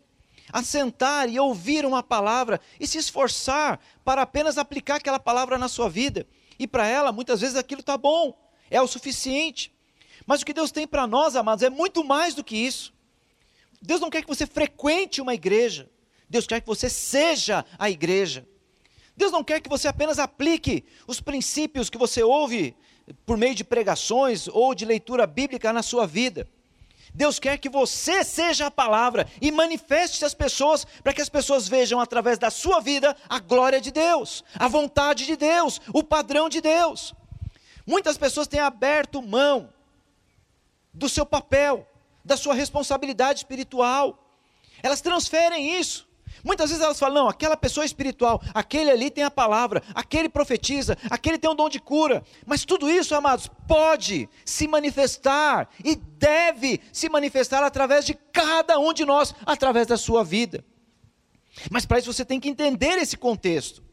a 0.52 0.62
sentar 0.62 1.30
e 1.30 1.40
ouvir 1.40 1.86
uma 1.86 2.04
palavra 2.04 2.60
e 2.80 2.86
se 2.86 2.98
esforçar 2.98 3.80
para 4.04 4.24
apenas 4.24 4.58
aplicar 4.58 4.96
aquela 4.96 5.20
palavra 5.20 5.58
na 5.58 5.68
sua 5.68 5.90
vida. 5.90 6.28
E 6.58 6.68
para 6.68 6.86
ela, 6.86 7.12
muitas 7.12 7.40
vezes 7.40 7.56
aquilo 7.56 7.82
está 7.82 7.98
bom, 7.98 8.38
é 8.70 8.82
o 8.82 8.88
suficiente. 8.88 9.74
Mas 10.26 10.42
o 10.42 10.46
que 10.46 10.54
Deus 10.54 10.72
tem 10.72 10.86
para 10.86 11.08
nós, 11.08 11.36
amados, 11.36 11.64
é 11.64 11.70
muito 11.70 12.04
mais 12.04 12.36
do 12.36 12.44
que 12.44 12.56
isso. 12.56 12.94
Deus 13.82 14.02
não 14.02 14.10
quer 14.10 14.22
que 14.22 14.28
você 14.28 14.46
frequente 14.46 15.22
uma 15.22 15.34
igreja, 15.34 15.90
Deus 16.30 16.46
quer 16.46 16.62
que 16.62 16.68
você 16.68 16.90
seja 16.90 17.66
a 17.78 17.90
igreja. 17.90 18.48
Deus 19.18 19.32
não 19.32 19.44
quer 19.44 19.60
que 19.60 19.70
você 19.70 19.88
apenas 19.88 20.20
aplique 20.20 20.86
os 21.08 21.20
princípios 21.20 21.90
que 21.90 21.98
você 21.98 22.24
ouve 22.24 22.76
por 23.26 23.38
meio 23.38 23.56
de 23.56 23.64
pregações 23.64 24.48
ou 24.48 24.74
de 24.76 24.86
leitura 24.86 25.26
bíblica 25.26 25.74
na 25.74 25.82
sua 25.82 26.06
vida. 26.06 26.48
Deus 27.14 27.40
quer 27.40 27.58
que 27.58 27.70
você 27.70 28.24
seja 28.24 28.68
a 28.68 28.72
palavra 28.72 29.28
e 29.42 29.52
manifeste 29.52 30.24
as 30.24 30.34
pessoas, 30.34 30.86
para 31.04 31.12
que 31.12 31.22
as 31.22 31.30
pessoas 31.30 31.68
vejam 31.68 32.00
através 32.00 32.38
da 32.38 32.52
sua 32.52 32.80
vida 32.80 33.18
a 33.28 33.40
glória 33.40 33.82
de 33.82 33.92
Deus, 33.92 34.44
a 34.54 34.68
vontade 34.68 35.26
de 35.26 35.36
Deus, 35.36 35.82
o 35.94 36.04
padrão 36.04 36.48
de 36.48 36.62
Deus. 36.62 37.16
Muitas 37.86 38.18
pessoas 38.18 38.48
têm 38.48 38.60
aberto 38.60 39.22
mão 39.22 39.74
do 40.94 41.10
seu 41.10 41.26
papel, 41.26 41.88
da 42.24 42.38
sua 42.38 42.54
responsabilidade 42.54 43.40
espiritual, 43.40 44.30
elas 44.84 45.02
transferem 45.02 45.80
isso. 45.80 46.09
Muitas 46.44 46.70
vezes 46.70 46.84
elas 46.84 47.00
falam: 47.00 47.24
não, 47.24 47.30
aquela 47.30 47.58
pessoa 47.58 47.84
é 47.84 47.86
espiritual, 47.86 48.42
aquele 48.54 48.90
ali 48.90 49.10
tem 49.10 49.24
a 49.24 49.32
palavra, 49.32 49.84
aquele 49.94 50.30
profetiza, 50.30 50.98
aquele 51.10 51.38
tem 51.38 51.50
um 51.50 51.56
dom 51.56 51.70
de 51.70 51.80
cura. 51.80 52.24
Mas 52.46 52.66
tudo 52.66 52.90
isso, 52.90 53.16
amados, 53.16 53.50
pode 53.68 54.30
se 54.46 54.68
manifestar 54.68 55.70
e 55.84 55.96
deve 55.96 56.80
se 56.92 57.10
manifestar 57.10 57.64
através 57.64 58.06
de 58.06 58.14
cada 58.32 58.80
um 58.80 58.94
de 58.94 59.06
nós, 59.06 59.34
através 59.46 59.88
da 59.88 59.98
sua 59.98 60.24
vida. 60.24 60.64
Mas 61.70 61.86
para 61.86 62.00
isso 62.00 62.12
você 62.12 62.24
tem 62.24 62.40
que 62.40 62.50
entender 62.50 62.98
esse 62.98 63.18
contexto 63.18 63.84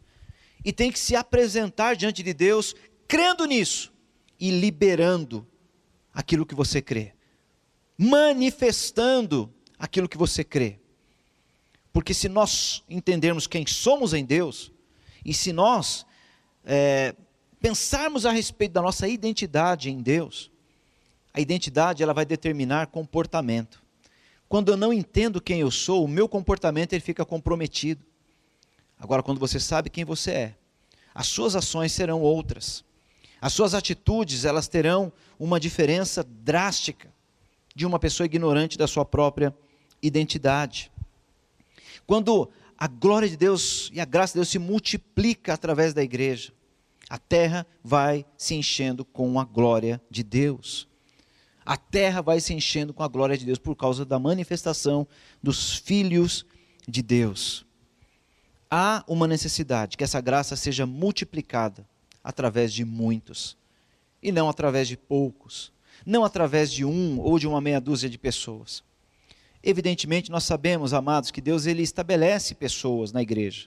e 0.64 0.72
tem 0.72 0.90
que 0.90 0.98
se 0.98 1.16
apresentar 1.16 1.96
diante 1.96 2.22
de 2.22 2.32
Deus, 2.32 2.74
crendo 3.08 3.44
nisso 3.44 3.92
e 4.38 4.50
liberando 4.50 5.46
aquilo 6.12 6.46
que 6.46 6.54
você 6.54 6.80
crê, 6.80 7.14
manifestando 7.96 9.52
aquilo 9.78 10.08
que 10.08 10.18
você 10.18 10.42
crê. 10.42 10.80
Porque 11.96 12.12
se 12.12 12.28
nós 12.28 12.82
entendermos 12.90 13.46
quem 13.46 13.66
somos 13.66 14.12
em 14.12 14.22
Deus, 14.22 14.70
e 15.24 15.32
se 15.32 15.50
nós 15.50 16.04
é, 16.62 17.16
pensarmos 17.58 18.26
a 18.26 18.32
respeito 18.32 18.72
da 18.72 18.82
nossa 18.82 19.08
identidade 19.08 19.90
em 19.90 20.02
Deus, 20.02 20.50
a 21.32 21.40
identidade 21.40 22.02
ela 22.02 22.12
vai 22.12 22.26
determinar 22.26 22.88
comportamento. 22.88 23.82
Quando 24.46 24.70
eu 24.72 24.76
não 24.76 24.92
entendo 24.92 25.40
quem 25.40 25.60
eu 25.60 25.70
sou, 25.70 26.04
o 26.04 26.08
meu 26.08 26.28
comportamento 26.28 26.92
ele 26.92 27.00
fica 27.00 27.24
comprometido. 27.24 28.04
Agora, 29.00 29.22
quando 29.22 29.40
você 29.40 29.58
sabe 29.58 29.88
quem 29.88 30.04
você 30.04 30.30
é, 30.32 30.54
as 31.14 31.28
suas 31.28 31.56
ações 31.56 31.92
serão 31.92 32.20
outras. 32.20 32.84
As 33.40 33.54
suas 33.54 33.72
atitudes, 33.72 34.44
elas 34.44 34.68
terão 34.68 35.10
uma 35.38 35.58
diferença 35.58 36.22
drástica 36.22 37.10
de 37.74 37.86
uma 37.86 37.98
pessoa 37.98 38.26
ignorante 38.26 38.76
da 38.76 38.86
sua 38.86 39.06
própria 39.06 39.56
identidade. 40.02 40.90
Quando 42.06 42.50
a 42.78 42.86
glória 42.86 43.28
de 43.28 43.36
Deus 43.36 43.90
e 43.92 44.00
a 44.00 44.04
graça 44.04 44.34
de 44.34 44.38
Deus 44.38 44.48
se 44.48 44.58
multiplica 44.58 45.54
através 45.54 45.92
da 45.92 46.02
igreja, 46.02 46.52
a 47.08 47.18
terra 47.18 47.66
vai 47.82 48.24
se 48.36 48.54
enchendo 48.54 49.04
com 49.04 49.38
a 49.40 49.44
glória 49.44 50.00
de 50.10 50.22
Deus. 50.22 50.88
A 51.64 51.76
terra 51.76 52.20
vai 52.20 52.40
se 52.40 52.54
enchendo 52.54 52.94
com 52.94 53.02
a 53.02 53.08
glória 53.08 53.36
de 53.36 53.44
Deus 53.44 53.58
por 53.58 53.74
causa 53.74 54.04
da 54.04 54.18
manifestação 54.18 55.06
dos 55.42 55.76
filhos 55.76 56.46
de 56.86 57.02
Deus. 57.02 57.66
Há 58.70 59.04
uma 59.06 59.26
necessidade 59.26 59.96
que 59.96 60.04
essa 60.04 60.20
graça 60.20 60.54
seja 60.56 60.86
multiplicada 60.86 61.86
através 62.22 62.72
de 62.72 62.84
muitos 62.84 63.56
e 64.22 64.30
não 64.32 64.48
através 64.48 64.88
de 64.88 64.96
poucos, 64.96 65.72
não 66.04 66.24
através 66.24 66.70
de 66.72 66.84
um 66.84 67.20
ou 67.20 67.38
de 67.38 67.46
uma 67.46 67.60
meia 67.60 67.80
dúzia 67.80 68.10
de 68.10 68.18
pessoas. 68.18 68.82
Evidentemente, 69.68 70.30
nós 70.30 70.44
sabemos, 70.44 70.94
amados, 70.94 71.32
que 71.32 71.40
Deus 71.40 71.66
ele 71.66 71.82
estabelece 71.82 72.54
pessoas 72.54 73.10
na 73.10 73.20
igreja. 73.20 73.66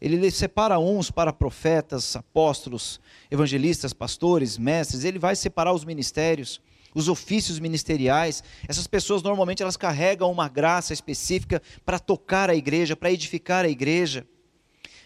Ele 0.00 0.30
separa 0.30 0.78
uns 0.78 1.10
para 1.10 1.32
profetas, 1.32 2.14
apóstolos, 2.14 3.00
evangelistas, 3.28 3.92
pastores, 3.92 4.56
mestres. 4.56 5.02
Ele 5.02 5.18
vai 5.18 5.34
separar 5.34 5.72
os 5.72 5.84
ministérios, 5.84 6.60
os 6.94 7.08
ofícios 7.08 7.58
ministeriais. 7.58 8.44
Essas 8.68 8.86
pessoas 8.86 9.20
normalmente 9.20 9.64
elas 9.64 9.76
carregam 9.76 10.30
uma 10.30 10.48
graça 10.48 10.92
específica 10.92 11.60
para 11.84 11.98
tocar 11.98 12.48
a 12.48 12.54
igreja, 12.54 12.94
para 12.94 13.10
edificar 13.10 13.64
a 13.64 13.68
igreja. 13.68 14.24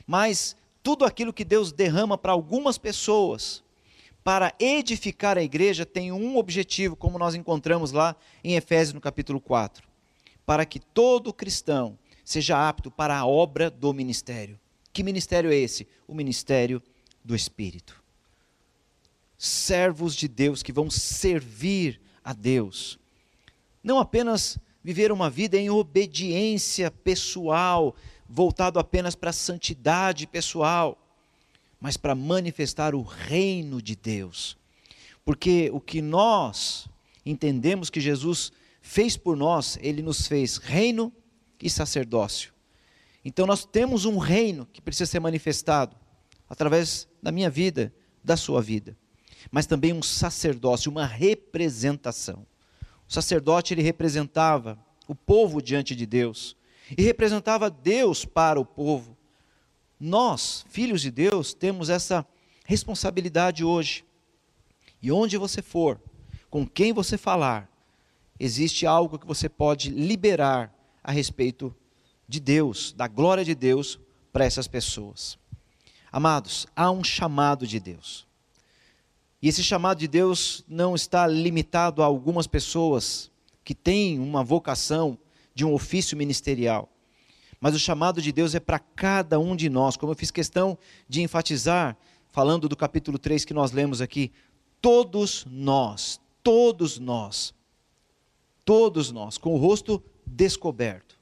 Mas 0.06 0.54
tudo 0.82 1.06
aquilo 1.06 1.32
que 1.32 1.46
Deus 1.46 1.72
derrama 1.72 2.18
para 2.18 2.32
algumas 2.32 2.76
pessoas, 2.76 3.64
para 4.22 4.52
edificar 4.60 5.38
a 5.38 5.42
igreja, 5.42 5.86
tem 5.86 6.12
um 6.12 6.36
objetivo, 6.36 6.94
como 6.94 7.18
nós 7.18 7.34
encontramos 7.34 7.90
lá 7.90 8.14
em 8.44 8.54
Efésios 8.54 8.92
no 8.92 9.00
capítulo 9.00 9.40
4 9.40 9.88
para 10.50 10.66
que 10.66 10.80
todo 10.80 11.32
cristão 11.32 11.96
seja 12.24 12.68
apto 12.68 12.90
para 12.90 13.16
a 13.16 13.24
obra 13.24 13.70
do 13.70 13.94
ministério. 13.94 14.58
Que 14.92 15.04
ministério 15.04 15.48
é 15.48 15.54
esse? 15.54 15.86
O 16.08 16.12
ministério 16.12 16.82
do 17.24 17.36
Espírito. 17.36 18.02
Servos 19.38 20.16
de 20.16 20.26
Deus 20.26 20.60
que 20.60 20.72
vão 20.72 20.90
servir 20.90 22.00
a 22.24 22.32
Deus. 22.32 22.98
Não 23.80 24.00
apenas 24.00 24.58
viver 24.82 25.12
uma 25.12 25.30
vida 25.30 25.56
em 25.56 25.70
obediência 25.70 26.90
pessoal, 26.90 27.94
voltado 28.28 28.80
apenas 28.80 29.14
para 29.14 29.30
a 29.30 29.32
santidade 29.32 30.26
pessoal, 30.26 30.98
mas 31.80 31.96
para 31.96 32.16
manifestar 32.16 32.92
o 32.92 33.02
reino 33.02 33.80
de 33.80 33.94
Deus. 33.94 34.58
Porque 35.24 35.70
o 35.72 35.80
que 35.80 36.02
nós 36.02 36.88
entendemos 37.24 37.88
que 37.88 38.00
Jesus 38.00 38.50
fez 38.90 39.16
por 39.16 39.36
nós, 39.36 39.78
ele 39.80 40.02
nos 40.02 40.26
fez 40.26 40.56
reino 40.56 41.12
e 41.62 41.70
sacerdócio. 41.70 42.52
Então 43.24 43.46
nós 43.46 43.64
temos 43.64 44.04
um 44.04 44.18
reino 44.18 44.66
que 44.72 44.82
precisa 44.82 45.08
ser 45.08 45.20
manifestado 45.20 45.96
através 46.48 47.06
da 47.22 47.30
minha 47.30 47.48
vida, 47.48 47.94
da 48.24 48.36
sua 48.36 48.60
vida, 48.60 48.98
mas 49.48 49.64
também 49.64 49.92
um 49.92 50.02
sacerdócio, 50.02 50.90
uma 50.90 51.06
representação. 51.06 52.44
O 53.08 53.12
sacerdote 53.12 53.72
ele 53.72 53.80
representava 53.80 54.76
o 55.06 55.14
povo 55.14 55.62
diante 55.62 55.94
de 55.94 56.04
Deus 56.04 56.56
e 56.98 57.00
representava 57.00 57.70
Deus 57.70 58.24
para 58.24 58.58
o 58.58 58.64
povo. 58.64 59.16
nós, 60.00 60.64
filhos 60.68 61.00
de 61.00 61.12
Deus, 61.12 61.54
temos 61.54 61.90
essa 61.90 62.26
responsabilidade 62.64 63.62
hoje. 63.62 64.04
E 65.00 65.12
onde 65.12 65.36
você 65.36 65.62
for, 65.62 66.00
com 66.50 66.66
quem 66.66 66.92
você 66.92 67.16
falar, 67.16 67.69
existe 68.40 68.86
algo 68.86 69.18
que 69.18 69.26
você 69.26 69.50
pode 69.50 69.90
liberar 69.90 70.74
a 71.04 71.12
respeito 71.12 71.74
de 72.26 72.40
Deus, 72.40 72.92
da 72.92 73.06
glória 73.06 73.44
de 73.44 73.54
Deus 73.54 74.00
para 74.32 74.46
essas 74.46 74.66
pessoas. 74.66 75.38
Amados, 76.10 76.66
há 76.74 76.90
um 76.90 77.04
chamado 77.04 77.66
de 77.66 77.78
Deus. 77.78 78.26
E 79.42 79.48
esse 79.48 79.62
chamado 79.62 79.98
de 79.98 80.08
Deus 80.08 80.64
não 80.66 80.94
está 80.94 81.26
limitado 81.26 82.02
a 82.02 82.06
algumas 82.06 82.46
pessoas 82.46 83.30
que 83.62 83.74
têm 83.74 84.18
uma 84.18 84.42
vocação 84.42 85.18
de 85.54 85.64
um 85.64 85.74
ofício 85.74 86.16
ministerial. 86.16 86.88
Mas 87.60 87.74
o 87.74 87.78
chamado 87.78 88.22
de 88.22 88.32
Deus 88.32 88.54
é 88.54 88.60
para 88.60 88.78
cada 88.78 89.38
um 89.38 89.54
de 89.54 89.68
nós, 89.68 89.96
como 89.96 90.12
eu 90.12 90.16
fiz 90.16 90.30
questão 90.30 90.78
de 91.08 91.20
enfatizar, 91.20 91.96
falando 92.28 92.68
do 92.68 92.76
capítulo 92.76 93.18
3 93.18 93.44
que 93.44 93.52
nós 93.52 93.70
lemos 93.70 94.00
aqui. 94.00 94.32
Todos 94.80 95.46
nós, 95.50 96.18
todos 96.42 96.98
nós, 96.98 97.54
todos 98.70 99.10
nós, 99.10 99.36
com 99.36 99.52
o 99.52 99.56
rosto 99.56 100.00
descoberto. 100.24 101.18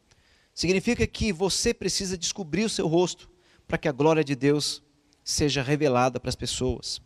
Significa 0.52 1.06
que 1.06 1.32
você 1.32 1.72
precisa 1.72 2.18
descobrir 2.18 2.66
o 2.66 2.68
seu 2.68 2.86
rosto 2.86 3.26
para 3.66 3.78
que 3.78 3.88
a 3.88 3.92
glória 3.92 4.22
de 4.22 4.36
Deus 4.36 4.82
seja 5.24 5.62
revelada 5.62 6.20
para 6.20 6.28
as 6.28 6.36
pessoas. 6.36 7.00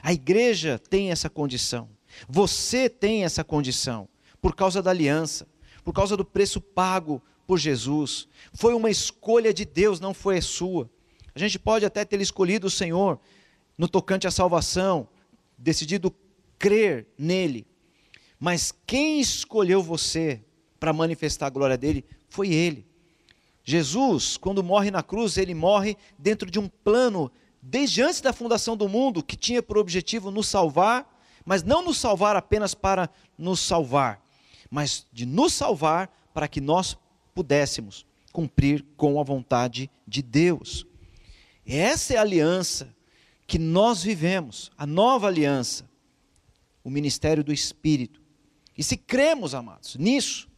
A 0.00 0.12
igreja 0.12 0.78
tem 0.78 1.10
essa 1.10 1.28
condição. 1.28 1.88
Você 2.28 2.88
tem 2.88 3.24
essa 3.24 3.42
condição 3.42 4.08
por 4.40 4.54
causa 4.54 4.80
da 4.80 4.90
aliança, 4.90 5.44
por 5.82 5.92
causa 5.92 6.16
do 6.16 6.24
preço 6.24 6.60
pago 6.60 7.20
por 7.44 7.58
Jesus. 7.58 8.28
Foi 8.54 8.74
uma 8.74 8.90
escolha 8.90 9.52
de 9.52 9.64
Deus, 9.64 9.98
não 9.98 10.14
foi 10.14 10.38
a 10.38 10.42
sua. 10.42 10.88
A 11.34 11.38
gente 11.40 11.58
pode 11.58 11.84
até 11.84 12.04
ter 12.04 12.20
escolhido 12.20 12.68
o 12.68 12.70
Senhor 12.70 13.18
no 13.76 13.88
tocante 13.88 14.28
à 14.28 14.30
salvação, 14.30 15.08
decidido 15.58 16.14
crer 16.60 17.08
nele. 17.18 17.66
Mas 18.40 18.72
quem 18.86 19.20
escolheu 19.20 19.82
você 19.82 20.42
para 20.80 20.94
manifestar 20.94 21.46
a 21.46 21.50
glória 21.50 21.76
dele 21.76 22.04
foi 22.30 22.48
ele. 22.48 22.86
Jesus, 23.62 24.38
quando 24.38 24.64
morre 24.64 24.90
na 24.90 25.02
cruz, 25.02 25.36
ele 25.36 25.54
morre 25.54 25.96
dentro 26.18 26.50
de 26.50 26.58
um 26.58 26.66
plano 26.66 27.30
desde 27.62 28.00
antes 28.00 28.22
da 28.22 28.32
fundação 28.32 28.74
do 28.74 28.88
mundo, 28.88 29.22
que 29.22 29.36
tinha 29.36 29.62
por 29.62 29.76
objetivo 29.76 30.30
nos 30.30 30.48
salvar, 30.48 31.06
mas 31.44 31.62
não 31.62 31.84
nos 31.84 31.98
salvar 31.98 32.34
apenas 32.34 32.74
para 32.74 33.10
nos 33.36 33.60
salvar, 33.60 34.24
mas 34.70 35.06
de 35.12 35.26
nos 35.26 35.52
salvar 35.52 36.10
para 36.32 36.48
que 36.48 36.60
nós 36.60 36.96
pudéssemos 37.34 38.06
cumprir 38.32 38.84
com 38.96 39.20
a 39.20 39.22
vontade 39.22 39.90
de 40.06 40.22
Deus. 40.22 40.86
Essa 41.66 42.14
é 42.14 42.16
a 42.16 42.22
aliança 42.22 42.94
que 43.46 43.58
nós 43.58 44.02
vivemos, 44.02 44.70
a 44.78 44.86
nova 44.86 45.26
aliança, 45.26 45.88
o 46.82 46.88
ministério 46.88 47.44
do 47.44 47.52
Espírito. 47.52 48.22
E 48.76 48.82
se 48.82 48.96
cremos, 48.96 49.54
amados, 49.54 49.96
nisso, 49.96 50.48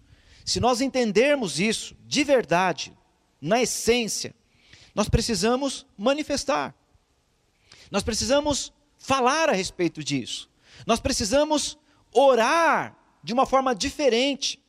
se 0.45 0.61
nós 0.61 0.81
entendermos 0.81 1.59
isso 1.61 1.97
de 2.07 2.25
verdade, 2.25 2.93
na 3.41 3.61
essência, 3.61 4.35
nós 4.95 5.09
precisamos 5.09 5.87
manifestar. 5.97 6.75
Nós 7.91 8.03
precisamos 8.03 8.73
falar 8.99 9.49
a 9.49 9.53
respeito 9.53 10.03
disso. 10.03 10.49
Nós 10.87 11.01
precisamos 11.01 11.79
orar 12.13 12.97
de 13.23 13.33
uma 13.33 13.47
forma 13.47 13.75
diferente 13.75 14.63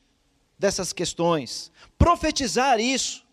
dessas 0.57 0.93
questões, 0.93 1.71
profetizar 1.97 2.79
isso, 2.79 3.25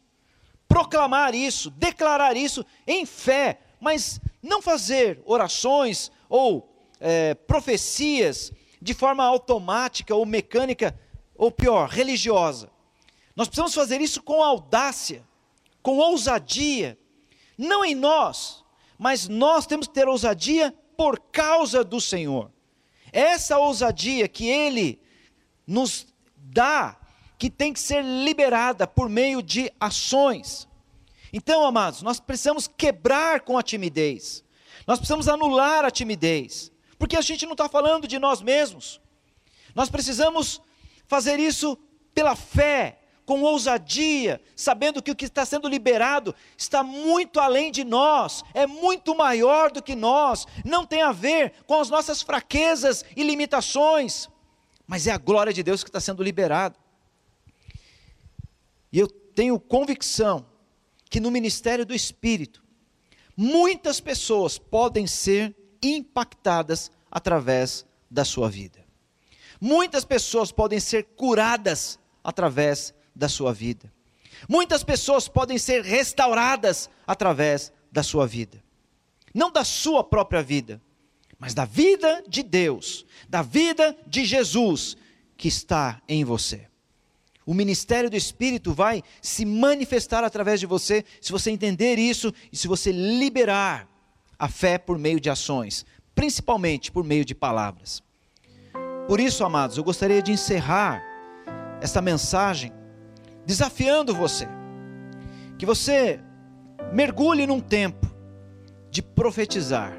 proclamar 0.66 1.34
isso, 1.34 1.70
declarar 1.70 2.36
isso 2.36 2.64
em 2.86 3.04
fé, 3.04 3.60
mas 3.80 4.20
não 4.42 4.62
fazer 4.62 5.22
orações 5.24 6.10
ou 6.28 6.70
é, 6.98 7.34
profecias 7.34 8.52
de 8.80 8.94
forma 8.94 9.24
automática 9.24 10.14
ou 10.14 10.24
mecânica, 10.24 10.98
ou 11.34 11.50
pior, 11.50 11.88
religiosa. 11.88 12.70
Nós 13.36 13.48
precisamos 13.48 13.74
fazer 13.74 14.00
isso 14.00 14.22
com 14.22 14.42
audácia, 14.42 15.24
com 15.82 15.98
ousadia, 15.98 16.98
não 17.56 17.84
em 17.84 17.94
nós, 17.94 18.64
mas 18.98 19.28
nós 19.28 19.66
temos 19.66 19.86
que 19.86 19.94
ter 19.94 20.08
ousadia 20.08 20.74
por 20.96 21.18
causa 21.18 21.82
do 21.82 22.00
Senhor. 22.00 22.50
Essa 23.12 23.58
ousadia 23.58 24.28
que 24.28 24.46
Ele 24.46 25.00
nos 25.66 26.06
dá, 26.36 26.98
que 27.38 27.48
tem 27.48 27.72
que 27.72 27.80
ser 27.80 28.04
liberada 28.04 28.86
por 28.86 29.08
meio 29.08 29.42
de 29.42 29.72
ações. 29.80 30.68
Então, 31.32 31.64
amados, 31.64 32.02
nós 32.02 32.20
precisamos 32.20 32.66
quebrar 32.66 33.40
com 33.40 33.56
a 33.56 33.62
timidez, 33.62 34.44
nós 34.86 34.98
precisamos 34.98 35.28
anular 35.28 35.84
a 35.84 35.90
timidez, 35.90 36.72
porque 37.00 37.16
a 37.16 37.22
gente 37.22 37.46
não 37.46 37.52
está 37.52 37.66
falando 37.66 38.06
de 38.06 38.18
nós 38.18 38.42
mesmos, 38.42 39.00
nós 39.74 39.88
precisamos 39.88 40.60
fazer 41.06 41.40
isso 41.40 41.78
pela 42.14 42.36
fé, 42.36 42.98
com 43.24 43.40
ousadia, 43.40 44.38
sabendo 44.54 45.02
que 45.02 45.10
o 45.10 45.16
que 45.16 45.24
está 45.24 45.46
sendo 45.46 45.66
liberado 45.66 46.34
está 46.58 46.82
muito 46.82 47.40
além 47.40 47.72
de 47.72 47.84
nós, 47.84 48.44
é 48.52 48.66
muito 48.66 49.14
maior 49.14 49.70
do 49.70 49.82
que 49.82 49.94
nós, 49.94 50.46
não 50.62 50.84
tem 50.84 51.00
a 51.00 51.10
ver 51.10 51.54
com 51.66 51.80
as 51.80 51.88
nossas 51.88 52.20
fraquezas 52.20 53.02
e 53.16 53.22
limitações, 53.22 54.28
mas 54.86 55.06
é 55.06 55.12
a 55.12 55.16
glória 55.16 55.54
de 55.54 55.62
Deus 55.62 55.82
que 55.82 55.88
está 55.88 56.00
sendo 56.00 56.22
liberada. 56.22 56.76
E 58.92 58.98
eu 58.98 59.08
tenho 59.08 59.58
convicção 59.58 60.44
que 61.08 61.18
no 61.18 61.30
ministério 61.30 61.86
do 61.86 61.94
Espírito, 61.94 62.62
muitas 63.34 64.00
pessoas 64.00 64.58
podem 64.58 65.06
ser 65.06 65.56
impactadas 65.82 66.90
através 67.10 67.84
da 68.10 68.24
sua 68.24 68.48
vida. 68.50 68.84
Muitas 69.60 70.04
pessoas 70.04 70.50
podem 70.50 70.80
ser 70.80 71.04
curadas 71.16 71.98
através 72.24 72.94
da 73.14 73.28
sua 73.28 73.52
vida. 73.52 73.92
Muitas 74.48 74.82
pessoas 74.82 75.28
podem 75.28 75.58
ser 75.58 75.82
restauradas 75.82 76.88
através 77.06 77.72
da 77.92 78.02
sua 78.02 78.26
vida. 78.26 78.62
Não 79.34 79.50
da 79.50 79.64
sua 79.64 80.02
própria 80.02 80.42
vida, 80.42 80.80
mas 81.38 81.54
da 81.54 81.64
vida 81.64 82.22
de 82.26 82.42
Deus, 82.42 83.04
da 83.28 83.42
vida 83.42 83.96
de 84.06 84.24
Jesus 84.24 84.96
que 85.36 85.48
está 85.48 86.00
em 86.08 86.24
você. 86.24 86.68
O 87.44 87.54
ministério 87.54 88.08
do 88.08 88.16
Espírito 88.16 88.72
vai 88.72 89.02
se 89.20 89.44
manifestar 89.44 90.22
através 90.22 90.60
de 90.60 90.66
você, 90.66 91.04
se 91.20 91.32
você 91.32 91.50
entender 91.50 91.98
isso 91.98 92.32
e 92.52 92.56
se 92.56 92.68
você 92.68 92.92
liberar 92.92 93.89
a 94.40 94.48
fé 94.48 94.78
por 94.78 94.98
meio 94.98 95.20
de 95.20 95.28
ações, 95.28 95.84
principalmente 96.14 96.90
por 96.90 97.04
meio 97.04 97.26
de 97.26 97.34
palavras. 97.34 98.02
Por 99.06 99.20
isso, 99.20 99.44
amados, 99.44 99.76
eu 99.76 99.84
gostaria 99.84 100.22
de 100.22 100.32
encerrar 100.32 101.04
esta 101.82 102.00
mensagem 102.00 102.72
desafiando 103.44 104.14
você, 104.14 104.48
que 105.58 105.66
você 105.66 106.20
mergulhe 106.90 107.46
num 107.46 107.60
tempo 107.60 108.06
de 108.90 109.02
profetizar. 109.02 109.92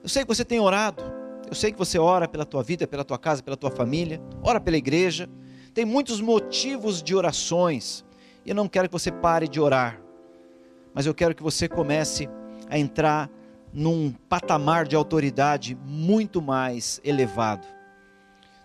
Eu 0.00 0.08
sei 0.08 0.22
que 0.22 0.28
você 0.28 0.44
tem 0.44 0.60
orado, 0.60 1.02
eu 1.48 1.56
sei 1.56 1.72
que 1.72 1.78
você 1.78 1.98
ora 1.98 2.28
pela 2.28 2.44
tua 2.44 2.62
vida, 2.62 2.86
pela 2.86 3.04
tua 3.04 3.18
casa, 3.18 3.42
pela 3.42 3.56
tua 3.56 3.70
família, 3.70 4.22
ora 4.44 4.60
pela 4.60 4.76
igreja, 4.76 5.28
tem 5.74 5.84
muitos 5.84 6.20
motivos 6.20 7.02
de 7.02 7.16
orações, 7.16 8.04
e 8.44 8.50
eu 8.50 8.54
não 8.54 8.68
quero 8.68 8.88
que 8.88 8.92
você 8.92 9.10
pare 9.10 9.48
de 9.48 9.60
orar, 9.60 10.00
mas 10.94 11.04
eu 11.04 11.14
quero 11.14 11.34
que 11.34 11.42
você 11.42 11.68
comece 11.68 12.28
a 12.68 12.78
entrar 12.78 13.30
num 13.72 14.12
patamar 14.28 14.86
de 14.86 14.96
autoridade 14.96 15.76
muito 15.84 16.40
mais 16.40 17.00
elevado 17.04 17.66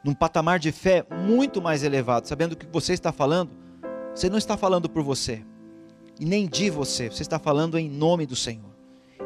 num 0.04 0.14
patamar 0.14 0.60
de 0.60 0.72
fé 0.72 1.06
muito 1.26 1.62
mais 1.62 1.84
elevado, 1.84 2.28
sabendo 2.28 2.56
que 2.56 2.66
o 2.66 2.68
que 2.68 2.74
você 2.74 2.93
está 2.93 3.12
falando, 3.12 3.51
você 4.14 4.30
não 4.30 4.38
está 4.38 4.58
falando 4.58 4.89
por 4.89 5.01
você, 5.01 5.43
e 6.20 6.26
nem 6.26 6.47
de 6.47 6.70
você, 6.70 7.10
você 7.10 7.22
está 7.22 7.39
falando 7.39 7.80
em 7.80 7.89
nome 7.89 8.26
do 8.26 8.36
Senhor. 8.36 8.72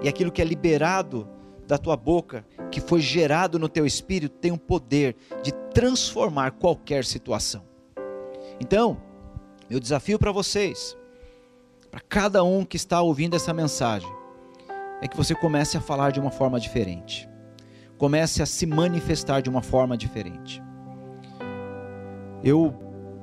E 0.02 0.08
aquilo 0.08 0.32
que 0.32 0.42
é 0.42 0.46
liberado 0.46 1.28
da 1.66 1.78
tua 1.78 1.98
boca, 1.98 2.46
que 2.72 2.80
foi 2.80 3.02
gerado 3.02 3.58
no 3.58 3.68
teu 3.68 3.86
espírito, 3.86 4.38
tem 4.38 4.52
o 4.52 4.58
poder 4.58 5.16
de 5.44 5.52
transformar 5.74 6.52
qualquer 6.52 7.04
situação. 7.04 7.64
Então, 8.60 9.02
meu 9.70 9.80
desafio 9.80 10.18
para 10.18 10.32
vocês, 10.32 10.96
para 11.92 12.00
cada 12.00 12.44
um 12.44 12.64
que 12.64 12.78
está 12.78 13.02
ouvindo 13.02 13.36
essa 13.36 13.54
mensagem, 13.54 14.10
é 15.02 15.08
que 15.08 15.18
você 15.18 15.36
comece 15.36 15.78
a 15.78 15.82
falar 15.82 16.12
de 16.12 16.20
uma 16.20 16.32
forma 16.32 16.60
diferente. 16.60 17.30
Comece 17.98 18.42
a 18.42 18.46
se 18.46 18.66
manifestar 18.66 19.42
de 19.42 19.50
uma 19.50 19.62
forma 19.62 19.98
diferente 19.98 20.62
eu 22.44 22.74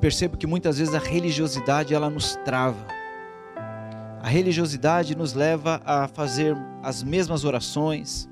percebo 0.01 0.37
que 0.37 0.47
muitas 0.47 0.79
vezes 0.79 0.95
a 0.95 0.99
religiosidade 0.99 1.95
ela 1.95 2.11
nos 2.11 2.37
trava. 2.45 2.87
A 4.21 4.29
religiosidade 4.29 5.17
nos 5.17 5.35
leva 5.35 5.81
a 5.85 6.09
fazer 6.09 6.57
as 6.83 7.03
mesmas 7.03 7.45
orações, 7.45 8.29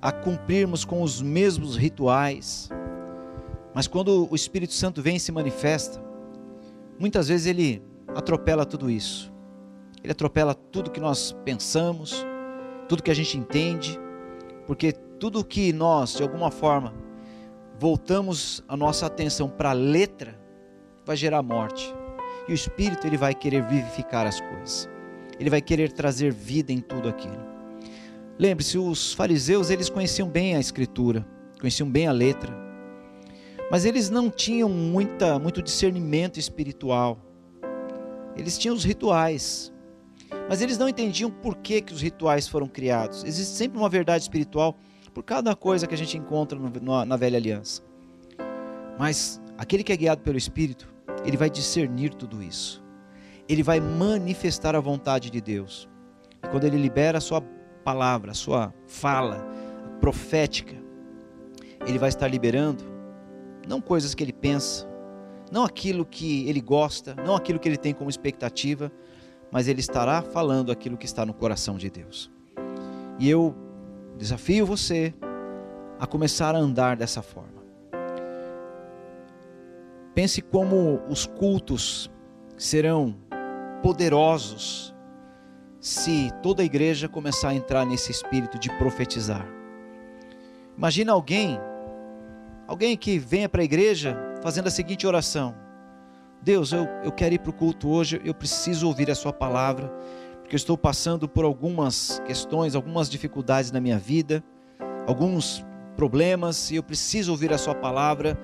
a 0.00 0.12
cumprirmos 0.12 0.84
com 0.84 1.02
os 1.02 1.22
mesmos 1.22 1.76
rituais. 1.76 2.70
Mas 3.74 3.86
quando 3.86 4.28
o 4.30 4.34
Espírito 4.34 4.74
Santo 4.74 5.02
vem 5.02 5.16
e 5.16 5.20
se 5.20 5.32
manifesta, 5.32 6.02
muitas 6.98 7.28
vezes 7.28 7.46
ele 7.46 7.82
atropela 8.14 8.66
tudo 8.66 8.90
isso. 8.90 9.32
Ele 10.02 10.12
atropela 10.12 10.54
tudo 10.54 10.90
que 10.90 11.00
nós 11.00 11.34
pensamos, 11.44 12.26
tudo 12.88 13.02
que 13.02 13.10
a 13.10 13.14
gente 13.14 13.36
entende, 13.36 13.98
porque 14.66 14.92
tudo 14.92 15.44
que 15.44 15.72
nós, 15.72 16.14
de 16.14 16.22
alguma 16.22 16.50
forma, 16.50 16.94
voltamos 17.78 18.62
a 18.68 18.76
nossa 18.76 19.06
atenção 19.06 19.48
para 19.48 19.70
a 19.70 19.74
letra, 19.74 20.38
vai 21.04 21.16
gerar 21.16 21.42
morte. 21.42 21.94
E 22.48 22.52
o 22.52 22.54
Espírito 22.54 23.06
ele 23.06 23.16
vai 23.16 23.34
querer 23.34 23.62
vivificar 23.62 24.26
as 24.26 24.40
coisas. 24.40 24.88
Ele 25.38 25.50
vai 25.50 25.60
querer 25.60 25.92
trazer 25.92 26.32
vida 26.32 26.72
em 26.72 26.80
tudo 26.80 27.08
aquilo. 27.08 27.40
Lembre-se, 28.38 28.78
os 28.78 29.12
fariseus 29.12 29.70
eles 29.70 29.88
conheciam 29.88 30.28
bem 30.28 30.56
a 30.56 30.60
Escritura, 30.60 31.26
conheciam 31.60 31.88
bem 31.88 32.06
a 32.06 32.12
letra, 32.12 32.52
mas 33.70 33.84
eles 33.84 34.10
não 34.10 34.28
tinham 34.28 34.68
muita, 34.68 35.38
muito 35.38 35.62
discernimento 35.62 36.38
espiritual. 36.38 37.18
Eles 38.36 38.58
tinham 38.58 38.74
os 38.74 38.84
rituais, 38.84 39.72
mas 40.48 40.60
eles 40.60 40.78
não 40.78 40.88
entendiam 40.88 41.30
por 41.30 41.56
que, 41.56 41.80
que 41.80 41.92
os 41.92 42.00
rituais 42.00 42.48
foram 42.48 42.66
criados. 42.66 43.24
Existe 43.24 43.56
sempre 43.56 43.78
uma 43.78 43.88
verdade 43.88 44.22
espiritual 44.22 44.76
por 45.14 45.22
cada 45.22 45.54
coisa 45.54 45.86
que 45.86 45.94
a 45.94 45.98
gente 45.98 46.16
encontra 46.16 46.58
no, 46.58 47.04
na 47.04 47.16
velha 47.16 47.36
aliança. 47.36 47.82
Mas 48.98 49.40
aquele 49.56 49.82
que 49.82 49.92
é 49.92 49.96
guiado 49.96 50.22
pelo 50.22 50.38
Espírito, 50.38 50.92
ele 51.24 51.36
vai 51.36 51.50
discernir 51.50 52.14
tudo 52.14 52.42
isso. 52.42 52.82
Ele 53.48 53.62
vai 53.62 53.80
manifestar 53.80 54.74
a 54.74 54.80
vontade 54.80 55.30
de 55.30 55.40
Deus. 55.40 55.88
E 56.42 56.48
quando 56.48 56.64
ele 56.64 56.76
libera 56.76 57.18
a 57.18 57.20
sua 57.20 57.40
palavra, 57.84 58.32
a 58.32 58.34
sua 58.34 58.72
fala 58.86 59.46
profética, 60.00 60.76
ele 61.86 61.98
vai 61.98 62.08
estar 62.08 62.28
liberando 62.28 62.92
não 63.66 63.80
coisas 63.80 64.14
que 64.14 64.22
ele 64.22 64.32
pensa, 64.32 64.88
não 65.50 65.64
aquilo 65.64 66.04
que 66.04 66.48
ele 66.48 66.60
gosta, 66.60 67.14
não 67.14 67.34
aquilo 67.34 67.58
que 67.58 67.68
ele 67.68 67.76
tem 67.76 67.92
como 67.94 68.10
expectativa, 68.10 68.90
mas 69.52 69.68
ele 69.68 69.80
estará 69.80 70.22
falando 70.22 70.72
aquilo 70.72 70.96
que 70.96 71.04
está 71.04 71.26
no 71.26 71.34
coração 71.34 71.76
de 71.76 71.90
Deus. 71.90 72.30
E 73.18 73.28
eu 73.28 73.54
desafio 74.16 74.64
você 74.64 75.14
a 76.00 76.06
começar 76.06 76.54
a 76.54 76.58
andar 76.58 76.96
dessa 76.96 77.20
forma. 77.20 77.62
Pense 80.14 80.40
como 80.40 81.02
os 81.08 81.26
cultos 81.26 82.10
serão 82.56 83.14
poderosos 83.82 84.94
se 85.80 86.30
toda 86.42 86.62
a 86.62 86.64
igreja 86.64 87.08
começar 87.08 87.50
a 87.50 87.54
entrar 87.54 87.84
nesse 87.84 88.10
espírito 88.10 88.58
de 88.58 88.70
profetizar. 88.78 89.46
Imagina 90.76 91.12
alguém, 91.12 91.58
alguém 92.66 92.96
que 92.96 93.18
venha 93.18 93.48
para 93.48 93.60
a 93.60 93.64
igreja 93.64 94.16
fazendo 94.42 94.68
a 94.68 94.70
seguinte 94.70 95.06
oração: 95.06 95.54
Deus, 96.42 96.72
eu, 96.72 96.88
eu 97.04 97.12
quero 97.12 97.36
ir 97.36 97.38
para 97.38 97.50
o 97.50 97.52
culto 97.52 97.88
hoje, 97.88 98.20
eu 98.24 98.34
preciso 98.34 98.88
ouvir 98.88 99.08
a 99.08 99.14
Sua 99.14 99.32
palavra, 99.32 99.86
porque 100.40 100.56
eu 100.56 100.58
estou 100.58 100.76
passando 100.76 101.28
por 101.28 101.44
algumas 101.44 102.20
questões, 102.26 102.74
algumas 102.74 103.08
dificuldades 103.08 103.70
na 103.70 103.80
minha 103.80 103.96
vida, 103.96 104.42
alguns 105.06 105.64
problemas, 105.94 106.72
e 106.72 106.76
eu 106.76 106.82
preciso 106.82 107.30
ouvir 107.30 107.52
a 107.52 107.58
Sua 107.58 107.76
palavra 107.76 108.36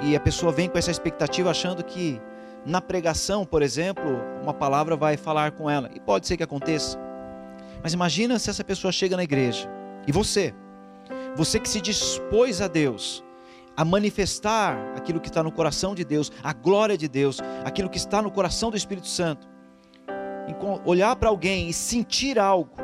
e 0.00 0.16
a 0.16 0.20
pessoa 0.20 0.50
vem 0.50 0.66
com 0.66 0.78
essa 0.78 0.90
expectativa 0.90 1.50
achando 1.50 1.84
que 1.84 2.18
na 2.64 2.80
pregação, 2.80 3.44
por 3.44 3.60
exemplo, 3.60 4.18
uma 4.42 4.54
palavra 4.54 4.96
vai 4.96 5.18
falar 5.18 5.52
com 5.52 5.68
ela. 5.68 5.90
E 5.94 6.00
pode 6.00 6.26
ser 6.26 6.38
que 6.38 6.42
aconteça. 6.42 6.98
Mas 7.82 7.92
imagina 7.92 8.38
se 8.38 8.48
essa 8.48 8.64
pessoa 8.64 8.90
chega 8.90 9.16
na 9.16 9.24
igreja 9.24 9.68
e 10.06 10.12
você, 10.12 10.54
você 11.36 11.60
que 11.60 11.68
se 11.68 11.82
dispôs 11.82 12.62
a 12.62 12.68
Deus, 12.68 13.22
a 13.76 13.84
manifestar 13.84 14.76
aquilo 14.96 15.20
que 15.20 15.28
está 15.28 15.42
no 15.42 15.52
coração 15.52 15.94
de 15.94 16.04
Deus, 16.04 16.30
a 16.42 16.52
glória 16.52 16.96
de 16.96 17.08
Deus, 17.08 17.40
aquilo 17.64 17.88
que 17.88 17.96
está 17.96 18.20
no 18.20 18.30
coração 18.30 18.70
do 18.70 18.76
Espírito 18.76 19.08
Santo, 19.08 19.48
olhar 20.84 21.16
para 21.16 21.28
alguém 21.28 21.68
e 21.68 21.72
sentir 21.72 22.38
algo, 22.38 22.76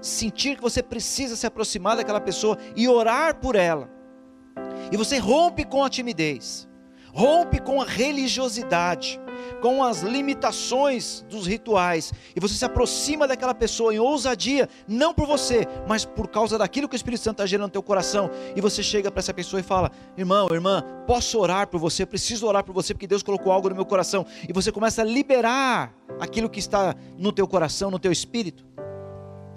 sentir 0.00 0.56
que 0.56 0.62
você 0.62 0.82
precisa 0.82 1.36
se 1.36 1.46
aproximar 1.46 1.96
daquela 1.96 2.20
pessoa 2.20 2.56
e 2.74 2.88
orar 2.88 3.36
por 3.36 3.56
ela. 3.56 3.90
E 4.90 4.96
você 4.96 5.18
rompe 5.18 5.64
com 5.64 5.84
a 5.84 5.90
timidez, 5.90 6.65
rompe 7.16 7.58
com 7.58 7.80
a 7.80 7.84
religiosidade, 7.86 9.18
com 9.62 9.82
as 9.82 10.02
limitações 10.02 11.24
dos 11.30 11.46
rituais, 11.46 12.12
e 12.36 12.38
você 12.38 12.52
se 12.52 12.64
aproxima 12.64 13.26
daquela 13.26 13.54
pessoa 13.54 13.94
em 13.94 13.98
ousadia, 13.98 14.68
não 14.86 15.14
por 15.14 15.26
você, 15.26 15.66
mas 15.88 16.04
por 16.04 16.28
causa 16.28 16.58
daquilo 16.58 16.86
que 16.86 16.94
o 16.94 16.96
Espírito 16.98 17.22
Santo 17.22 17.36
está 17.36 17.46
gerando 17.46 17.68
no 17.68 17.72
teu 17.72 17.82
coração, 17.82 18.30
e 18.54 18.60
você 18.60 18.82
chega 18.82 19.10
para 19.10 19.20
essa 19.20 19.32
pessoa 19.32 19.58
e 19.58 19.62
fala: 19.62 19.90
Irmão, 20.14 20.46
irmã, 20.52 20.84
posso 21.06 21.38
orar 21.38 21.68
por 21.68 21.80
você, 21.80 22.04
preciso 22.04 22.46
orar 22.46 22.62
por 22.62 22.74
você, 22.74 22.92
porque 22.92 23.06
Deus 23.06 23.22
colocou 23.22 23.50
algo 23.50 23.70
no 23.70 23.74
meu 23.74 23.86
coração, 23.86 24.26
e 24.46 24.52
você 24.52 24.70
começa 24.70 25.00
a 25.00 25.04
liberar 25.04 25.94
aquilo 26.20 26.50
que 26.50 26.58
está 26.58 26.94
no 27.16 27.32
teu 27.32 27.48
coração, 27.48 27.90
no 27.90 27.98
teu 27.98 28.12
espírito. 28.12 28.62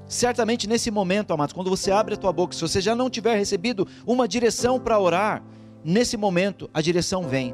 Certamente 0.07 0.65
nesse 0.65 0.89
momento, 0.89 1.33
amados, 1.33 1.53
quando 1.53 1.69
você 1.69 1.91
abre 1.91 2.13
a 2.13 2.17
tua 2.17 2.31
boca, 2.31 2.55
se 2.55 2.61
você 2.61 2.79
já 2.79 2.95
não 2.95 3.09
tiver 3.09 3.35
recebido 3.35 3.85
uma 4.07 4.29
direção 4.29 4.79
para 4.79 4.97
orar, 4.97 5.43
nesse 5.83 6.17
momento 6.17 6.69
a 6.73 6.81
direção 6.81 7.27
vem. 7.27 7.53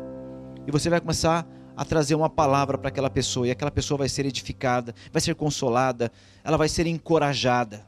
E 0.67 0.71
você 0.71 0.89
vai 0.89 0.99
começar 0.99 1.47
a 1.75 1.83
trazer 1.83 2.15
uma 2.15 2.29
palavra 2.29 2.77
para 2.77 2.87
aquela 2.87 3.09
pessoa, 3.09 3.47
e 3.47 3.51
aquela 3.51 3.71
pessoa 3.71 3.97
vai 3.97 4.09
ser 4.09 4.25
edificada, 4.25 4.95
vai 5.11 5.21
ser 5.21 5.35
consolada, 5.35 6.11
ela 6.43 6.57
vai 6.57 6.69
ser 6.69 6.87
encorajada. 6.87 7.85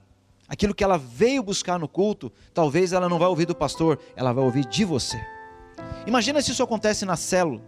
Aquilo 0.47 0.73
que 0.73 0.83
ela 0.83 0.97
veio 0.97 1.43
buscar 1.43 1.79
no 1.79 1.87
culto, 1.87 2.31
talvez 2.53 2.93
ela 2.93 3.09
não 3.09 3.19
vai 3.19 3.27
ouvir 3.27 3.45
do 3.45 3.55
pastor, 3.55 3.99
ela 4.15 4.33
vai 4.33 4.43
ouvir 4.43 4.65
de 4.65 4.85
você. 4.85 5.19
Imagina 6.05 6.41
se 6.41 6.51
isso 6.51 6.63
acontece 6.63 7.05
na 7.05 7.15
célula. 7.15 7.61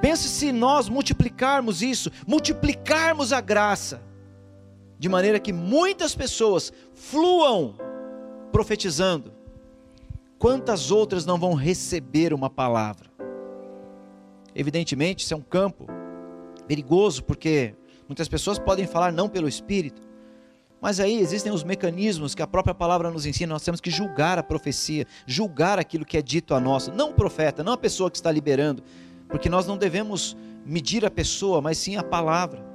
Pense 0.00 0.28
se 0.28 0.52
nós 0.52 0.88
multiplicarmos 0.88 1.82
isso, 1.82 2.10
multiplicarmos 2.26 3.32
a 3.32 3.40
graça 3.40 4.02
de 4.98 5.08
maneira 5.08 5.38
que 5.38 5.52
muitas 5.52 6.14
pessoas 6.14 6.72
fluam 6.94 7.74
profetizando, 8.52 9.34
quantas 10.38 10.90
outras 10.90 11.24
não 11.24 11.38
vão 11.38 11.54
receber 11.54 12.32
uma 12.32 12.50
palavra? 12.50 13.10
Evidentemente, 14.54 15.24
isso 15.24 15.34
é 15.34 15.36
um 15.36 15.42
campo 15.42 15.86
perigoso, 16.66 17.22
porque 17.24 17.74
muitas 18.08 18.28
pessoas 18.28 18.58
podem 18.58 18.86
falar 18.86 19.12
não 19.12 19.28
pelo 19.28 19.48
Espírito, 19.48 20.02
mas 20.80 21.00
aí 21.00 21.18
existem 21.18 21.52
os 21.52 21.64
mecanismos 21.64 22.34
que 22.34 22.42
a 22.42 22.46
própria 22.46 22.74
palavra 22.74 23.10
nos 23.10 23.26
ensina, 23.26 23.52
nós 23.54 23.64
temos 23.64 23.80
que 23.80 23.90
julgar 23.90 24.38
a 24.38 24.42
profecia, 24.42 25.06
julgar 25.26 25.78
aquilo 25.78 26.04
que 26.04 26.16
é 26.16 26.22
dito 26.22 26.54
a 26.54 26.60
nós, 26.60 26.88
não 26.88 27.10
o 27.10 27.14
profeta, 27.14 27.62
não 27.62 27.72
a 27.72 27.78
pessoa 27.78 28.10
que 28.10 28.16
está 28.16 28.30
liberando, 28.30 28.82
porque 29.28 29.48
nós 29.48 29.66
não 29.66 29.76
devemos 29.76 30.36
medir 30.64 31.04
a 31.04 31.10
pessoa, 31.10 31.60
mas 31.60 31.78
sim 31.78 31.96
a 31.96 32.02
palavra 32.02 32.66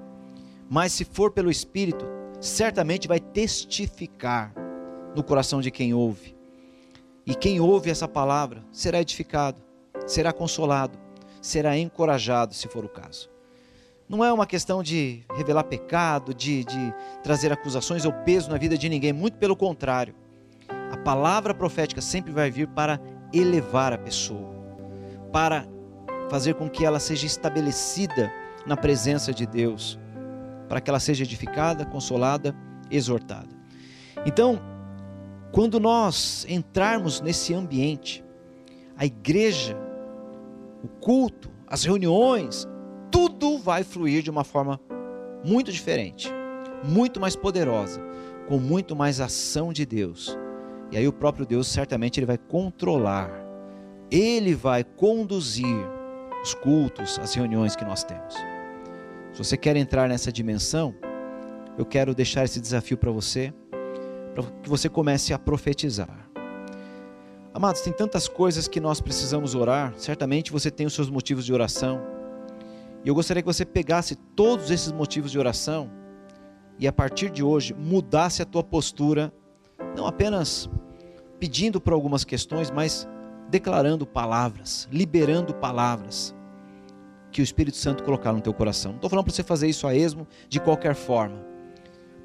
mas 0.73 0.93
se 0.93 1.03
for 1.03 1.31
pelo 1.31 1.51
Espírito, 1.51 2.05
certamente 2.39 3.05
vai 3.05 3.19
testificar 3.19 4.53
no 5.13 5.21
coração 5.21 5.59
de 5.59 5.69
quem 5.69 5.93
ouve. 5.93 6.33
E 7.31 7.33
quem 7.33 7.61
ouve 7.61 7.89
essa 7.89 8.09
palavra 8.09 8.61
será 8.73 8.99
edificado, 8.99 9.63
será 10.05 10.33
consolado, 10.33 10.99
será 11.41 11.77
encorajado, 11.77 12.53
se 12.53 12.67
for 12.67 12.83
o 12.83 12.89
caso. 12.89 13.29
Não 14.09 14.21
é 14.21 14.33
uma 14.33 14.45
questão 14.45 14.83
de 14.83 15.23
revelar 15.33 15.63
pecado, 15.63 16.33
de, 16.33 16.65
de 16.65 16.93
trazer 17.23 17.49
acusações 17.53 18.03
ou 18.03 18.11
peso 18.11 18.49
na 18.49 18.57
vida 18.57 18.77
de 18.77 18.89
ninguém, 18.89 19.13
muito 19.13 19.37
pelo 19.37 19.55
contrário. 19.55 20.13
A 20.91 20.97
palavra 20.97 21.53
profética 21.53 22.01
sempre 22.01 22.33
vai 22.33 22.51
vir 22.51 22.67
para 22.67 22.99
elevar 23.31 23.93
a 23.93 23.97
pessoa, 23.97 24.53
para 25.31 25.65
fazer 26.29 26.55
com 26.55 26.69
que 26.69 26.83
ela 26.83 26.99
seja 26.99 27.25
estabelecida 27.25 28.29
na 28.65 28.75
presença 28.75 29.33
de 29.33 29.45
Deus 29.45 29.97
para 30.67 30.81
que 30.81 30.89
ela 30.89 30.99
seja 30.99 31.23
edificada, 31.23 31.85
consolada, 31.85 32.53
exortada. 32.89 33.49
Então, 34.25 34.61
quando 35.51 35.79
nós 35.79 36.45
entrarmos 36.47 37.19
nesse 37.19 37.53
ambiente, 37.53 38.23
a 38.95 39.05
igreja, 39.05 39.77
o 40.83 40.87
culto, 40.87 41.51
as 41.67 41.83
reuniões, 41.83 42.67
tudo 43.11 43.57
vai 43.57 43.83
fluir 43.83 44.23
de 44.23 44.29
uma 44.29 44.43
forma 44.43 44.79
muito 45.43 45.71
diferente, 45.71 46.29
muito 46.83 47.19
mais 47.19 47.35
poderosa, 47.35 48.01
com 48.47 48.57
muito 48.57 48.95
mais 48.95 49.19
ação 49.19 49.73
de 49.73 49.85
Deus. 49.85 50.37
E 50.91 50.97
aí 50.97 51.07
o 51.07 51.13
próprio 51.13 51.45
Deus 51.45 51.67
certamente 51.67 52.19
ele 52.19 52.25
vai 52.25 52.37
controlar, 52.37 53.31
ele 54.09 54.55
vai 54.55 54.83
conduzir 54.83 55.77
os 56.41 56.53
cultos, 56.53 57.19
as 57.19 57.33
reuniões 57.33 57.75
que 57.75 57.85
nós 57.85 58.03
temos. 58.03 58.35
Se 59.33 59.37
você 59.37 59.57
quer 59.57 59.75
entrar 59.75 60.07
nessa 60.09 60.31
dimensão, 60.31 60.93
eu 61.77 61.85
quero 61.85 62.13
deixar 62.13 62.43
esse 62.43 62.59
desafio 62.59 62.97
para 62.97 63.11
você, 63.11 63.53
para 64.33 64.43
que 64.61 64.69
você 64.69 64.89
comece 64.89 65.33
a 65.33 65.39
profetizar. 65.39 66.29
Amados, 67.53 67.81
tem 67.81 67.91
tantas 67.91 68.27
coisas 68.27 68.67
que 68.67 68.79
nós 68.79 69.01
precisamos 69.01 69.55
orar, 69.55 69.93
certamente 69.97 70.51
você 70.51 70.71
tem 70.71 70.85
os 70.85 70.93
seus 70.93 71.09
motivos 71.09 71.45
de 71.45 71.53
oração. 71.53 72.01
E 73.03 73.09
eu 73.09 73.15
gostaria 73.15 73.41
que 73.41 73.47
você 73.47 73.65
pegasse 73.65 74.15
todos 74.15 74.71
esses 74.71 74.91
motivos 74.91 75.31
de 75.31 75.37
oração 75.37 75.91
e 76.79 76.87
a 76.87 76.93
partir 76.93 77.29
de 77.29 77.43
hoje 77.43 77.73
mudasse 77.73 78.41
a 78.41 78.45
tua 78.45 78.63
postura, 78.63 79.33
não 79.97 80.07
apenas 80.07 80.69
pedindo 81.39 81.81
por 81.81 81.91
algumas 81.91 82.23
questões, 82.23 82.71
mas 82.71 83.07
declarando 83.49 84.05
palavras, 84.05 84.87
liberando 84.91 85.53
palavras 85.53 86.33
que 87.31 87.41
o 87.41 87.43
Espírito 87.43 87.77
Santo 87.77 88.03
colocar 88.03 88.31
no 88.31 88.41
teu 88.41 88.53
coração. 88.53 88.91
Não 88.91 88.97
estou 88.97 89.09
falando 89.09 89.25
para 89.25 89.33
você 89.33 89.43
fazer 89.43 89.67
isso 89.67 89.87
a 89.87 89.95
esmo 89.95 90.27
de 90.47 90.59
qualquer 90.59 90.95
forma, 90.95 91.43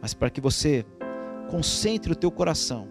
mas 0.00 0.14
para 0.14 0.30
que 0.30 0.40
você 0.40 0.84
concentre 1.50 2.12
o 2.12 2.16
teu 2.16 2.30
coração, 2.30 2.88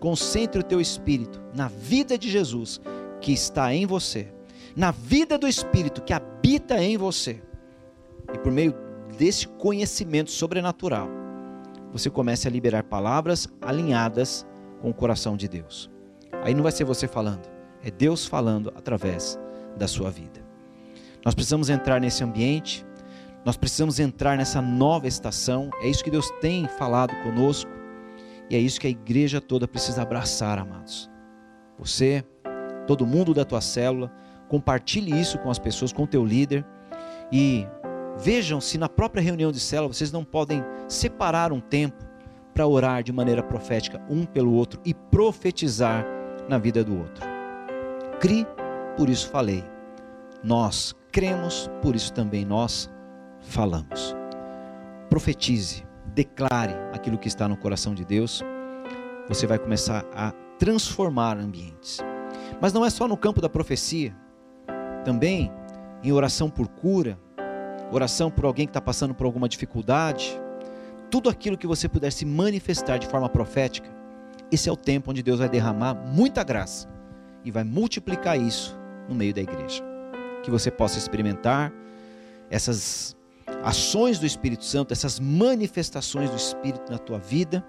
concentre 0.00 0.60
o 0.60 0.64
teu 0.64 0.80
espírito 0.80 1.42
na 1.54 1.68
vida 1.68 2.16
de 2.16 2.30
Jesus 2.30 2.80
que 3.20 3.32
está 3.32 3.74
em 3.74 3.86
você, 3.86 4.32
na 4.76 4.90
vida 4.90 5.36
do 5.36 5.48
Espírito 5.48 6.02
que 6.02 6.12
habita 6.12 6.82
em 6.82 6.96
você, 6.96 7.42
e 8.32 8.38
por 8.38 8.52
meio 8.52 8.74
desse 9.16 9.48
conhecimento 9.48 10.30
sobrenatural, 10.30 11.08
você 11.92 12.08
comece 12.08 12.46
a 12.46 12.50
liberar 12.50 12.84
palavras 12.84 13.48
alinhadas 13.60 14.46
com 14.80 14.90
o 14.90 14.94
coração 14.94 15.36
de 15.36 15.48
Deus. 15.48 15.90
Aí 16.44 16.54
não 16.54 16.62
vai 16.62 16.70
ser 16.70 16.84
você 16.84 17.08
falando, 17.08 17.48
é 17.82 17.90
Deus 17.90 18.26
falando 18.26 18.72
através 18.76 19.38
da 19.76 19.88
sua 19.88 20.10
vida. 20.10 20.46
Nós 21.24 21.34
precisamos 21.34 21.68
entrar 21.68 22.00
nesse 22.00 22.22
ambiente, 22.22 22.86
nós 23.44 23.56
precisamos 23.56 23.98
entrar 23.98 24.36
nessa 24.36 24.60
nova 24.60 25.08
estação. 25.08 25.70
É 25.80 25.88
isso 25.88 26.04
que 26.04 26.10
Deus 26.10 26.30
tem 26.40 26.68
falado 26.68 27.14
conosco 27.22 27.77
e 28.50 28.56
é 28.56 28.58
isso 28.58 28.80
que 28.80 28.86
a 28.86 28.90
igreja 28.90 29.40
toda 29.40 29.68
precisa 29.68 30.02
abraçar, 30.02 30.58
amados. 30.58 31.10
Você, 31.78 32.24
todo 32.86 33.06
mundo 33.06 33.34
da 33.34 33.44
tua 33.44 33.60
célula, 33.60 34.10
compartilhe 34.48 35.18
isso 35.18 35.38
com 35.38 35.50
as 35.50 35.58
pessoas, 35.58 35.92
com 35.92 36.04
o 36.04 36.06
teu 36.06 36.24
líder 36.24 36.64
e 37.30 37.66
vejam 38.18 38.60
se 38.60 38.78
na 38.78 38.88
própria 38.88 39.22
reunião 39.22 39.52
de 39.52 39.60
célula 39.60 39.92
vocês 39.92 40.10
não 40.10 40.24
podem 40.24 40.64
separar 40.88 41.52
um 41.52 41.60
tempo 41.60 42.04
para 42.54 42.66
orar 42.66 43.02
de 43.02 43.12
maneira 43.12 43.42
profética 43.42 44.02
um 44.08 44.24
pelo 44.24 44.52
outro 44.52 44.80
e 44.84 44.92
profetizar 44.92 46.04
na 46.48 46.58
vida 46.58 46.82
do 46.82 46.98
outro. 46.98 47.24
Cri, 48.18 48.46
por 48.96 49.08
isso 49.08 49.30
falei. 49.30 49.62
Nós 50.42 50.94
cremos, 51.12 51.70
por 51.82 51.94
isso 51.94 52.12
também 52.12 52.44
nós 52.44 52.90
falamos. 53.40 54.16
Profetize, 55.08 55.84
declare 56.08 56.74
aquilo 56.92 57.18
que 57.18 57.28
está 57.28 57.48
no 57.48 57.56
coração 57.56 57.94
de 57.94 58.04
Deus. 58.04 58.42
Você 59.28 59.46
vai 59.46 59.58
começar 59.58 60.04
a 60.14 60.32
transformar 60.58 61.38
ambientes. 61.38 61.98
Mas 62.60 62.72
não 62.72 62.84
é 62.84 62.90
só 62.90 63.06
no 63.06 63.16
campo 63.16 63.40
da 63.40 63.48
profecia, 63.48 64.14
também 65.04 65.52
em 66.02 66.12
oração 66.12 66.50
por 66.50 66.68
cura, 66.68 67.18
oração 67.90 68.30
por 68.30 68.44
alguém 68.44 68.66
que 68.66 68.70
está 68.70 68.80
passando 68.80 69.14
por 69.14 69.26
alguma 69.26 69.48
dificuldade, 69.48 70.40
tudo 71.10 71.30
aquilo 71.30 71.56
que 71.56 71.66
você 71.66 71.88
puder 71.88 72.12
se 72.12 72.24
manifestar 72.24 72.98
de 72.98 73.06
forma 73.06 73.28
profética, 73.28 73.88
esse 74.50 74.68
é 74.68 74.72
o 74.72 74.76
tempo 74.76 75.10
onde 75.10 75.22
Deus 75.22 75.38
vai 75.38 75.48
derramar 75.48 75.94
muita 75.94 76.42
graça 76.42 76.88
e 77.44 77.50
vai 77.50 77.64
multiplicar 77.64 78.38
isso 78.38 78.78
no 79.08 79.14
meio 79.14 79.32
da 79.32 79.40
igreja. 79.40 79.82
Que 80.42 80.50
você 80.50 80.70
possa 80.70 80.98
experimentar 80.98 81.72
essas 82.50 83.16
ações 83.62 84.18
do 84.18 84.26
Espírito 84.26 84.64
Santo, 84.64 84.92
essas 84.92 85.18
manifestações 85.18 86.30
do 86.30 86.36
Espírito 86.36 86.90
na 86.90 86.98
tua 86.98 87.18
vida 87.18 87.64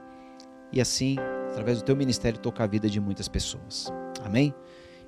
e 0.71 0.79
assim, 0.79 1.17
através 1.49 1.79
do 1.79 1.83
teu 1.83 1.95
ministério, 1.95 2.39
tocar 2.39 2.65
a 2.65 2.67
vida 2.67 2.89
de 2.89 2.99
muitas 2.99 3.27
pessoas. 3.27 3.91
Amém? 4.23 4.53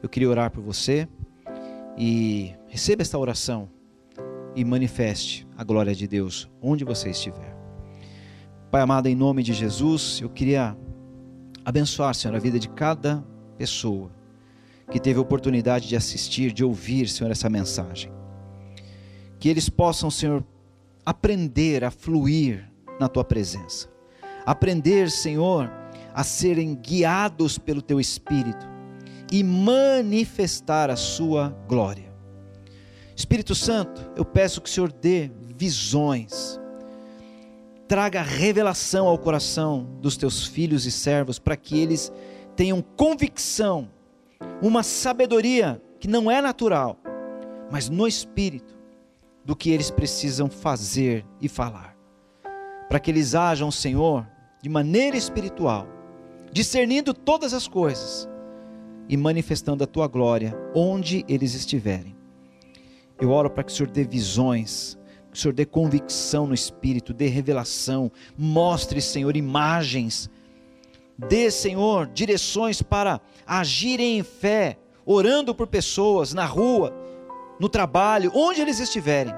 Eu 0.02 0.10
queria 0.10 0.30
orar 0.30 0.50
por 0.52 0.64
você 0.64 1.08
e 1.98 2.56
receba 2.68 3.02
esta 3.02 3.18
oração 3.18 3.70
e 4.56 4.66
manifeste 4.66 5.48
a 5.56 5.64
glória 5.64 5.94
de 5.94 6.08
Deus 6.08 6.50
onde 6.62 6.84
você 6.84 7.10
estiver. 7.10 7.56
Pai 8.72 8.82
amado, 8.82 9.08
em 9.08 9.16
nome 9.16 9.44
de 9.44 9.54
Jesus, 9.54 10.20
eu 10.22 10.30
queria 10.30 10.76
abençoar, 11.64 12.16
Senhor, 12.16 12.36
a 12.36 12.40
vida 12.40 12.58
de 12.58 12.70
cada 12.70 13.24
pessoa 13.58 14.12
que 14.90 15.00
teve 15.00 15.20
a 15.20 15.22
oportunidade 15.22 15.88
de 15.88 15.96
assistir, 15.96 16.52
de 16.52 16.64
ouvir, 16.64 17.08
Senhor, 17.08 17.30
essa 17.30 17.50
mensagem. 17.50 18.12
Que 19.40 19.50
eles 19.50 19.70
possam, 19.70 20.10
Senhor, 20.10 20.44
aprender 21.06 21.84
a 21.84 21.92
fluir 21.92 22.70
na 23.00 23.08
tua 23.08 23.24
presença. 23.24 23.90
Aprender, 24.46 25.10
Senhor, 25.10 25.72
a 26.14 26.24
serem 26.24 26.76
guiados 26.76 27.58
pelo 27.58 27.82
teu 27.82 28.00
espírito 28.00 28.70
e 29.32 29.44
manifestar 29.44 30.90
a 30.90 30.96
sua 30.96 31.50
glória. 31.68 32.12
Espírito 33.16 33.56
Santo, 33.56 34.12
eu 34.16 34.26
peço 34.26 34.62
que 34.62 34.70
o 34.70 34.72
Senhor 34.72 34.92
dê 34.92 35.32
visões, 35.56 36.60
traga 37.88 38.22
revelação 38.22 39.08
ao 39.08 39.18
coração 39.18 39.88
dos 40.02 40.18
teus 40.18 40.46
filhos 40.46 40.86
e 40.86 40.92
servos, 40.92 41.38
para 41.38 41.56
que 41.56 41.78
eles 41.78 42.12
tenham 42.56 42.82
convicção, 42.82 43.90
uma 44.62 44.84
sabedoria 44.84 45.82
que 46.00 46.08
não 46.08 46.30
é 46.30 46.42
natural, 46.42 46.98
mas 47.70 47.90
no 47.90 48.08
espírito, 48.08 48.71
do 49.44 49.56
que 49.56 49.72
eles 49.72 49.90
precisam 49.90 50.50
fazer 50.50 51.26
e 51.40 51.48
falar. 51.48 51.96
Para 52.90 53.00
que 53.00 53.10
eles 53.10 53.34
hajam, 53.36 53.72
Senhor, 53.72 54.28
de 54.62 54.70
maneira 54.70 55.18
espiritual, 55.18 55.88
discernindo 56.52 57.14
todas 57.14 57.54
as 57.54 57.68
coisas 57.68 58.30
e 59.10 59.18
manifestando 59.18 59.84
a 59.84 59.88
tua 59.88 60.08
glória 60.08 60.56
onde 60.76 61.26
eles 61.28 61.54
estiverem. 61.54 62.16
Eu 63.20 63.32
oro 63.32 63.50
para 63.50 63.64
que 63.64 63.72
o 63.72 63.76
Senhor 63.76 63.90
dê 63.90 64.04
visões, 64.04 64.98
que 65.32 65.38
o 65.38 65.42
Senhor 65.42 65.54
dê 65.54 65.66
convicção 65.66 66.48
no 66.48 66.54
espírito, 66.54 67.14
dê 67.14 67.28
revelação, 67.28 68.12
mostre, 68.38 69.02
Senhor, 69.02 69.36
imagens, 69.36 70.30
dê, 71.18 71.50
Senhor, 71.50 72.08
direções 72.08 72.82
para 72.82 73.22
agirem 73.46 74.20
em 74.20 74.24
fé, 74.24 74.78
orando 75.06 75.54
por 75.54 75.68
pessoas 75.68 76.34
na 76.34 76.46
rua, 76.46 76.94
no 77.62 77.70
trabalho, 77.70 78.32
onde 78.34 78.60
eles 78.60 78.80
estiverem. 78.80 79.32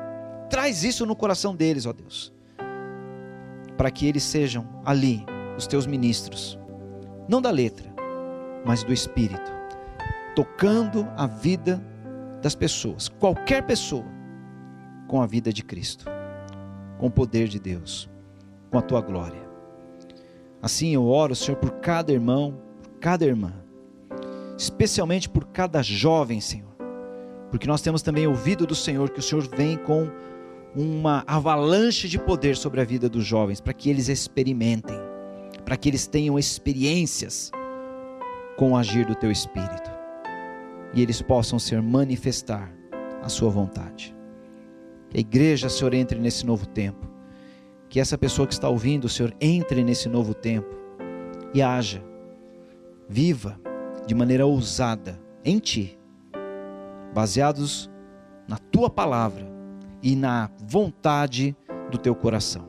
Traz 0.49 0.81
isso 0.85 1.05
no 1.05 1.13
coração 1.13 1.53
deles, 1.53 1.85
ó 1.85 1.91
Deus, 1.91 2.31
para 3.75 3.91
que 3.91 4.07
eles 4.07 4.23
sejam 4.23 4.65
ali 4.85 5.25
os 5.57 5.67
teus 5.67 5.85
ministros, 5.85 6.57
não 7.27 7.41
da 7.41 7.51
letra, 7.51 7.93
mas 8.63 8.81
do 8.81 8.93
espírito, 8.93 9.51
tocando 10.37 11.05
a 11.17 11.27
vida 11.27 11.85
das 12.41 12.55
pessoas, 12.55 13.09
qualquer 13.09 13.65
pessoa, 13.65 14.05
com 15.05 15.21
a 15.21 15.27
vida 15.27 15.51
de 15.51 15.61
Cristo, 15.61 16.05
com 16.97 17.07
o 17.07 17.11
poder 17.11 17.49
de 17.49 17.59
Deus, 17.59 18.09
com 18.71 18.77
a 18.77 18.81
tua 18.81 19.01
glória. 19.01 19.43
Assim 20.61 20.93
eu 20.93 21.05
oro, 21.07 21.35
Senhor, 21.35 21.57
por 21.57 21.71
cada 21.81 22.13
irmão, 22.13 22.57
por 22.81 22.99
cada 22.99 23.25
irmã, 23.25 23.53
especialmente 24.57 25.27
por 25.27 25.47
cada 25.47 25.83
jovem, 25.83 26.39
Senhor, 26.39 26.72
porque 27.53 27.67
nós 27.67 27.83
temos 27.83 28.01
também 28.01 28.25
ouvido 28.25 28.65
do 28.65 28.73
Senhor 28.73 29.11
que 29.11 29.19
o 29.19 29.21
Senhor 29.21 29.47
vem 29.55 29.77
com 29.77 30.09
uma 30.75 31.23
avalanche 31.27 32.09
de 32.09 32.17
poder 32.17 32.57
sobre 32.57 32.81
a 32.81 32.83
vida 32.83 33.07
dos 33.07 33.23
jovens, 33.23 33.61
para 33.61 33.73
que 33.73 33.91
eles 33.91 34.09
experimentem, 34.09 34.97
para 35.63 35.77
que 35.77 35.87
eles 35.87 36.07
tenham 36.07 36.39
experiências 36.39 37.51
com 38.57 38.71
o 38.71 38.75
agir 38.75 39.05
do 39.05 39.13
teu 39.13 39.29
Espírito 39.29 39.91
e 40.95 41.03
eles 41.03 41.21
possam 41.21 41.59
ser 41.59 41.79
manifestar 41.79 42.73
a 43.21 43.29
sua 43.29 43.51
vontade. 43.51 44.15
Que 45.11 45.17
a 45.17 45.21
igreja, 45.21 45.69
Senhor, 45.69 45.93
entre 45.93 46.17
nesse 46.17 46.47
novo 46.47 46.65
tempo. 46.65 47.07
Que 47.87 47.99
essa 47.99 48.17
pessoa 48.17 48.47
que 48.47 48.53
está 48.55 48.67
ouvindo, 48.67 49.07
Senhor, 49.07 49.31
entre 49.39 49.83
nesse 49.83 50.09
novo 50.09 50.33
tempo 50.33 50.75
e 51.53 51.61
haja, 51.61 52.03
viva 53.07 53.61
de 54.07 54.15
maneira 54.15 54.43
ousada 54.43 55.21
em 55.45 55.59
Ti, 55.59 55.99
baseados 57.13 57.89
na 58.47 58.57
Tua 58.57 58.89
palavra 58.89 59.45
e 60.01 60.15
na 60.15 60.49
vontade 60.65 61.55
do 61.89 61.97
Teu 61.97 62.15
coração. 62.15 62.67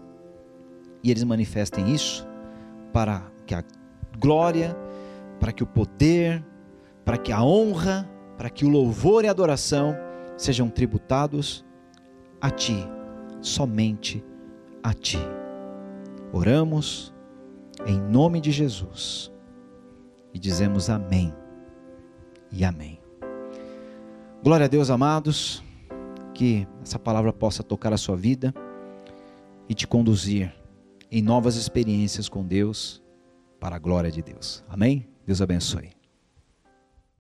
E 1.02 1.10
eles 1.10 1.24
manifestem 1.24 1.92
isso 1.92 2.26
para 2.92 3.22
que 3.46 3.54
a 3.54 3.62
glória, 4.18 4.76
para 5.40 5.52
que 5.52 5.62
o 5.62 5.66
poder, 5.66 6.44
para 7.04 7.18
que 7.18 7.32
a 7.32 7.42
honra 7.42 8.08
para 8.36 8.50
que 8.50 8.64
o 8.64 8.68
louvor 8.68 9.24
e 9.24 9.28
a 9.28 9.30
adoração 9.30 9.96
sejam 10.36 10.68
tributados 10.68 11.64
a 12.40 12.50
Ti, 12.50 12.86
somente 13.40 14.24
a 14.82 14.92
Ti. 14.92 15.18
Oramos 16.32 17.14
em 17.86 17.98
nome 18.00 18.40
de 18.40 18.50
Jesus 18.50 19.32
e 20.32 20.38
dizemos 20.38 20.90
amém 20.90 21.32
e 22.50 22.64
amém. 22.64 23.03
Glória 24.44 24.66
a 24.66 24.68
Deus, 24.68 24.90
amados, 24.90 25.64
que 26.34 26.68
essa 26.82 26.98
palavra 26.98 27.32
possa 27.32 27.62
tocar 27.62 27.94
a 27.94 27.96
sua 27.96 28.14
vida 28.14 28.52
e 29.66 29.72
te 29.72 29.86
conduzir 29.86 30.54
em 31.10 31.22
novas 31.22 31.56
experiências 31.56 32.28
com 32.28 32.44
Deus 32.44 33.02
para 33.58 33.76
a 33.76 33.78
glória 33.78 34.10
de 34.10 34.20
Deus. 34.20 34.62
Amém? 34.68 35.08
Deus 35.26 35.40
abençoe. 35.40 35.92